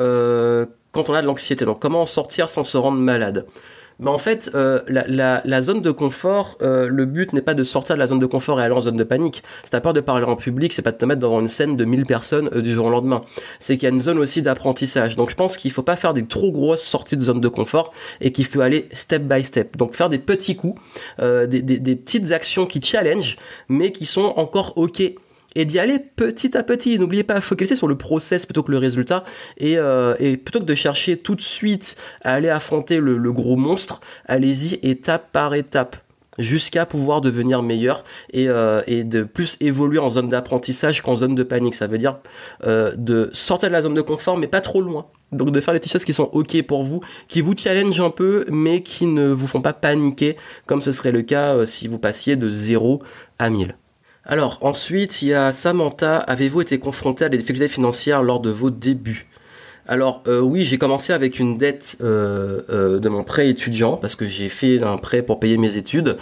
euh, 0.00 0.66
quand 0.92 1.08
on 1.08 1.14
a 1.14 1.22
de 1.22 1.26
l'anxiété? 1.26 1.64
Donc, 1.64 1.80
comment 1.80 2.04
sortir 2.04 2.48
sans 2.48 2.64
se 2.64 2.76
rendre 2.76 2.98
malade? 2.98 3.46
En 4.08 4.18
fait, 4.18 4.50
euh, 4.54 4.80
la, 4.88 5.62
zone 5.62 5.82
de 5.82 5.90
confort, 5.90 6.56
euh, 6.62 6.88
le 6.88 7.04
but 7.04 7.32
n'est 7.32 7.42
pas 7.42 7.54
de 7.54 7.64
sortir 7.64 7.96
de 7.96 7.98
la 7.98 8.06
zone 8.06 8.18
de 8.18 8.26
confort 8.26 8.60
et 8.60 8.64
aller 8.64 8.74
en 8.74 8.80
zone 8.80 8.96
de 8.96 9.04
panique. 9.04 9.42
Si 9.64 9.70
t'as 9.70 9.80
peur 9.80 9.92
de 9.92 10.00
parler 10.00 10.24
en 10.24 10.36
public, 10.36 10.72
c'est 10.72 10.82
pas 10.82 10.92
de 10.92 10.96
te 10.96 11.04
mettre 11.04 11.20
devant 11.20 11.40
une 11.40 11.48
scène 11.48 11.76
de 11.76 11.84
1000 11.84 12.06
personnes 12.06 12.48
euh, 12.54 12.62
du 12.62 12.72
jour 12.72 12.86
au 12.86 12.90
lendemain. 12.90 13.20
C'est 13.58 13.76
qu'il 13.76 13.84
y 13.88 13.92
a 13.92 13.94
une 13.94 14.00
zone 14.00 14.18
aussi 14.18 14.42
d'apprentissage. 14.42 15.16
Donc 15.16 15.30
je 15.30 15.36
pense 15.36 15.56
qu'il 15.56 15.70
faut 15.70 15.82
pas 15.82 15.96
faire 15.96 16.14
des 16.14 16.24
trop 16.24 16.50
grosses 16.50 16.82
sorties 16.82 17.16
de 17.16 17.22
zone 17.22 17.40
de 17.40 17.48
confort 17.48 17.92
et 18.20 18.32
qu'il 18.32 18.46
faut 18.46 18.60
aller 18.60 18.88
step 18.92 19.22
by 19.22 19.44
step. 19.44 19.76
Donc 19.76 19.94
faire 19.94 20.08
des 20.08 20.18
petits 20.18 20.56
coups, 20.56 20.80
des, 21.18 21.62
des 21.62 21.96
petites 21.96 22.32
actions 22.32 22.66
qui 22.66 22.80
challenge, 22.82 23.36
mais 23.68 23.92
qui 23.92 24.06
sont 24.06 24.32
encore 24.36 24.72
ok 24.76 25.14
et 25.54 25.64
d'y 25.64 25.78
aller 25.78 25.98
petit 25.98 26.56
à 26.56 26.62
petit. 26.62 26.98
N'oubliez 26.98 27.24
pas, 27.24 27.40
focaliser 27.40 27.76
sur 27.76 27.88
le 27.88 27.96
process 27.96 28.46
plutôt 28.46 28.62
que 28.62 28.70
le 28.70 28.78
résultat 28.78 29.24
et, 29.58 29.78
euh, 29.78 30.14
et, 30.18 30.36
plutôt 30.36 30.60
que 30.60 30.64
de 30.64 30.74
chercher 30.74 31.16
tout 31.16 31.34
de 31.34 31.40
suite 31.40 31.96
à 32.22 32.34
aller 32.34 32.48
affronter 32.48 32.98
le, 33.00 33.32
gros 33.32 33.56
monstre, 33.56 34.00
allez-y 34.26 34.78
étape 34.82 35.30
par 35.32 35.54
étape 35.54 35.96
jusqu'à 36.38 36.86
pouvoir 36.86 37.20
devenir 37.20 37.62
meilleur 37.62 38.02
et, 38.32 38.48
euh, 38.48 38.82
et, 38.86 39.04
de 39.04 39.22
plus 39.22 39.56
évoluer 39.60 39.98
en 39.98 40.10
zone 40.10 40.28
d'apprentissage 40.28 41.02
qu'en 41.02 41.16
zone 41.16 41.34
de 41.34 41.42
panique. 41.42 41.74
Ça 41.74 41.86
veut 41.86 41.98
dire 41.98 42.18
euh, 42.66 42.92
de 42.96 43.30
sortir 43.32 43.68
de 43.68 43.72
la 43.72 43.82
zone 43.82 43.94
de 43.94 44.00
confort 44.00 44.36
mais 44.36 44.46
pas 44.46 44.60
trop 44.60 44.80
loin. 44.80 45.06
Donc 45.32 45.52
de 45.52 45.60
faire 45.60 45.78
des 45.78 45.86
choses 45.86 46.04
qui 46.04 46.12
sont 46.12 46.28
ok 46.32 46.62
pour 46.62 46.82
vous, 46.82 47.00
qui 47.28 47.40
vous 47.40 47.54
challenge 47.56 48.00
un 48.00 48.10
peu 48.10 48.44
mais 48.48 48.82
qui 48.82 49.06
ne 49.06 49.28
vous 49.28 49.46
font 49.46 49.62
pas 49.62 49.72
paniquer 49.72 50.36
comme 50.66 50.82
ce 50.82 50.90
serait 50.92 51.12
le 51.12 51.22
cas 51.22 51.66
si 51.66 51.86
vous 51.86 51.98
passiez 51.98 52.36
de 52.36 52.50
0 52.50 53.00
à 53.38 53.50
1000. 53.50 53.76
Alors 54.24 54.58
ensuite, 54.60 55.22
il 55.22 55.28
y 55.28 55.34
a 55.34 55.52
Samantha. 55.52 56.18
Avez-vous 56.18 56.60
été 56.60 56.78
confronté 56.78 57.24
à 57.24 57.28
des 57.28 57.38
difficultés 57.38 57.68
financières 57.68 58.22
lors 58.22 58.40
de 58.40 58.50
vos 58.50 58.70
débuts? 58.70 59.26
Alors 59.86 60.22
euh, 60.28 60.40
oui, 60.40 60.62
j'ai 60.62 60.78
commencé 60.78 61.12
avec 61.12 61.40
une 61.40 61.58
dette 61.58 61.96
euh, 62.00 62.60
euh, 62.70 62.98
de 62.98 63.08
mon 63.08 63.24
prêt 63.24 63.48
étudiant 63.48 63.96
parce 63.96 64.14
que 64.14 64.28
j'ai 64.28 64.48
fait 64.48 64.80
un 64.82 64.98
prêt 64.98 65.22
pour 65.22 65.40
payer 65.40 65.56
mes 65.56 65.76
études. 65.76 66.16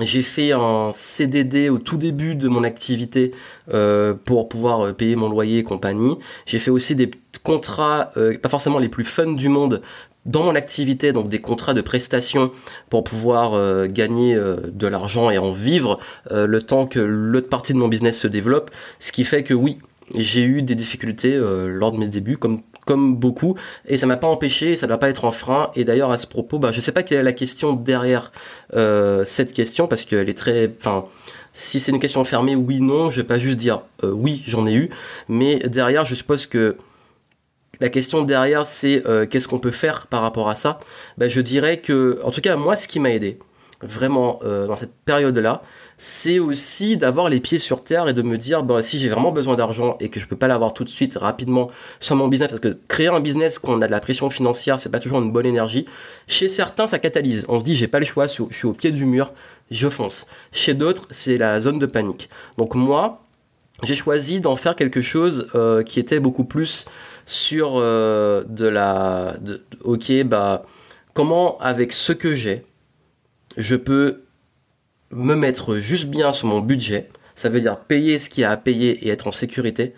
j'ai 0.00 0.22
fait 0.22 0.52
un 0.52 0.90
CDD 0.92 1.68
au 1.68 1.78
tout 1.78 1.96
début 1.96 2.34
de 2.34 2.48
mon 2.48 2.64
activité 2.64 3.32
pour 4.24 4.48
pouvoir 4.48 4.94
payer 4.94 5.16
mon 5.16 5.28
loyer 5.28 5.58
et 5.58 5.62
compagnie. 5.64 6.16
J'ai 6.46 6.58
fait 6.58 6.70
aussi 6.70 6.94
des 6.94 7.10
contrats, 7.42 8.12
pas 8.42 8.48
forcément 8.48 8.78
les 8.78 8.88
plus 8.88 9.04
fun 9.04 9.32
du 9.32 9.48
monde, 9.48 9.82
dans 10.26 10.42
mon 10.42 10.54
activité, 10.54 11.12
donc 11.12 11.28
des 11.28 11.40
contrats 11.40 11.72
de 11.72 11.80
prestation 11.80 12.50
pour 12.90 13.04
pouvoir 13.04 13.54
euh, 13.54 13.86
gagner 13.86 14.34
euh, 14.34 14.56
de 14.72 14.86
l'argent 14.86 15.30
et 15.30 15.38
en 15.38 15.52
vivre 15.52 15.98
euh, 16.32 16.46
le 16.46 16.60
temps 16.60 16.86
que 16.86 16.98
l'autre 16.98 17.48
partie 17.48 17.72
de 17.72 17.78
mon 17.78 17.88
business 17.88 18.18
se 18.18 18.26
développe. 18.26 18.70
Ce 18.98 19.12
qui 19.12 19.24
fait 19.24 19.44
que 19.44 19.54
oui, 19.54 19.78
j'ai 20.16 20.42
eu 20.42 20.62
des 20.62 20.74
difficultés 20.74 21.36
lors 21.36 21.90
de 21.90 21.98
mes 21.98 22.06
débuts, 22.06 22.38
comme, 22.38 23.16
beaucoup, 23.16 23.56
et 23.88 23.96
ça 23.96 24.06
m'a 24.06 24.16
pas 24.16 24.28
empêché, 24.28 24.76
ça 24.76 24.86
ne 24.86 24.90
doit 24.90 24.98
pas 24.98 25.08
être 25.08 25.24
un 25.24 25.32
frein. 25.32 25.72
Et 25.74 25.82
d'ailleurs 25.82 26.12
à 26.12 26.18
ce 26.18 26.28
propos, 26.28 26.60
ben 26.60 26.70
je 26.70 26.80
sais 26.80 26.92
pas 26.92 27.02
quelle 27.02 27.18
est 27.18 27.24
la 27.24 27.32
question 27.32 27.72
derrière 27.72 28.30
cette 29.24 29.52
question 29.52 29.88
parce 29.88 30.04
qu'elle 30.04 30.28
est 30.28 30.38
très, 30.38 30.72
enfin, 30.78 31.06
si 31.52 31.80
c'est 31.80 31.90
une 31.90 31.98
question 31.98 32.22
fermée, 32.22 32.54
oui 32.54 32.80
non, 32.80 33.10
je 33.10 33.20
vais 33.20 33.26
pas 33.26 33.40
juste 33.40 33.56
dire 33.56 33.82
oui 34.04 34.44
j'en 34.46 34.64
ai 34.68 34.74
eu, 34.74 34.90
mais 35.28 35.58
derrière 35.58 36.06
je 36.06 36.14
suppose 36.14 36.46
que 36.46 36.76
la 37.80 37.88
question 37.88 38.22
derrière 38.22 38.66
c'est 38.66 39.06
euh, 39.06 39.26
qu'est-ce 39.26 39.48
qu'on 39.48 39.58
peut 39.58 39.70
faire 39.70 40.06
par 40.06 40.22
rapport 40.22 40.48
à 40.48 40.56
ça? 40.56 40.80
Ben 41.18 41.30
je 41.30 41.40
dirais 41.40 41.78
que, 41.78 42.20
en 42.22 42.30
tout 42.30 42.40
cas 42.40 42.56
moi 42.56 42.76
ce 42.76 42.88
qui 42.88 43.00
m'a 43.00 43.10
aidé 43.10 43.38
vraiment 43.82 44.40
dans 44.42 44.74
cette 44.74 44.94
période 45.04 45.36
là, 45.36 45.60
c'est 45.98 46.38
aussi 46.38 46.96
d'avoir 46.96 47.28
les 47.28 47.40
pieds 47.40 47.58
sur 47.58 47.82
terre 47.82 48.08
et 48.08 48.14
de 48.14 48.22
me 48.22 48.36
dire 48.36 48.62
bah, 48.62 48.82
si 48.82 48.98
j'ai 48.98 49.08
vraiment 49.08 49.32
besoin 49.32 49.56
d'argent 49.56 49.96
et 50.00 50.08
que 50.08 50.20
je 50.20 50.26
peux 50.26 50.36
pas 50.36 50.48
l'avoir 50.48 50.74
tout 50.74 50.84
de 50.84 50.88
suite 50.88 51.16
rapidement 51.16 51.70
sur 52.00 52.16
mon 52.16 52.28
business 52.28 52.50
parce 52.50 52.60
que 52.60 52.76
créer 52.88 53.08
un 53.08 53.20
business 53.20 53.58
quand 53.58 53.72
on 53.72 53.82
a 53.82 53.86
de 53.86 53.92
la 53.92 54.00
pression 54.00 54.28
financière 54.28 54.78
c'est 54.78 54.90
pas 54.90 55.00
toujours 55.00 55.22
une 55.22 55.32
bonne 55.32 55.46
énergie. 55.46 55.86
Chez 56.26 56.48
certains 56.48 56.86
ça 56.86 56.98
catalyse. 56.98 57.46
On 57.48 57.60
se 57.60 57.64
dit 57.64 57.74
j'ai 57.74 57.88
pas 57.88 57.98
le 57.98 58.04
choix 58.04 58.26
je 58.26 58.44
suis 58.50 58.66
au 58.66 58.72
pied 58.72 58.90
du 58.90 59.06
mur 59.06 59.32
je 59.70 59.88
fonce. 59.88 60.26
Chez 60.52 60.74
d'autres 60.74 61.06
c'est 61.10 61.38
la 61.38 61.60
zone 61.60 61.78
de 61.78 61.86
panique. 61.86 62.28
Donc 62.58 62.74
moi 62.74 63.22
j'ai 63.82 63.94
choisi 63.94 64.40
d'en 64.40 64.56
faire 64.56 64.76
quelque 64.76 65.02
chose 65.02 65.48
euh, 65.54 65.82
qui 65.82 66.00
était 66.00 66.20
beaucoup 66.20 66.44
plus 66.44 66.86
sur 67.26 67.74
euh, 67.76 68.44
de 68.48 68.66
la 68.66 69.36
ok 69.82 70.22
bah 70.24 70.64
comment 71.12 71.58
avec 71.58 71.92
ce 71.92 72.12
que 72.12 72.34
j'ai 72.34 72.64
je 73.56 73.76
peux 73.76 74.22
me 75.10 75.34
mettre 75.34 75.76
juste 75.76 76.06
bien 76.06 76.32
sur 76.32 76.48
mon 76.48 76.60
budget, 76.60 77.08
ça 77.34 77.48
veut 77.48 77.60
dire 77.60 77.78
payer 77.78 78.18
ce 78.18 78.30
qu'il 78.30 78.42
y 78.42 78.44
a 78.44 78.50
à 78.50 78.56
payer 78.56 79.06
et 79.06 79.08
être 79.08 79.26
en 79.26 79.32
sécurité, 79.32 79.94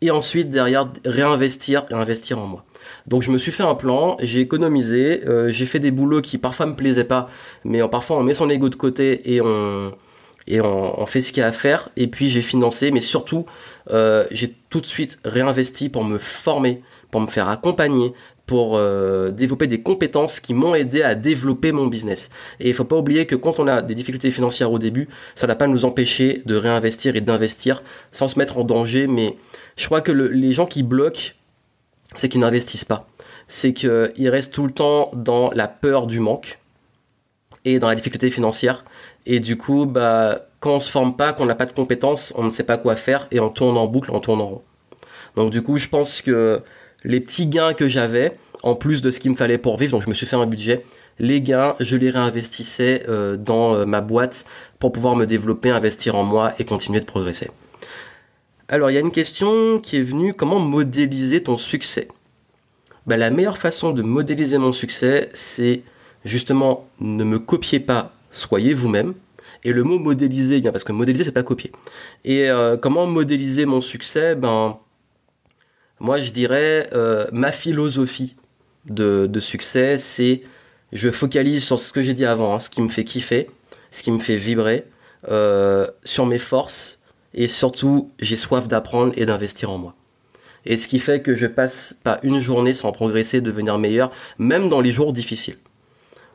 et 0.00 0.10
ensuite 0.10 0.50
derrière 0.50 0.90
réinvestir 1.04 1.86
et 1.90 1.94
investir 1.94 2.38
en 2.38 2.46
moi. 2.46 2.64
Donc 3.06 3.22
je 3.22 3.30
me 3.30 3.38
suis 3.38 3.52
fait 3.52 3.62
un 3.62 3.74
plan, 3.74 4.16
j'ai 4.20 4.40
économisé, 4.40 5.22
euh, 5.26 5.50
j'ai 5.50 5.66
fait 5.66 5.78
des 5.78 5.90
boulots 5.90 6.20
qui 6.20 6.38
parfois 6.38 6.66
me 6.66 6.74
plaisaient 6.74 7.04
pas, 7.04 7.28
mais 7.64 7.86
parfois 7.88 8.18
on 8.18 8.22
met 8.22 8.34
son 8.34 8.50
ego 8.50 8.68
de 8.68 8.76
côté 8.76 9.34
et 9.34 9.40
on 9.40 9.92
et 10.46 10.60
on, 10.60 11.06
fait 11.06 11.20
ce 11.20 11.32
qu'il 11.32 11.40
y 11.40 11.44
a 11.44 11.48
à 11.48 11.52
faire. 11.52 11.90
Et 11.96 12.06
puis 12.06 12.28
j'ai 12.28 12.42
financé, 12.42 12.90
mais 12.90 13.00
surtout 13.00 13.46
euh, 13.90 14.26
j'ai 14.30 14.54
tout 14.70 14.80
de 14.80 14.86
suite 14.86 15.18
réinvesti 15.24 15.88
pour 15.88 16.04
me 16.04 16.18
former, 16.18 16.82
pour 17.10 17.20
me 17.20 17.26
faire 17.26 17.48
accompagner, 17.48 18.12
pour 18.46 18.76
euh, 18.76 19.30
développer 19.30 19.68
des 19.68 19.80
compétences 19.80 20.40
qui 20.40 20.54
m'ont 20.54 20.74
aidé 20.74 21.02
à 21.02 21.14
développer 21.14 21.70
mon 21.70 21.86
business. 21.86 22.30
Et 22.58 22.68
il 22.68 22.74
faut 22.74 22.84
pas 22.84 22.96
oublier 22.96 23.26
que 23.26 23.36
quand 23.36 23.60
on 23.60 23.68
a 23.68 23.80
des 23.80 23.94
difficultés 23.94 24.32
financières 24.32 24.72
au 24.72 24.80
début, 24.80 25.08
ça 25.36 25.46
ne 25.46 25.52
va 25.52 25.56
pas 25.56 25.68
nous 25.68 25.84
empêcher 25.84 26.42
de 26.46 26.56
réinvestir 26.56 27.14
et 27.14 27.20
d'investir 27.20 27.84
sans 28.10 28.26
se 28.26 28.38
mettre 28.38 28.58
en 28.58 28.64
danger. 28.64 29.06
Mais 29.06 29.36
je 29.76 29.86
crois 29.86 30.00
que 30.00 30.10
les 30.10 30.52
gens 30.52 30.66
qui 30.66 30.82
bloquent, 30.82 31.34
c'est 32.16 32.28
qu'ils 32.28 32.40
n'investissent 32.40 32.84
pas. 32.84 33.08
C'est 33.46 33.72
qu'ils 33.72 34.28
restent 34.28 34.52
tout 34.52 34.66
le 34.66 34.72
temps 34.72 35.12
dans 35.14 35.52
la 35.52 35.68
peur 35.68 36.08
du 36.08 36.18
manque 36.18 36.58
et 37.64 37.78
dans 37.78 37.88
la 37.88 37.94
difficulté 37.94 38.30
financière. 38.30 38.84
Et 39.26 39.40
du 39.40 39.56
coup, 39.56 39.86
bah, 39.86 40.46
quand 40.60 40.76
on 40.76 40.80
se 40.80 40.90
forme 40.90 41.16
pas, 41.16 41.32
qu'on 41.32 41.46
n'a 41.46 41.54
pas 41.54 41.66
de 41.66 41.72
compétences, 41.72 42.32
on 42.36 42.44
ne 42.44 42.50
sait 42.50 42.64
pas 42.64 42.78
quoi 42.78 42.96
faire 42.96 43.26
et 43.30 43.40
on 43.40 43.48
tourne 43.48 43.76
en 43.76 43.86
boucle, 43.86 44.10
on 44.12 44.20
tourne 44.20 44.40
en 44.40 44.48
rond. 44.48 44.62
Donc 45.36 45.50
du 45.50 45.62
coup, 45.62 45.78
je 45.78 45.88
pense 45.88 46.22
que 46.22 46.62
les 47.04 47.20
petits 47.20 47.46
gains 47.46 47.72
que 47.74 47.88
j'avais, 47.88 48.36
en 48.62 48.74
plus 48.74 49.00
de 49.02 49.10
ce 49.10 49.20
qu'il 49.20 49.30
me 49.30 49.36
fallait 49.36 49.58
pour 49.58 49.76
vivre, 49.78 49.92
donc 49.92 50.02
je 50.02 50.10
me 50.10 50.14
suis 50.14 50.26
fait 50.26 50.36
un 50.36 50.46
budget, 50.46 50.84
les 51.18 51.40
gains, 51.40 51.76
je 51.80 51.96
les 51.96 52.10
réinvestissais 52.10 53.04
euh, 53.08 53.36
dans 53.36 53.74
euh, 53.74 53.84
ma 53.84 54.00
boîte 54.00 54.46
pour 54.78 54.92
pouvoir 54.92 55.16
me 55.16 55.26
développer, 55.26 55.70
investir 55.70 56.16
en 56.16 56.24
moi 56.24 56.52
et 56.58 56.64
continuer 56.64 57.00
de 57.00 57.04
progresser. 57.04 57.50
Alors 58.68 58.90
il 58.90 58.94
y 58.94 58.96
a 58.96 59.00
une 59.00 59.10
question 59.10 59.80
qui 59.80 59.96
est 59.96 60.02
venue, 60.02 60.34
comment 60.34 60.58
modéliser 60.58 61.42
ton 61.42 61.56
succès? 61.56 62.08
Bah, 63.06 63.16
La 63.16 63.30
meilleure 63.30 63.58
façon 63.58 63.92
de 63.92 64.02
modéliser 64.02 64.58
mon 64.58 64.72
succès, 64.72 65.28
c'est 65.34 65.82
justement 66.24 66.86
ne 67.00 67.24
me 67.24 67.38
copiez 67.38 67.80
pas, 67.80 68.12
soyez 68.30 68.74
vous-même. 68.74 69.14
Et 69.62 69.72
le 69.72 69.84
mot 69.84 69.98
modéliser, 69.98 70.56
eh 70.56 70.60
bien 70.60 70.72
parce 70.72 70.84
que 70.84 70.92
modéliser 70.92 71.24
c'est 71.24 71.32
pas 71.32 71.42
copier. 71.42 71.70
Et 72.24 72.48
euh, 72.48 72.76
comment 72.78 73.06
modéliser 73.06 73.66
mon 73.66 73.82
succès? 73.82 74.34
Ben 74.34 74.78
moi, 76.00 76.16
je 76.16 76.30
dirais, 76.30 76.88
euh, 76.94 77.26
ma 77.30 77.52
philosophie 77.52 78.34
de, 78.86 79.28
succès, 79.38 79.98
c'est 79.98 80.42
je 80.92 81.10
focalise 81.10 81.62
sur 81.62 81.78
ce 81.78 81.92
que 81.92 82.02
j'ai 82.02 82.14
dit 82.14 82.24
avant, 82.24 82.54
hein, 82.54 82.60
ce 82.60 82.70
qui 82.70 82.80
me 82.80 82.88
fait 82.88 83.04
kiffer, 83.04 83.50
ce 83.90 84.02
qui 84.02 84.10
me 84.10 84.18
fait 84.18 84.36
vibrer, 84.36 84.86
euh, 85.30 85.86
sur 86.02 86.24
mes 86.24 86.38
forces, 86.38 87.02
et 87.34 87.48
surtout, 87.48 88.10
j'ai 88.18 88.36
soif 88.36 88.66
d'apprendre 88.66 89.12
et 89.16 89.26
d'investir 89.26 89.70
en 89.70 89.76
moi. 89.76 89.94
Et 90.64 90.78
ce 90.78 90.88
qui 90.88 90.98
fait 90.98 91.20
que 91.20 91.36
je 91.36 91.46
passe 91.46 91.94
pas 92.02 92.18
une 92.22 92.40
journée 92.40 92.74
sans 92.74 92.92
progresser, 92.92 93.42
devenir 93.42 93.78
meilleur, 93.78 94.10
même 94.38 94.70
dans 94.70 94.80
les 94.80 94.92
jours 94.92 95.12
difficiles. 95.12 95.58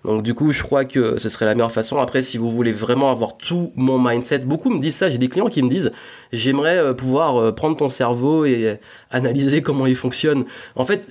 Donc 0.05 0.21
du 0.23 0.33
coup, 0.33 0.51
je 0.51 0.61
crois 0.61 0.85
que 0.85 1.17
ce 1.17 1.29
serait 1.29 1.45
la 1.45 1.55
meilleure 1.55 1.71
façon. 1.71 1.97
Après, 1.99 2.21
si 2.21 2.37
vous 2.37 2.51
voulez 2.51 2.71
vraiment 2.71 3.11
avoir 3.11 3.37
tout 3.37 3.71
mon 3.75 3.99
mindset, 3.99 4.39
beaucoup 4.39 4.69
me 4.69 4.79
disent 4.79 4.95
ça. 4.95 5.09
J'ai 5.09 5.17
des 5.17 5.29
clients 5.29 5.47
qui 5.47 5.63
me 5.63 5.69
disent, 5.69 5.91
j'aimerais 6.31 6.77
euh, 6.77 6.93
pouvoir 6.93 7.37
euh, 7.37 7.51
prendre 7.51 7.75
ton 7.75 7.89
cerveau 7.89 8.45
et 8.45 8.67
euh, 8.67 8.75
analyser 9.09 9.61
comment 9.63 9.87
il 9.87 9.95
fonctionne. 9.95 10.45
En 10.75 10.85
fait, 10.85 11.09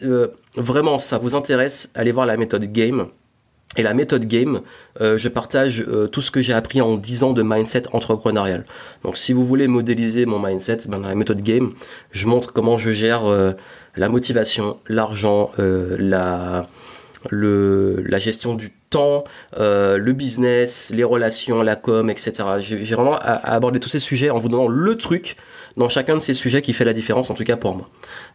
vraiment, 0.57 0.99
ça 0.99 1.19
vous 1.19 1.35
intéresse, 1.35 1.91
allez 1.95 2.13
voir 2.13 2.27
la 2.27 2.37
méthode 2.37 2.65
Game. 2.73 3.09
Et 3.77 3.83
la 3.83 3.93
méthode 3.93 4.27
Game, 4.27 4.61
je 5.01 5.29
partage 5.29 5.85
tout 6.13 6.21
ce 6.21 6.31
que 6.31 6.41
j'ai 6.41 6.53
appris 6.53 6.81
en 6.81 6.97
10 6.97 7.25
ans 7.25 7.33
de 7.33 7.43
mindset 7.43 7.89
entrepreneurial. 7.93 8.65
Donc 9.03 9.17
si 9.17 9.33
vous 9.33 9.43
voulez 9.43 9.67
modéliser 9.67 10.27
mon 10.27 10.39
mindset, 10.39 10.87
ben, 10.87 11.01
dans 11.01 11.09
la 11.09 11.17
méthode 11.17 11.43
Game, 11.43 11.73
je 12.13 12.29
montre 12.29 12.53
comment 12.53 12.79
je 12.79 12.93
gère 12.93 13.25
la 13.97 14.09
motivation, 14.09 14.79
l'argent, 14.87 15.51
la 15.59 16.69
gestion 18.19 18.55
du 18.55 18.71
euh, 19.59 19.99
le 19.99 20.13
business, 20.13 20.91
les 20.95 21.05
relations, 21.05 21.63
la 21.63 21.77
com, 21.77 22.11
etc. 22.11 22.33
J'ai 22.61 22.95
vraiment 22.95 23.19
abordé 23.19 23.81
tous 23.81 23.89
ces 23.89 24.01
sujets 24.01 24.31
en 24.31 24.39
vous 24.39 24.49
donnant 24.49 24.69
le 24.69 24.97
truc 24.97 25.37
dans 25.77 25.89
chacun 25.89 26.15
de 26.17 26.21
ces 26.21 26.35
sujets 26.35 26.63
qui 26.63 26.73
fait 26.73 26.85
la 26.85 26.93
différence, 26.93 27.31
en 27.31 27.35
tout 27.35 27.45
cas 27.45 27.57
pour 27.57 27.75
moi. 27.75 27.89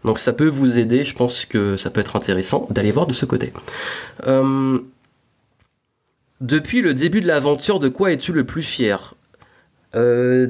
Donc 0.04 0.19
ça 0.19 0.34
peut 0.34 0.48
vous 0.48 0.78
aider, 0.78 1.06
je 1.06 1.15
pense 1.15 1.45
que 1.45 1.78
ça 1.78 1.89
peut 1.89 2.02
être 2.02 2.15
intéressant 2.15 2.67
d'aller 2.69 2.91
voir 2.91 3.08
de 3.08 3.13
ce 3.13 3.26
côté. 3.26 3.54
Euh, 4.28 4.80
depuis 6.41 6.82
le 6.82 6.93
début 6.93 7.22
de 7.22 7.28
l'aventure, 7.28 7.80
de 7.80 7.89
quoi 7.89 8.12
es-tu 8.12 8.34
le 8.34 8.45
plus 8.45 8.63
fier? 8.63 9.15
Euh, 9.95 10.48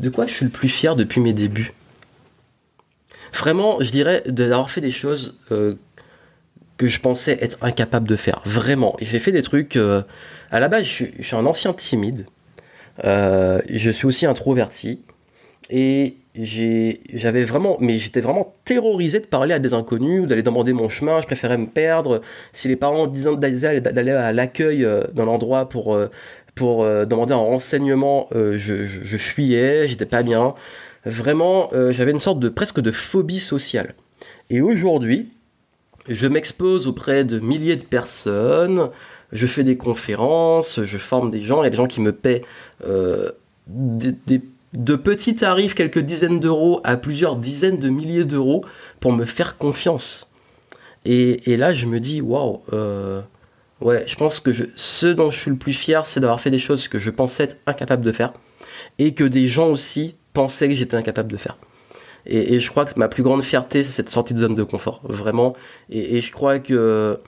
De 0.00 0.10
quoi 0.10 0.26
je 0.26 0.32
suis 0.32 0.44
le 0.44 0.50
plus 0.50 0.68
fier 0.68 0.96
depuis 0.96 1.20
mes 1.20 1.32
débuts? 1.32 1.72
Vraiment, 3.32 3.78
je 3.80 3.90
dirais 3.90 4.22
d'avoir 4.26 4.70
fait 4.70 4.80
des 4.80 4.90
choses 4.90 5.38
que 6.78 6.86
je 6.86 7.00
pensais 7.00 7.36
être 7.42 7.58
incapable 7.60 8.08
de 8.08 8.16
faire. 8.16 8.40
Vraiment. 8.46 8.96
J'ai 9.00 9.18
fait 9.18 9.32
des 9.32 9.42
trucs. 9.42 9.76
Euh, 9.76 10.02
à 10.50 10.60
la 10.60 10.68
base, 10.68 10.84
je, 10.84 11.04
suis 11.20 11.36
un 11.36 11.44
ancien 11.44 11.74
timide. 11.74 12.24
Euh, 13.04 13.60
je 13.68 13.90
suis 13.90 14.06
aussi 14.06 14.24
introverti. 14.24 15.02
Et 15.70 16.16
j'avais 17.12 17.44
vraiment, 17.44 17.76
mais 17.80 17.98
j'étais 17.98 18.20
vraiment 18.20 18.54
terrorisé 18.64 19.20
de 19.20 19.26
parler 19.26 19.52
à 19.52 19.58
des 19.58 19.74
inconnus 19.74 20.22
ou 20.22 20.26
d'aller 20.26 20.44
demander 20.44 20.72
mon 20.72 20.88
chemin. 20.88 21.20
Je 21.20 21.26
préférais 21.26 21.58
me 21.58 21.66
perdre. 21.66 22.22
Si 22.52 22.68
les 22.68 22.76
parents 22.76 23.06
disaient 23.06 23.80
d'aller 23.80 24.12
à 24.12 24.32
l'accueil 24.32 24.84
euh, 24.84 25.02
dans 25.12 25.26
l'endroit 25.26 25.68
pour 25.68 25.98
pour 26.54 26.84
demander 26.84 27.34
un 27.34 27.36
renseignement, 27.36 28.28
je, 28.32 29.16
fuyais, 29.16 29.86
j'étais 29.86 30.06
pas 30.06 30.24
bien. 30.24 30.54
Vraiment, 31.04 31.70
j'avais 31.90 32.10
une 32.10 32.18
sorte 32.18 32.40
de 32.40 32.48
presque 32.48 32.80
de 32.80 32.90
phobie 32.90 33.38
sociale. 33.38 33.94
Et 34.50 34.60
aujourd'hui, 34.60 35.30
je 36.08 36.26
m'expose 36.26 36.86
auprès 36.86 37.24
de 37.24 37.38
milliers 37.38 37.76
de 37.76 37.84
personnes, 37.84 38.90
je 39.32 39.46
fais 39.46 39.62
des 39.62 39.76
conférences, 39.76 40.82
je 40.82 40.98
forme 40.98 41.30
des 41.30 41.42
gens, 41.42 41.62
il 41.62 41.64
y 41.64 41.66
a 41.66 41.70
des 41.70 41.76
gens 41.76 41.86
qui 41.86 42.00
me 42.00 42.12
paient 42.12 42.42
euh, 42.86 43.30
de 43.68 44.96
petits 44.96 45.34
tarifs, 45.34 45.74
quelques 45.74 45.98
dizaines 45.98 46.40
d'euros, 46.40 46.80
à 46.84 46.96
plusieurs 46.96 47.36
dizaines 47.36 47.78
de 47.78 47.88
milliers 47.88 48.24
d'euros 48.24 48.64
pour 49.00 49.12
me 49.12 49.24
faire 49.24 49.58
confiance. 49.58 50.32
Et, 51.04 51.56
là, 51.56 51.72
je 51.72 51.86
me 51.86 52.00
dis, 52.00 52.20
waouh, 52.20 52.60
euh, 52.72 53.22
ouais, 53.80 54.04
je 54.06 54.16
pense 54.16 54.40
que 54.40 54.50
ce 54.76 55.06
dont 55.06 55.30
je 55.30 55.38
suis 55.38 55.50
le 55.50 55.56
plus 55.56 55.72
fier, 55.72 56.04
c'est 56.04 56.20
d'avoir 56.20 56.40
fait 56.40 56.50
des 56.50 56.58
choses 56.58 56.86
que 56.88 56.98
je 56.98 57.10
pensais 57.10 57.44
être 57.44 57.56
incapable 57.66 58.04
de 58.04 58.12
faire, 58.12 58.34
et 58.98 59.14
que 59.14 59.24
des 59.24 59.48
gens 59.48 59.68
aussi 59.68 60.16
pensaient 60.34 60.68
que 60.68 60.74
j'étais 60.74 60.96
incapable 60.96 61.32
de 61.32 61.38
faire. 61.38 61.56
Et, 62.28 62.60
je 62.60 62.70
crois 62.70 62.84
que 62.84 62.98
ma 62.98 63.08
plus 63.08 63.22
grande 63.22 63.42
fierté, 63.42 63.82
c'est 63.82 63.92
cette 63.92 64.10
sortie 64.10 64.34
de 64.34 64.38
zone 64.38 64.54
de 64.54 64.62
confort, 64.62 65.00
vraiment. 65.04 65.54
Et, 65.90 66.20
je 66.20 66.30
crois 66.30 66.58
que 66.58 67.18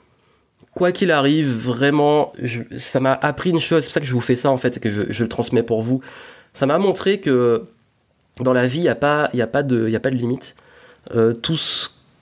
quoi 0.74 0.92
qu'il 0.92 1.10
arrive, 1.10 1.48
vraiment, 1.50 2.32
ça 2.78 3.00
m'a 3.00 3.14
appris 3.14 3.50
une 3.50 3.60
chose. 3.60 3.82
C'est 3.82 3.88
pour 3.88 3.94
ça 3.94 4.00
que 4.00 4.06
je 4.06 4.12
vous 4.12 4.20
fais 4.20 4.36
ça 4.36 4.50
en 4.50 4.58
fait, 4.58 4.76
et 4.76 4.80
que 4.80 5.10
je, 5.10 5.22
le 5.22 5.28
transmets 5.28 5.62
pour 5.62 5.82
vous. 5.82 6.02
Ça 6.52 6.66
m'a 6.66 6.78
montré 6.78 7.20
que 7.20 7.64
dans 8.40 8.52
la 8.52 8.66
vie, 8.66 8.78
il 8.78 8.82
n'y 8.82 8.88
a 8.88 8.94
pas, 8.94 9.24
a 9.24 9.62
de, 9.62 9.94
a 9.94 10.00
pas 10.00 10.10
de 10.10 10.16
limite. 10.16 10.54
Euh, 11.14 11.34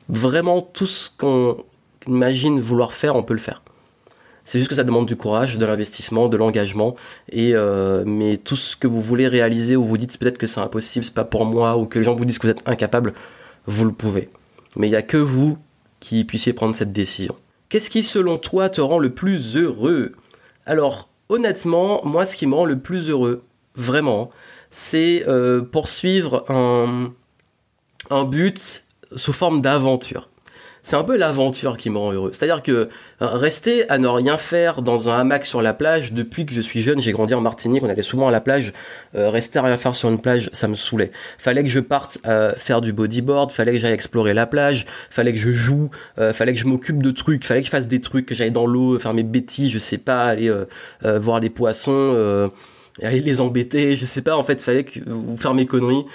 vraiment 0.09 0.61
tout 0.63 0.87
ce 0.87 1.11
qu'on 1.11 1.65
imagine 2.07 2.61
vouloir 2.61 2.93
faire, 2.93 3.17
on 3.17 3.23
peut 3.23 3.35
le 3.35 3.41
faire. 3.41 3.63
C'est 4.49 4.59
juste 4.59 4.71
que 4.71 4.77
ça 4.77 4.83
demande 4.83 5.05
du 5.05 5.15
courage, 5.15 5.59
de 5.59 5.67
l'investissement, 5.67 6.27
de 6.27 6.39
l'engagement. 6.39 6.97
Et 7.31 7.55
euh, 7.55 8.03
mais 8.07 8.39
tout 8.39 8.57
ce 8.57 8.77
que 8.77 8.87
vous 8.87 9.03
voulez 9.03 9.29
réaliser 9.29 9.77
ou 9.77 9.85
vous 9.85 9.99
dites 9.99 10.17
peut-être 10.19 10.39
que 10.39 10.47
c'est 10.47 10.61
impossible, 10.61 11.05
c'est 11.05 11.13
pas 11.13 11.27
pour 11.27 11.45
moi, 11.45 11.77
ou 11.77 11.85
que 11.85 11.99
les 11.99 12.05
gens 12.07 12.15
vous 12.15 12.25
disent 12.25 12.39
que 12.39 12.47
vous 12.47 12.53
êtes 12.53 12.63
incapable, 12.65 13.13
vous 13.67 13.85
le 13.85 13.93
pouvez. 13.93 14.31
Mais 14.77 14.87
il 14.87 14.91
n'y 14.91 14.97
a 14.97 15.03
que 15.03 15.19
vous 15.19 15.59
qui 16.01 16.25
puissiez 16.25 16.55
prendre 16.55 16.75
cette 16.75 16.95
décision. 16.95 17.37
Qu'est-ce 17.69 17.91
qui, 17.91 18.03
selon 18.03 18.39
toi, 18.39 18.71
te 18.71 18.81
rend 18.81 18.99
le 18.99 19.11
plus 19.11 19.55
heureux? 19.55 20.13
Alors, 20.65 21.11
honnêtement, 21.29 22.01
moi, 22.07 22.25
ce 22.25 22.35
qui 22.39 22.47
me 22.47 22.55
rend 22.55 22.65
le 22.65 22.79
plus 22.79 23.11
heureux, 23.11 23.43
vraiment, 23.75 24.31
c'est 24.71 25.29
euh, 25.29 25.61
poursuivre 25.61 26.51
un, 26.51 27.13
un 28.09 28.25
but 28.25 28.85
sous 29.15 29.35
forme 29.35 29.61
d'aventure 29.61 30.31
c'est 30.89 30.97
un 30.97 31.05
peu 31.05 31.19
l'aventure 31.19 31.77
qui 31.77 31.91
me 31.91 31.99
rend 31.99 32.13
heureux. 32.13 32.31
C'est-à-dire 32.33 32.63
que 32.63 32.73
euh, 32.73 32.89
rester 33.21 33.87
à 33.91 33.99
ne 33.99 34.09
rien 34.09 34.39
faire 34.39 34.81
dans 34.81 35.11
un 35.11 35.19
hamac 35.19 35.45
sur 35.45 35.61
la 35.61 35.75
plage, 35.75 36.15
depuis 36.15 36.47
que 36.47 36.55
je 36.55 36.63
suis 36.63 36.81
jeune, 36.81 36.99
j'ai 36.99 37.13
grandi 37.13 37.35
en 37.35 37.43
Martinique, 37.43 37.83
on 37.83 37.91
allait 37.91 38.01
souvent 38.01 38.27
à 38.27 38.31
la 38.31 38.41
plage, 38.41 38.73
euh, 39.15 39.29
rester 39.29 39.59
à 39.59 39.63
rien 39.63 39.77
faire 39.77 39.95
sur 39.95 40.09
une 40.09 40.19
plage, 40.19 40.49
ça 40.55 40.67
me 40.67 40.75
saoulait. 40.75 41.11
Fallait 41.37 41.63
que 41.63 41.69
je 41.69 41.81
parte 41.81 42.21
euh, 42.27 42.55
faire 42.57 42.81
du 42.81 42.95
bodyboard, 42.95 43.53
fallait 43.53 43.73
que 43.73 43.79
j'aille 43.81 43.93
explorer 43.93 44.33
la 44.33 44.47
plage, 44.47 44.87
fallait 45.11 45.33
que 45.33 45.39
je 45.39 45.51
joue, 45.51 45.91
fallait 46.33 46.55
que 46.55 46.59
je 46.59 46.67
m'occupe 46.67 47.03
de 47.03 47.11
trucs, 47.11 47.45
fallait 47.45 47.61
que 47.61 47.67
je 47.67 47.71
fasse 47.71 47.87
des 47.87 48.01
trucs, 48.01 48.25
que 48.25 48.35
j'aille 48.35 48.51
dans 48.51 48.67
l'eau, 48.67 48.99
faire 48.99 49.13
mes 49.13 49.25
bêtises, 49.25 49.71
je 49.71 49.79
sais 49.79 49.99
pas, 49.99 50.25
aller 50.25 50.51
voir 51.03 51.41
des 51.41 51.51
poissons, 51.51 52.51
aller 53.03 53.21
les 53.21 53.43
embêter, 53.43 53.95
je 53.95 54.07
sais 54.07 54.23
pas, 54.23 54.37
en 54.37 54.43
fait, 54.43 54.63
fallait 54.63 54.85
que, 54.85 55.01
ou 55.11 55.37
faire 55.37 55.53
mes 55.53 55.67
conneries 55.67 56.07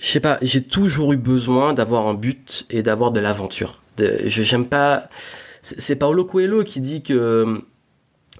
je 0.00 0.06
sais 0.06 0.20
pas, 0.20 0.38
j'ai 0.40 0.62
toujours 0.62 1.12
eu 1.12 1.18
besoin 1.18 1.74
d'avoir 1.74 2.08
un 2.08 2.14
but 2.14 2.66
et 2.70 2.82
d'avoir 2.82 3.10
de 3.10 3.20
l'aventure. 3.20 3.79
Je 4.24 4.42
j'aime 4.42 4.66
pas. 4.66 5.08
C'est 5.62 5.96
Paolo 5.96 6.24
Coelho 6.24 6.64
qui 6.64 6.80
dit 6.80 7.02
que 7.02 7.62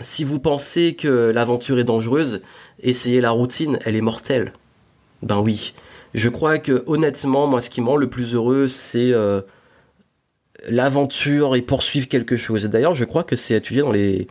si 0.01 0.25
vous 0.25 0.41
pensez 0.41 0.95
que 0.95 1.31
l'aventure 1.31 1.79
est 1.79 1.85
dangereuse, 1.85 2.43
essayez 2.83 3.21
la 3.21 3.31
routine, 3.31 3.79
elle 3.85 3.97
est 3.97 4.01
mortelle. 4.01 4.53
Ben 5.23 5.39
oui. 5.41 5.75
Je 6.15 6.29
crois 6.29 6.59
que 6.59 6.83
honnêtement, 6.87 7.47
moi, 7.47 7.61
ce 7.61 7.71
qui 7.71 7.81
me 7.81 7.89
rend 7.89 7.97
le 7.97 8.09
plus 8.09 8.35
heureux, 8.35 8.67
c'est 8.69 9.13
euh, 9.13 9.43
l'aventure 10.69 11.55
et 11.55 11.63
poursuivre 11.63 12.09
quelque 12.09 12.37
chose. 12.37 12.65
D'ailleurs, 12.65 12.95
je 12.95 13.05
crois 13.05 13.23
que 13.23 13.37
c'est 13.37 13.55
étudié 13.55 13.83
dans 13.83 13.93
les, 13.93 14.27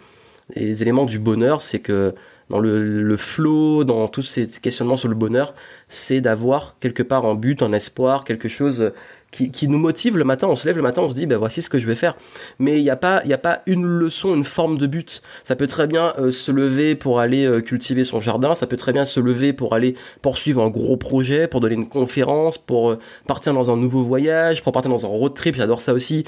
les 0.55 0.81
éléments 0.81 1.05
du 1.05 1.19
bonheur, 1.19 1.61
c'est 1.61 1.79
que 1.79 2.13
dans 2.49 2.59
le, 2.59 3.01
le 3.03 3.17
flow, 3.17 3.83
dans 3.83 4.07
tous 4.07 4.23
ces 4.23 4.47
questionnements 4.47 4.97
sur 4.97 5.07
le 5.07 5.15
bonheur, 5.15 5.53
c'est 5.87 6.19
d'avoir 6.19 6.77
quelque 6.79 7.03
part 7.03 7.25
un 7.25 7.35
but, 7.35 7.61
un 7.61 7.71
espoir, 7.73 8.23
quelque 8.23 8.49
chose 8.49 8.91
qui, 9.31 9.51
qui, 9.51 9.67
nous 9.67 9.77
motive 9.77 10.17
le 10.17 10.23
matin. 10.23 10.47
On 10.47 10.55
se 10.55 10.65
lève 10.65 10.75
le 10.75 10.81
matin, 10.81 11.01
on 11.01 11.09
se 11.09 11.15
dit, 11.15 11.25
ben 11.25 11.37
voici 11.37 11.61
ce 11.61 11.69
que 11.69 11.77
je 11.77 11.87
vais 11.87 11.95
faire. 11.95 12.15
Mais 12.57 12.79
il 12.79 12.83
n'y 12.83 12.89
a 12.89 12.95
pas, 12.95 13.21
a 13.29 13.37
pas 13.37 13.61
une 13.65 13.85
leçon, 13.85 14.35
une 14.35 14.43
forme 14.43 14.77
de 14.77 14.87
but. 14.87 15.21
Ça 15.43 15.55
peut 15.55 15.67
très 15.67 15.87
bien 15.87 16.13
euh, 16.17 16.31
se 16.31 16.51
lever 16.51 16.95
pour 16.95 17.19
aller 17.19 17.45
euh, 17.45 17.61
cultiver 17.61 18.03
son 18.03 18.21
jardin. 18.21 18.55
Ça 18.55 18.67
peut 18.67 18.77
très 18.77 18.93
bien 18.93 19.05
se 19.05 19.19
lever 19.19 19.53
pour 19.53 19.73
aller 19.73 19.95
poursuivre 20.21 20.61
un 20.61 20.69
gros 20.69 20.97
projet, 20.97 21.47
pour 21.47 21.59
donner 21.59 21.75
une 21.75 21.89
conférence, 21.89 22.57
pour 22.57 22.91
euh, 22.91 22.99
partir 23.27 23.53
dans 23.53 23.71
un 23.71 23.77
nouveau 23.77 24.01
voyage, 24.01 24.63
pour 24.63 24.73
partir 24.73 24.91
dans 24.91 25.05
un 25.05 25.09
road 25.09 25.33
trip. 25.33 25.55
J'adore 25.55 25.81
ça 25.81 25.93
aussi. 25.93 26.23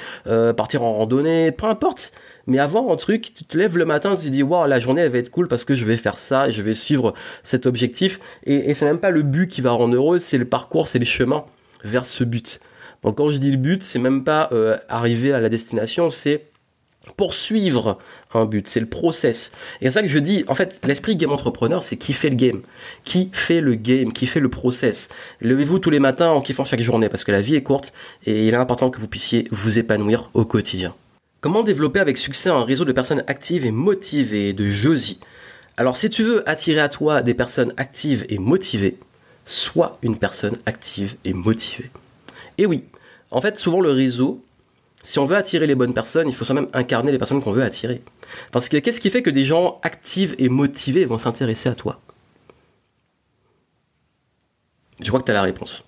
partir 0.58 0.84
en 0.84 0.94
randonnée, 0.94 1.52
peu 1.52 1.68
importe 1.68 2.12
mais 2.48 2.58
avoir 2.60 2.90
un 2.90 2.96
truc, 2.96 3.34
tu 3.34 3.44
te 3.44 3.58
lèves 3.58 3.78
le 3.78 3.86
matin, 3.86 4.16
tu 4.16 4.26
te 4.26 4.30
dis, 4.30 4.44
waouh, 4.44 4.68
la 4.68 4.80
journée, 4.80 5.02
elle 5.02 5.12
va 5.12 5.20
être 5.20 5.30
cool 5.30 5.48
parce 5.48 5.64
que 5.64 5.76
je 5.76 5.86
vais 5.86 5.98
faire 5.98 6.18
ça, 6.18 6.50
je 6.50 6.62
vais 6.62 6.74
suivre 6.74 7.14
cet 7.44 7.66
objectif. 7.66 8.20
Et, 8.46 8.70
et 8.70 8.74
c'est 8.74 8.86
même 8.86 9.00
pas 9.00 9.12
le 9.12 9.22
but 9.22 9.48
qui 9.48 9.62
va 9.62 9.72
rendre 9.72 9.96
heureux, 9.96 10.20
c'est 10.20 10.38
le 10.38 10.46
parcours, 10.46 10.88
c'est 10.88 11.00
les 11.00 11.06
chemins 11.06 11.46
vers 11.84 12.06
ce 12.06 12.24
but. 12.24 12.60
Donc 13.04 13.18
quand 13.18 13.30
je 13.30 13.38
dis 13.38 13.52
le 13.52 13.58
but, 13.58 13.84
c'est 13.84 14.00
même 14.00 14.24
pas 14.24 14.50
euh, 14.52 14.78
arriver 14.90 15.34
à 15.34 15.40
la 15.40 15.50
destination, 15.50 16.10
c'est 16.10 16.52
poursuivre 17.18 17.98
un 18.34 18.46
but, 18.46 18.68
c'est 18.68 18.80
le 18.80 18.86
process. 18.86 19.52
Et 19.82 19.86
c'est 19.86 19.92
ça 19.92 20.02
que 20.04 20.08
je 20.08 20.20
dis, 20.20 20.46
en 20.48 20.56
fait, 20.56 20.80
l'esprit 20.86 21.16
game 21.16 21.32
entrepreneur, 21.32 21.82
c'est 21.82 21.98
qui 21.98 22.14
fait 22.14 22.30
le 22.30 22.36
game, 22.36 22.62
qui 23.04 23.30
fait 23.34 23.62
le 23.62 23.76
game, 23.76 24.14
qui 24.14 24.28
fait 24.28 24.40
le 24.40 24.50
process. 24.50 25.10
Levez-vous 25.40 25.80
tous 25.80 25.90
les 25.90 26.00
matins 26.00 26.30
en 26.30 26.42
kiffant 26.42 26.64
chaque 26.64 26.82
journée, 26.82 27.10
parce 27.10 27.24
que 27.24 27.32
la 27.32 27.42
vie 27.42 27.56
est 27.56 27.64
courte 27.64 27.92
et 28.26 28.48
il 28.48 28.54
est 28.54 28.58
important 28.58 28.92
que 28.92 29.00
vous 29.00 29.08
puissiez 29.08 29.48
vous 29.52 29.80
épanouir 29.80 30.30
au 30.34 30.46
quotidien. 30.46 30.94
Comment 31.42 31.64
développer 31.64 32.00
avec 32.00 32.20
succès 32.20 32.50
un 32.50 32.64
réseau 32.64 32.86
de 32.86 32.92
personnes 32.92 33.24
actives 33.26 33.66
et 33.66 33.72
motivées 33.72 34.54
de 34.54 34.70
Josie? 34.70 35.20
Alors 35.78 35.96
si 35.96 36.10
tu 36.12 36.22
veux 36.22 36.48
attirer 36.48 36.82
à 36.82 36.90
toi 36.90 37.24
des 37.24 37.34
personnes 37.34 37.74
actives 37.78 38.26
et 38.30 38.38
motivées, 38.38 38.98
sois 39.48 39.98
une 40.04 40.18
personne 40.18 40.58
active 40.68 41.16
et 41.26 41.34
motivée. 41.34 41.90
Et 42.60 42.68
oui, 42.68 42.84
en 43.32 43.42
fait 43.42 43.58
souvent 43.58 43.82
le 43.82 43.92
réseau, 43.92 44.44
si 45.04 45.18
on 45.20 45.26
veut 45.26 45.36
attirer 45.36 45.66
les 45.66 45.76
bonnes 45.76 45.94
personnes, 45.94 46.28
il 46.28 46.36
faut 46.36 46.46
soi-même 46.46 46.68
incarner 46.74 47.12
les 47.12 47.18
personnes 47.18 47.42
qu'on 47.42 47.52
veut 47.52 47.64
attirer. 47.64 48.04
Parce 48.52 48.70
que 48.70 48.78
qu'est-ce 48.78 49.02
qui 49.02 49.10
fait 49.10 49.24
que 49.24 49.30
des 49.30 49.46
gens 49.46 49.80
actifs 49.84 50.36
et 50.38 50.50
motivés 50.50 51.06
vont 51.06 51.18
s'intéresser 51.18 51.70
à 51.70 51.76
toi? 51.76 52.00
Je 55.02 55.08
crois 55.08 55.20
que 55.20 55.26
tu 55.26 55.32
as 55.32 55.36
la 55.36 55.42
réponse. 55.42 55.84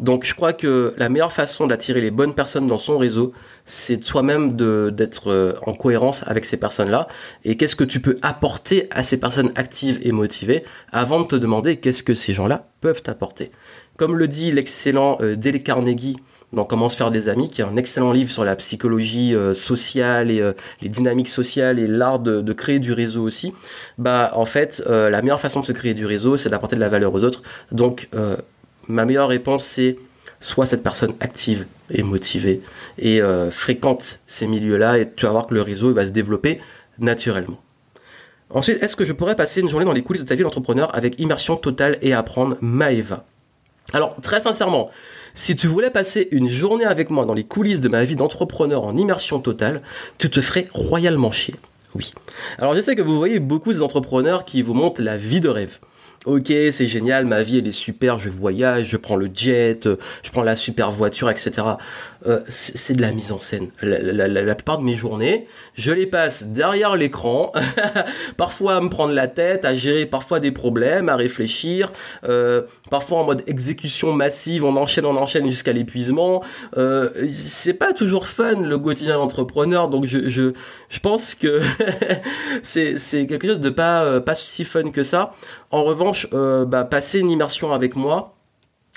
Donc 0.00 0.24
je 0.24 0.34
crois 0.34 0.52
que 0.52 0.94
la 0.96 1.08
meilleure 1.08 1.32
façon 1.32 1.66
d'attirer 1.66 2.00
les 2.00 2.10
bonnes 2.10 2.34
personnes 2.34 2.66
dans 2.66 2.78
son 2.78 2.98
réseau, 2.98 3.32
c'est 3.64 4.04
soi-même 4.04 4.54
d'être 4.92 5.30
euh, 5.30 5.54
en 5.66 5.74
cohérence 5.74 6.22
avec 6.26 6.44
ces 6.44 6.56
personnes-là. 6.56 7.08
Et 7.44 7.56
qu'est-ce 7.56 7.74
que 7.74 7.84
tu 7.84 8.00
peux 8.00 8.18
apporter 8.22 8.86
à 8.90 9.02
ces 9.02 9.18
personnes 9.18 9.50
actives 9.56 9.98
et 10.02 10.12
motivées 10.12 10.64
avant 10.92 11.22
de 11.22 11.26
te 11.26 11.36
demander 11.36 11.78
qu'est-ce 11.78 12.02
que 12.02 12.14
ces 12.14 12.32
gens-là 12.32 12.68
peuvent 12.80 13.02
t'apporter? 13.02 13.50
Comme 13.96 14.16
le 14.16 14.28
dit 14.28 14.52
l'excellent 14.52 15.18
euh, 15.20 15.34
Dale 15.34 15.62
Carnegie 15.62 16.18
dans 16.52 16.64
Comment 16.64 16.88
se 16.88 16.96
faire 16.96 17.10
des 17.10 17.28
amis, 17.28 17.50
qui 17.50 17.60
est 17.60 17.64
un 17.64 17.76
excellent 17.76 18.12
livre 18.12 18.30
sur 18.30 18.44
la 18.44 18.56
psychologie 18.56 19.34
euh, 19.34 19.54
sociale 19.54 20.30
et 20.30 20.42
les 20.80 20.88
dynamiques 20.88 21.28
sociales 21.28 21.78
et 21.78 21.86
l'art 21.86 22.18
de, 22.18 22.52
créer 22.52 22.78
du 22.78 22.92
réseau 22.92 23.22
aussi. 23.22 23.52
Bah 23.98 24.32
en 24.34 24.44
fait, 24.44 24.82
la 24.88 25.22
meilleure 25.22 25.40
façon 25.40 25.60
de 25.60 25.66
se 25.66 25.72
créer 25.72 25.94
du 25.94 26.06
réseau, 26.06 26.36
c'est 26.36 26.48
d'apporter 26.48 26.76
de 26.76 26.80
la 26.80 26.88
valeur 26.88 27.14
aux 27.14 27.24
autres. 27.24 27.42
Donc 27.70 28.08
ma 28.88 29.04
meilleure 29.04 29.28
réponse, 29.28 29.64
c'est 29.64 29.98
soit 30.40 30.66
cette 30.66 30.82
personne 30.82 31.14
active 31.20 31.66
et 31.90 32.02
motivée 32.02 32.60
et 32.98 33.20
euh, 33.20 33.50
fréquente 33.50 34.20
ces 34.26 34.46
milieux-là 34.46 34.98
et 34.98 35.10
tu 35.12 35.26
vas 35.26 35.32
voir 35.32 35.46
que 35.46 35.54
le 35.54 35.62
réseau 35.62 35.92
va 35.92 36.06
se 36.06 36.12
développer 36.12 36.60
naturellement. 36.98 37.60
Ensuite, 38.50 38.82
est-ce 38.82 38.96
que 38.96 39.04
je 39.04 39.12
pourrais 39.12 39.36
passer 39.36 39.60
une 39.60 39.68
journée 39.68 39.84
dans 39.84 39.92
les 39.92 40.02
coulisses 40.02 40.22
de 40.22 40.28
ta 40.28 40.34
vie 40.34 40.42
d'entrepreneur 40.42 40.94
avec 40.96 41.20
immersion 41.20 41.56
totale 41.56 41.98
et 42.00 42.14
apprendre 42.14 42.56
Maeva? 42.60 43.24
Alors, 43.92 44.16
très 44.22 44.40
sincèrement, 44.40 44.90
si 45.38 45.54
tu 45.54 45.68
voulais 45.68 45.90
passer 45.90 46.26
une 46.32 46.48
journée 46.48 46.84
avec 46.84 47.10
moi 47.10 47.24
dans 47.24 47.32
les 47.32 47.44
coulisses 47.44 47.80
de 47.80 47.88
ma 47.88 48.04
vie 48.04 48.16
d'entrepreneur 48.16 48.82
en 48.82 48.96
immersion 48.96 49.38
totale, 49.38 49.82
tu 50.18 50.28
te 50.28 50.40
ferais 50.40 50.66
royalement 50.74 51.30
chier. 51.30 51.54
Oui. 51.94 52.12
Alors, 52.58 52.74
je 52.74 52.80
sais 52.80 52.96
que 52.96 53.02
vous 53.02 53.16
voyez 53.16 53.38
beaucoup 53.38 53.72
d'entrepreneurs 53.72 54.44
qui 54.44 54.62
vous 54.62 54.74
montrent 54.74 55.00
la 55.00 55.16
vie 55.16 55.40
de 55.40 55.48
rêve 55.48 55.78
ok, 56.28 56.52
c'est 56.70 56.86
génial, 56.86 57.24
ma 57.24 57.42
vie 57.42 57.58
elle 57.58 57.66
est 57.66 57.72
super, 57.72 58.18
je 58.18 58.28
voyage, 58.28 58.88
je 58.88 58.96
prends 58.96 59.16
le 59.16 59.30
jet, 59.32 59.86
euh, 59.86 59.96
je 60.22 60.30
prends 60.30 60.42
la 60.42 60.56
super 60.56 60.90
voiture, 60.90 61.30
etc. 61.30 61.66
Euh, 62.26 62.40
c'est 62.48 62.94
de 62.94 63.00
la 63.00 63.12
mise 63.12 63.32
en 63.32 63.38
scène. 63.38 63.68
La, 63.82 64.54
plupart 64.54 64.78
de 64.78 64.84
mes 64.84 64.94
journées, 64.94 65.46
je 65.74 65.92
les 65.92 66.06
passe 66.06 66.48
derrière 66.48 66.96
l'écran, 66.96 67.52
parfois 68.36 68.76
à 68.76 68.80
me 68.80 68.88
prendre 68.88 69.12
la 69.12 69.28
tête, 69.28 69.64
à 69.64 69.74
gérer 69.74 70.06
parfois 70.06 70.40
des 70.40 70.50
problèmes, 70.50 71.08
à 71.08 71.16
réfléchir, 71.16 71.92
euh, 72.28 72.62
parfois 72.90 73.18
en 73.18 73.24
mode 73.24 73.42
exécution 73.46 74.12
massive, 74.12 74.64
on 74.64 74.76
enchaîne, 74.76 75.06
on 75.06 75.16
enchaîne 75.16 75.46
jusqu'à 75.46 75.72
l'épuisement. 75.72 76.42
Euh, 76.76 77.10
c'est 77.30 77.74
pas 77.74 77.92
toujours 77.92 78.28
fun 78.28 78.60
le 78.60 78.78
quotidien 78.78 79.16
d'entrepreneur, 79.16 79.88
donc 79.88 80.06
je, 80.06 80.52
pense 81.02 81.34
que 81.34 81.60
c'est 82.62 83.26
quelque 83.26 83.46
chose 83.46 83.60
de 83.60 83.70
pas, 83.70 84.20
pas 84.20 84.34
si 84.34 84.64
fun 84.64 84.90
que 84.90 85.02
ça. 85.02 85.32
En 85.70 85.84
revanche, 85.84 86.28
bah, 86.32 86.84
passer 86.84 87.20
une 87.20 87.30
immersion 87.30 87.72
avec 87.72 87.96
moi, 87.96 88.34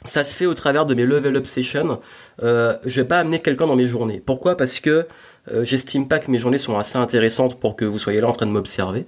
ça 0.05 0.23
se 0.23 0.35
fait 0.35 0.45
au 0.45 0.53
travers 0.53 0.85
de 0.85 0.95
mes 0.95 1.05
level 1.05 1.35
up 1.35 1.45
sessions. 1.45 1.99
Euh, 2.41 2.75
je 2.85 3.01
vais 3.01 3.07
pas 3.07 3.19
amener 3.19 3.39
quelqu'un 3.39 3.67
dans 3.67 3.75
mes 3.75 3.87
journées. 3.87 4.21
Pourquoi? 4.25 4.57
Parce 4.57 4.79
que 4.79 5.07
euh, 5.51 5.63
j'estime 5.63 6.07
pas 6.07 6.19
que 6.19 6.29
mes 6.31 6.39
journées 6.39 6.57
sont 6.57 6.77
assez 6.77 6.97
intéressantes 6.97 7.59
pour 7.59 7.75
que 7.75 7.85
vous 7.85 7.99
soyez 7.99 8.21
là 8.21 8.27
en 8.27 8.31
train 8.31 8.45
de 8.45 8.51
m'observer. 8.51 9.05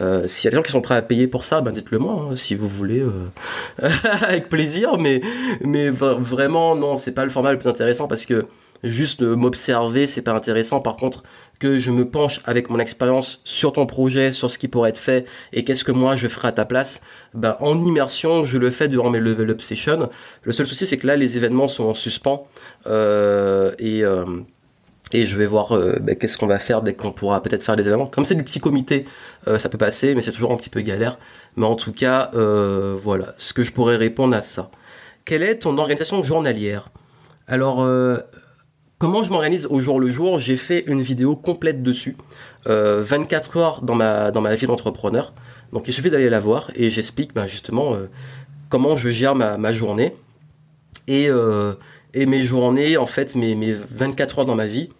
Euh, 0.00 0.26
S'il 0.26 0.46
y 0.46 0.48
a 0.48 0.50
des 0.50 0.56
gens 0.56 0.62
qui 0.62 0.72
sont 0.72 0.80
prêts 0.80 0.96
à 0.96 1.02
payer 1.02 1.26
pour 1.26 1.44
ça, 1.44 1.60
ben 1.60 1.70
dites-le 1.70 1.98
moi, 1.98 2.28
hein, 2.30 2.36
si 2.36 2.54
vous 2.54 2.68
voulez, 2.68 3.00
euh, 3.00 3.30
avec 4.22 4.48
plaisir. 4.48 4.98
Mais 4.98 5.20
mais 5.60 5.90
vraiment 5.90 6.74
non, 6.74 6.96
c'est 6.96 7.14
pas 7.14 7.24
le 7.24 7.30
format 7.30 7.52
le 7.52 7.58
plus 7.58 7.68
intéressant 7.68 8.08
parce 8.08 8.24
que 8.24 8.46
juste 8.84 9.22
m'observer, 9.22 10.06
c'est 10.06 10.22
pas 10.22 10.32
intéressant. 10.32 10.80
Par 10.80 10.96
contre, 10.96 11.22
que 11.62 11.78
je 11.78 11.92
me 11.92 12.08
penche 12.08 12.40
avec 12.44 12.70
mon 12.70 12.80
expérience 12.80 13.40
sur 13.44 13.72
ton 13.72 13.86
projet, 13.86 14.32
sur 14.32 14.50
ce 14.50 14.58
qui 14.58 14.66
pourrait 14.66 14.90
être 14.90 14.98
fait 14.98 15.26
et 15.52 15.62
qu'est-ce 15.62 15.84
que 15.84 15.92
moi 15.92 16.16
je 16.16 16.26
ferai 16.26 16.48
à 16.48 16.52
ta 16.52 16.64
place, 16.64 17.02
ben, 17.34 17.56
en 17.60 17.80
immersion, 17.80 18.44
je 18.44 18.58
le 18.58 18.72
fais 18.72 18.88
durant 18.88 19.10
mes 19.10 19.20
level 19.20 19.50
up 19.50 19.60
sessions. 19.60 20.10
Le 20.42 20.52
seul 20.52 20.66
souci, 20.66 20.86
c'est 20.86 20.98
que 20.98 21.06
là, 21.06 21.14
les 21.14 21.36
événements 21.36 21.68
sont 21.68 21.84
en 21.84 21.94
suspens 21.94 22.48
euh, 22.88 23.72
et 23.78 24.02
euh, 24.02 24.24
et 25.12 25.26
je 25.26 25.36
vais 25.36 25.46
voir 25.46 25.72
euh, 25.72 25.98
ben, 26.00 26.16
qu'est-ce 26.16 26.38
qu'on 26.38 26.46
va 26.46 26.58
faire 26.58 26.82
dès 26.82 26.94
qu'on 26.94 27.12
pourra 27.12 27.42
peut-être 27.42 27.62
faire 27.62 27.76
des 27.76 27.86
événements. 27.86 28.06
Comme 28.06 28.24
c'est 28.24 28.34
du 28.34 28.44
petit 28.44 28.60
comité, 28.60 29.04
ça 29.58 29.68
peut 29.68 29.78
passer, 29.78 30.14
mais 30.14 30.22
c'est 30.22 30.32
toujours 30.32 30.52
un 30.52 30.56
petit 30.56 30.70
peu 30.70 30.80
galère. 30.80 31.18
Mais 31.56 31.66
en 31.66 31.76
tout 31.76 31.92
cas, 31.92 32.30
voilà, 32.32 33.34
ce 33.36 33.52
que 33.52 33.64
je 33.64 33.72
pourrais 33.72 33.96
répondre 33.96 34.36
à 34.36 34.42
ça. 34.42 34.70
Quelle 35.24 35.42
est 35.42 35.60
ton 35.60 35.78
organisation 35.78 36.22
journalière? 36.22 36.90
Alors, 37.46 37.86
Comment 39.02 39.24
je 39.24 39.30
m'organise 39.30 39.66
au 39.66 39.80
jour 39.80 39.98
le 39.98 40.10
jour? 40.10 40.38
J'ai 40.38 40.56
fait 40.56 40.84
une 40.86 41.02
vidéo 41.02 41.34
complète 41.34 41.82
dessus, 41.82 42.16
24 42.66 43.56
euh, 43.56 43.60
heures 43.60 43.82
dans 43.82 43.96
ma, 43.96 44.30
dans 44.30 44.40
ma 44.40 44.54
vie 44.54 44.68
d'entrepreneur. 44.68 45.32
Donc 45.72 45.88
il 45.88 45.92
suffit 45.92 46.08
d'aller 46.08 46.30
la 46.30 46.38
voir 46.38 46.70
et 46.76 46.88
j'explique 46.88 47.34
ben, 47.34 47.48
justement 47.48 47.94
euh, 47.94 48.08
comment 48.68 48.94
je 48.94 49.08
gère 49.08 49.34
ma, 49.34 49.72
journée. 49.72 50.14
Et, 51.08 51.28
euh, 51.28 51.74
et, 52.14 52.26
mes 52.26 52.42
journées, 52.42 52.96
en 52.96 53.06
fait, 53.06 53.34
mes, 53.34 53.56
mes 53.56 53.72
24 53.72 54.38
heures 54.38 54.46
dans 54.46 54.54
ma 54.54 54.66
vie, 54.66 54.90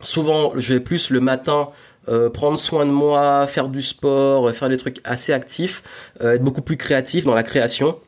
souvent, 0.00 0.52
je 0.56 0.74
vais 0.74 0.80
plus 0.80 1.10
le 1.10 1.20
matin 1.20 1.68
euh, 2.08 2.30
prendre 2.30 2.58
soin 2.58 2.86
de 2.86 2.90
moi, 2.90 3.46
faire 3.46 3.68
du 3.68 3.82
sport, 3.82 4.50
faire 4.52 4.68
des 4.68 4.76
trucs 4.76 5.00
assez 5.04 5.32
actifs, 5.32 5.82
être 6.20 6.42
beaucoup 6.42 6.62
plus 6.62 6.76
créatif 6.76 7.24
dans 7.24 7.34
la 7.34 7.42
création. 7.42 7.98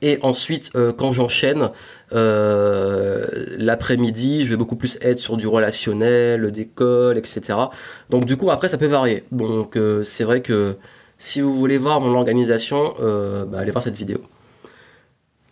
Et 0.00 0.20
ensuite, 0.22 0.70
quand 0.96 1.12
j'enchaîne, 1.12 1.70
l'après-midi, 2.12 4.44
je 4.44 4.50
vais 4.50 4.56
beaucoup 4.56 4.76
plus 4.76 4.96
être 5.02 5.18
sur 5.18 5.36
du 5.36 5.48
relationnel, 5.48 6.52
d'école, 6.52 7.18
etc. 7.18 7.58
Donc 8.08 8.24
du 8.24 8.36
coup, 8.36 8.52
après, 8.52 8.68
ça 8.68 8.78
peut 8.78 8.86
varier. 8.86 9.24
Donc 9.32 9.76
c'est 10.04 10.22
vrai 10.22 10.40
que 10.40 10.76
si 11.18 11.40
vous 11.40 11.52
voulez 11.52 11.78
voir 11.78 12.00
mon 12.00 12.16
organisation, 12.16 12.94
bah, 13.00 13.58
allez 13.58 13.72
voir 13.72 13.82
cette 13.82 13.96
vidéo 13.96 14.22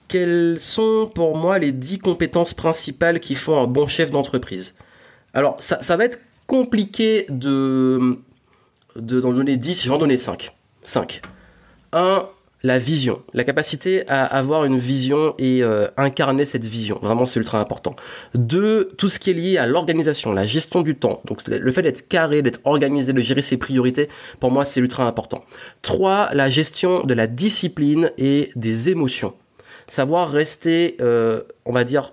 quelles 0.08 0.58
sont 0.58 1.10
pour 1.12 1.36
moi 1.36 1.58
les 1.58 1.72
10 1.72 1.98
compétences 1.98 2.54
principales 2.54 3.20
qui 3.20 3.34
font 3.34 3.60
un 3.60 3.66
bon 3.66 3.86
chef 3.86 4.10
d'entreprise? 4.10 4.74
Alors, 5.36 5.56
ça, 5.58 5.96
va 5.98 6.06
être 6.06 6.18
compliqué 6.46 7.26
de, 7.28 8.18
d'en 8.96 9.32
donner 9.32 9.58
10, 9.58 9.82
je 9.82 9.88
vais 9.90 9.94
en 9.94 9.98
donner 9.98 10.16
5. 10.16 10.50
5. 10.82 11.20
1. 11.92 12.26
La 12.62 12.78
vision, 12.78 13.22
la 13.34 13.44
capacité 13.44 14.08
à 14.08 14.24
avoir 14.24 14.64
une 14.64 14.78
vision 14.78 15.34
et 15.38 15.62
euh, 15.62 15.88
incarner 15.98 16.46
cette 16.46 16.64
vision. 16.64 16.98
Vraiment, 17.02 17.26
c'est 17.26 17.38
ultra 17.38 17.60
important. 17.60 17.94
2. 18.34 18.94
Tout 18.96 19.10
ce 19.10 19.18
qui 19.18 19.28
est 19.28 19.34
lié 19.34 19.58
à 19.58 19.66
l'organisation, 19.66 20.32
la 20.32 20.46
gestion 20.46 20.80
du 20.80 20.96
temps. 20.96 21.20
Donc, 21.26 21.46
le 21.46 21.70
fait 21.70 21.82
d'être 21.82 22.08
carré, 22.08 22.40
d'être 22.40 22.60
organisé, 22.64 23.12
de 23.12 23.20
gérer 23.20 23.42
ses 23.42 23.58
priorités, 23.58 24.08
pour 24.40 24.50
moi, 24.50 24.64
c'est 24.64 24.80
ultra 24.80 25.06
important. 25.06 25.44
3. 25.82 26.30
La 26.32 26.48
gestion 26.48 27.02
de 27.02 27.12
la 27.12 27.26
discipline 27.26 28.10
et 28.16 28.52
des 28.56 28.88
émotions 28.88 29.34
savoir 29.88 30.30
rester, 30.30 30.96
euh, 31.00 31.42
on 31.64 31.72
va 31.72 31.84
dire, 31.84 32.12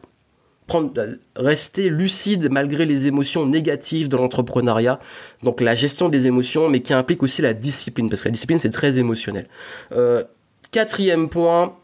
prendre, 0.68 1.18
rester 1.36 1.90
lucide 1.90 2.50
malgré 2.52 2.86
les 2.86 3.08
émotions 3.08 3.46
négatives 3.46 4.10
de 4.10 4.18
l'entrepreneuriat. 4.18 5.00
Donc 5.44 5.62
la 5.62 5.76
gestion 5.76 6.10
des 6.10 6.28
émotions, 6.28 6.70
mais 6.70 6.82
qui 6.82 6.94
implique 6.94 7.24
aussi 7.24 7.42
la 7.42 7.54
discipline, 7.54 8.10
parce 8.10 8.24
que 8.24 8.30
la 8.30 8.34
discipline 8.34 8.60
c'est 8.60 8.70
très 8.70 8.98
émotionnel. 8.98 9.48
Euh, 9.92 10.24
quatrième 10.72 11.30
point, 11.30 11.76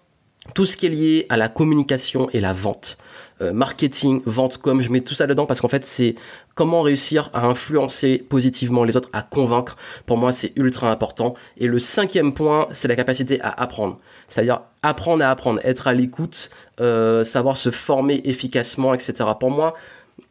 tout 0.53 0.65
ce 0.65 0.77
qui 0.77 0.85
est 0.85 0.89
lié 0.89 1.25
à 1.29 1.37
la 1.37 1.49
communication 1.49 2.29
et 2.31 2.39
la 2.39 2.53
vente. 2.53 2.97
Euh, 3.41 3.53
marketing, 3.53 4.21
vente, 4.25 4.57
comme 4.57 4.81
je 4.81 4.91
mets 4.91 5.01
tout 5.01 5.13
ça 5.13 5.25
dedans 5.25 5.45
parce 5.45 5.61
qu'en 5.61 5.69
fait 5.69 5.85
c'est 5.85 6.15
comment 6.55 6.81
réussir 6.81 7.29
à 7.33 7.45
influencer 7.45 8.17
positivement 8.17 8.83
les 8.83 8.97
autres, 8.97 9.09
à 9.13 9.21
convaincre. 9.21 9.77
Pour 10.05 10.17
moi 10.17 10.31
c'est 10.31 10.51
ultra 10.57 10.91
important. 10.91 11.35
Et 11.57 11.67
le 11.67 11.79
cinquième 11.79 12.33
point, 12.33 12.67
c'est 12.71 12.87
la 12.87 12.95
capacité 12.95 13.39
à 13.41 13.49
apprendre. 13.49 13.97
C'est-à-dire 14.27 14.61
apprendre 14.83 15.23
à 15.23 15.29
apprendre, 15.29 15.61
être 15.63 15.87
à 15.87 15.93
l'écoute, 15.93 16.49
euh, 16.81 17.23
savoir 17.23 17.55
se 17.55 17.71
former 17.71 18.21
efficacement, 18.25 18.93
etc. 18.93 19.13
Pour 19.39 19.51
moi, 19.51 19.75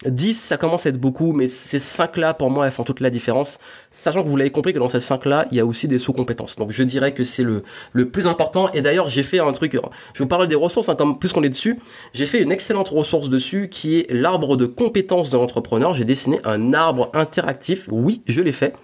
10, 0.05 0.39
ça 0.39 0.57
commence 0.57 0.87
à 0.87 0.91
être 0.91 1.01
beaucoup, 1.01 1.33
mais 1.33 1.49
ces 1.49 1.79
5-là, 1.79 2.35
pour 2.35 2.51
moi, 2.51 2.67
elles 2.67 2.73
font 2.73 2.85
toute 2.85 3.01
la 3.01 3.11
différence. 3.11 3.59
Sachant 3.91 4.23
que 4.23 4.29
vous 4.29 4.37
l'avez 4.37 4.51
compris 4.51 4.73
que 4.73 4.79
dans 4.79 4.89
ces 4.89 4.99
5-là, 4.99 5.49
il 5.51 5.57
y 5.57 5.61
a 5.61 5.67
aussi 5.67 5.89
des 5.89 5.99
sous-compétences. 5.99 6.57
Donc 6.57 6.73
je 6.73 6.83
dirais 6.83 7.13
que 7.13 7.25
c'est 7.25 7.43
le, 7.43 7.63
plus 8.11 8.27
important. 8.27 8.71
Et 8.73 8.83
d'ailleurs, 8.83 9.09
j'ai 9.09 9.23
fait 9.23 9.39
un 9.39 9.53
truc, 9.53 9.79
je 10.15 10.23
vous 10.23 10.29
parle 10.29 10.49
des 10.49 10.55
ressources, 10.55 10.89
hein, 10.89 10.97
plus 11.19 11.33
qu'on 11.33 11.43
est 11.43 11.49
dessus, 11.49 11.79
j'ai 12.13 12.27
fait 12.27 12.43
une 12.43 12.53
excellente 12.53 12.89
ressource 12.89 13.29
dessus 13.29 13.69
qui 13.69 13.99
est 13.99 14.13
l'arbre 14.13 14.57
de 14.57 14.67
compétences 14.67 15.31
de 15.31 15.37
l'entrepreneur. 15.37 15.95
J'ai 15.95 16.05
dessiné 16.05 16.41
un 16.45 16.73
arbre 16.75 17.11
interactif. 17.15 17.89
Oui, 17.91 18.23
je 18.27 18.41
l'ai 18.41 18.53
fait. 18.53 18.75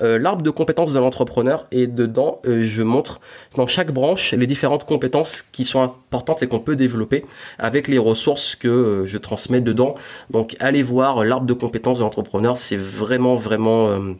Euh, 0.00 0.18
l'arbre 0.18 0.42
de 0.42 0.50
compétences 0.50 0.92
de 0.92 0.98
l'entrepreneur. 0.98 1.66
Et 1.70 1.86
dedans, 1.86 2.40
euh, 2.46 2.62
je 2.62 2.82
montre 2.82 3.20
dans 3.56 3.66
chaque 3.66 3.92
branche 3.92 4.32
les 4.32 4.46
différentes 4.46 4.84
compétences 4.84 5.42
qui 5.42 5.64
sont 5.64 5.82
importantes 5.82 6.42
et 6.42 6.46
qu'on 6.46 6.60
peut 6.60 6.76
développer 6.76 7.24
avec 7.58 7.88
les 7.88 7.98
ressources 7.98 8.56
que 8.56 8.68
euh, 8.68 9.06
je 9.06 9.18
transmets 9.18 9.60
dedans. 9.60 9.94
Donc 10.30 10.51
allez 10.60 10.82
voir 10.82 11.24
l'arbre 11.24 11.46
de 11.46 11.54
compétences 11.54 11.98
de 11.98 12.04
l'entrepreneur, 12.04 12.56
c'est 12.56 12.76
vraiment 12.76 13.36
vraiment 13.36 13.88
euh, 13.88 14.12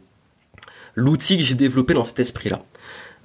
l'outil 0.95 1.37
que 1.37 1.43
j'ai 1.43 1.55
développé 1.55 1.93
dans 1.93 2.03
cet 2.03 2.19
esprit-là. 2.19 2.59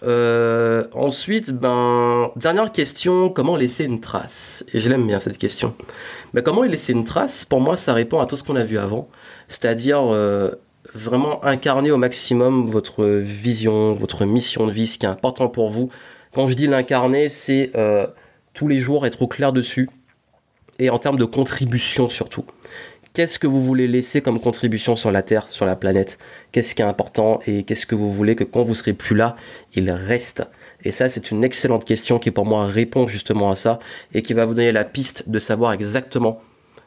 Euh, 0.04 0.84
ensuite, 0.92 1.52
ben, 1.52 2.30
dernière 2.36 2.70
question, 2.70 3.30
comment 3.30 3.56
laisser 3.56 3.84
une 3.84 4.00
trace? 4.00 4.64
Et 4.72 4.80
je 4.80 4.88
l'aime 4.88 5.06
bien 5.06 5.18
cette 5.18 5.38
question. 5.38 5.74
Ben, 6.34 6.42
comment 6.42 6.62
laisser 6.62 6.92
une 6.92 7.04
trace? 7.04 7.44
Pour 7.44 7.60
moi, 7.60 7.76
ça 7.76 7.94
répond 7.94 8.20
à 8.20 8.26
tout 8.26 8.36
ce 8.36 8.44
qu'on 8.44 8.56
a 8.56 8.64
vu 8.64 8.78
avant, 8.78 9.08
c'est-à-dire 9.48 10.00
euh, 10.12 10.52
vraiment 10.94 11.44
incarner 11.44 11.90
au 11.90 11.96
maximum 11.96 12.70
votre 12.70 13.04
vision, 13.04 13.92
votre 13.94 14.24
mission 14.24 14.66
de 14.66 14.72
vie, 14.72 14.86
ce 14.86 14.98
qui 14.98 15.06
est 15.06 15.08
important 15.08 15.48
pour 15.48 15.70
vous. 15.70 15.90
Quand 16.32 16.48
je 16.48 16.54
dis 16.54 16.68
l'incarner, 16.68 17.28
c'est 17.28 17.72
tous 18.54 18.68
les 18.68 18.78
jours 18.78 19.06
être 19.06 19.22
au 19.22 19.26
clair 19.26 19.52
dessus 19.52 19.88
et 20.78 20.90
en 20.90 20.98
termes 20.98 21.18
de 21.18 21.24
contribution 21.24 22.08
surtout 22.08 22.44
qu'est-ce 23.18 23.40
que 23.40 23.48
vous 23.48 23.60
voulez 23.60 23.88
laisser 23.88 24.20
comme 24.20 24.38
contribution 24.38 24.94
sur 24.94 25.10
la 25.10 25.22
Terre, 25.22 25.48
sur 25.50 25.66
la 25.66 25.74
planète? 25.74 26.20
Qu'est-ce 26.52 26.76
qui 26.76 26.82
est 26.82 26.84
important 26.84 27.40
et 27.48 27.64
qu'est-ce 27.64 27.84
que 27.84 27.96
vous 27.96 28.12
voulez 28.12 28.36
que 28.36 28.44
quand 28.44 28.62
vous 28.62 28.76
serez 28.76 28.92
plus 28.92 29.16
là, 29.16 29.34
il 29.74 29.90
reste? 29.90 30.44
Et 30.84 30.92
ça, 30.92 31.08
c'est 31.08 31.32
une 31.32 31.42
excellente 31.42 31.84
question 31.84 32.20
qui 32.20 32.30
pour 32.30 32.46
moi 32.46 32.66
répond 32.66 33.08
justement 33.08 33.50
à 33.50 33.56
ça 33.56 33.80
et 34.14 34.22
qui 34.22 34.34
va 34.34 34.46
vous 34.46 34.54
donner 34.54 34.70
la 34.70 34.84
piste 34.84 35.28
de 35.28 35.40
savoir 35.40 35.72
exactement 35.72 36.40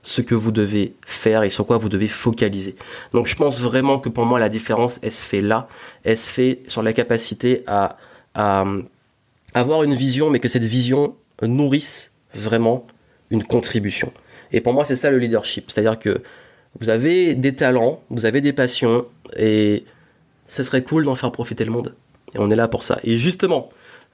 ce 0.03 0.21
que 0.21 0.33
vous 0.33 0.53
devez 0.53 0.95
faire 1.05 1.43
et 1.43 1.49
sur 1.49 1.67
quoi 1.67 1.77
vous 1.77 1.89
devez 1.89 2.07
focaliser. 2.07 2.77
Donc 3.11 3.27
je 3.27 3.35
pense 3.35 3.59
vraiment 3.59 3.99
que 3.99 4.07
pour 4.07 4.25
moi 4.25 4.39
la 4.39 4.47
différence, 4.47 5.01
elle 5.03 5.11
se 5.11 5.25
fait 5.25 5.41
là, 5.41 5.67
elle 6.05 6.17
se 6.17 6.29
fait 6.29 6.59
sur 6.67 6.81
la 6.81 6.93
capacité 6.93 7.63
à, 7.67 7.97
à 8.35 8.63
avoir 9.53 9.83
une 9.83 9.95
vision, 9.95 10.29
mais 10.29 10.39
que 10.39 10.47
cette 10.47 10.63
vision 10.63 11.13
nourrisse 11.41 12.13
vraiment 12.33 12.87
une 13.31 13.43
contribution. 13.43 14.13
Et 14.51 14.61
pour 14.61 14.73
moi, 14.73 14.85
c'est 14.85 14.95
ça 14.95 15.11
le 15.11 15.17
leadership. 15.17 15.71
C'est-à-dire 15.71 15.99
que 15.99 16.21
vous 16.79 16.89
avez 16.89 17.35
des 17.35 17.53
talents, 17.55 18.01
vous 18.09 18.25
avez 18.25 18.41
des 18.41 18.53
passions, 18.53 19.05
et 19.37 19.83
ce 20.47 20.63
serait 20.63 20.83
cool 20.83 21.05
d'en 21.05 21.15
faire 21.15 21.31
profiter 21.31 21.65
le 21.65 21.71
monde. 21.71 21.95
Et 22.35 22.39
on 22.39 22.49
est 22.49 22.55
là 22.55 22.67
pour 22.67 22.83
ça. 22.83 22.99
Et 23.03 23.17
justement, 23.17 23.69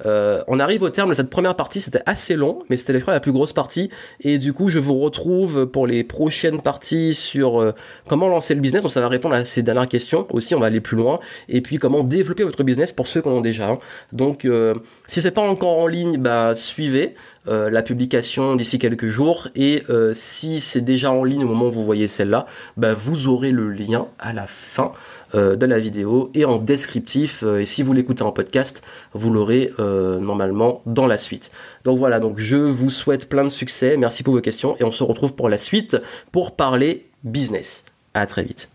euh, 0.06 0.43
on 0.48 0.60
arrive 0.60 0.84
au 0.84 0.89
terme 0.89 1.10
de 1.10 1.16
cette 1.16 1.30
première 1.30 1.56
partie, 1.56 1.82
c'était 1.82 2.04
assez 2.06 2.36
long, 2.36 2.60
mais 2.70 2.78
c'était 2.78 3.00
la 3.08 3.20
plus 3.20 3.32
grosse 3.32 3.54
partie. 3.54 3.89
Et 4.22 4.38
du 4.38 4.54
coup, 4.54 4.70
je 4.70 4.80
vous 4.80 5.00
retrouve 5.00 5.66
pour 5.66 5.88
les 5.88 6.04
prochaines 6.04 6.62
parties 6.62 7.16
sur 7.16 7.62
euh, 7.62 7.74
comment 8.08 8.28
lancer 8.28 8.54
le 8.54 8.62
business. 8.62 8.84
Donc 8.84 8.91
ça 8.91 9.02
va 9.02 9.08
répondre 9.08 9.36
à 9.36 9.45
ces 9.45 9.64
dernières 9.64 9.88
questions 9.88 10.28
aussi, 10.32 10.56
on 10.56 10.60
va 10.60 10.68
aller 10.68 10.82
plus 10.82 10.98
loin. 10.98 11.20
Et 11.50 11.62
puis 11.62 11.78
comment 11.78 12.04
développer 12.04 12.43
votre 12.43 12.64
business 12.64 12.93
pour 12.93 13.08
ceux 13.08 13.22
qui 13.22 13.28
en 13.28 13.34
ont 13.34 13.41
déjà. 13.41 13.78
Donc 14.14 14.45
euh, 14.45 14.76
si 15.08 15.22
c'est 15.22 15.32
pas 15.32 15.41
encore 15.41 15.78
en 15.78 15.88
ligne, 15.88 16.18
bah 16.18 16.54
suivez. 16.56 17.16
Euh, 17.48 17.70
la 17.70 17.82
publication 17.82 18.58
d'ici 18.58 18.78
quelques 18.78 19.08
jours 19.08 19.48
et 19.56 19.82
si 20.12 20.60
c'est 20.60 20.82
déjà 20.82 21.14
en 21.14 21.24
ligne 21.24 21.45
au 21.45 21.48
moment 21.48 21.68
où 21.68 21.72
vous 21.72 21.86
voyez 21.86 22.08
celle-là, 22.08 22.45
bah, 22.76 22.93
vous 22.93 23.30
aurez 23.30 23.52
le 23.52 23.70
lien 23.70 24.08
à 24.20 24.34
la 24.34 24.48
fin 24.48 24.91
de 25.34 25.66
la 25.66 25.80
vidéo 25.80 26.32
et 26.34 26.46
en 26.46 26.58
descriptif 26.58 27.44
et 27.44 27.66
si 27.66 27.84
vous 27.84 27.94
l'écoutez 27.94 28.24
en 28.24 28.32
podcast, 28.32 28.84
vous 29.14 29.32
l'aurez 29.32 29.72
normalement 29.80 30.82
dans 30.86 31.08
la 31.08 31.18
suite. 31.18 31.52
Donc 31.84 31.98
voilà, 31.98 32.20
donc 32.20 32.40
je 32.40 32.58
vous 32.58 32.90
souhaite 32.90 33.30
plein 33.30 33.44
de 33.44 33.50
succès, 33.50 33.98
merci 33.98 34.24
pour 34.24 34.34
vos 34.34 34.42
questions 34.42 34.76
et 34.80 34.84
on 34.84 34.92
se 34.92 35.04
retrouve 35.04 35.36
pour 35.36 35.50
la 35.50 35.58
suite 35.58 35.98
pour 36.32 36.56
parler 36.56 37.10
business. 37.24 37.86
À 38.14 38.26
très 38.26 38.44
vite. 38.44 38.70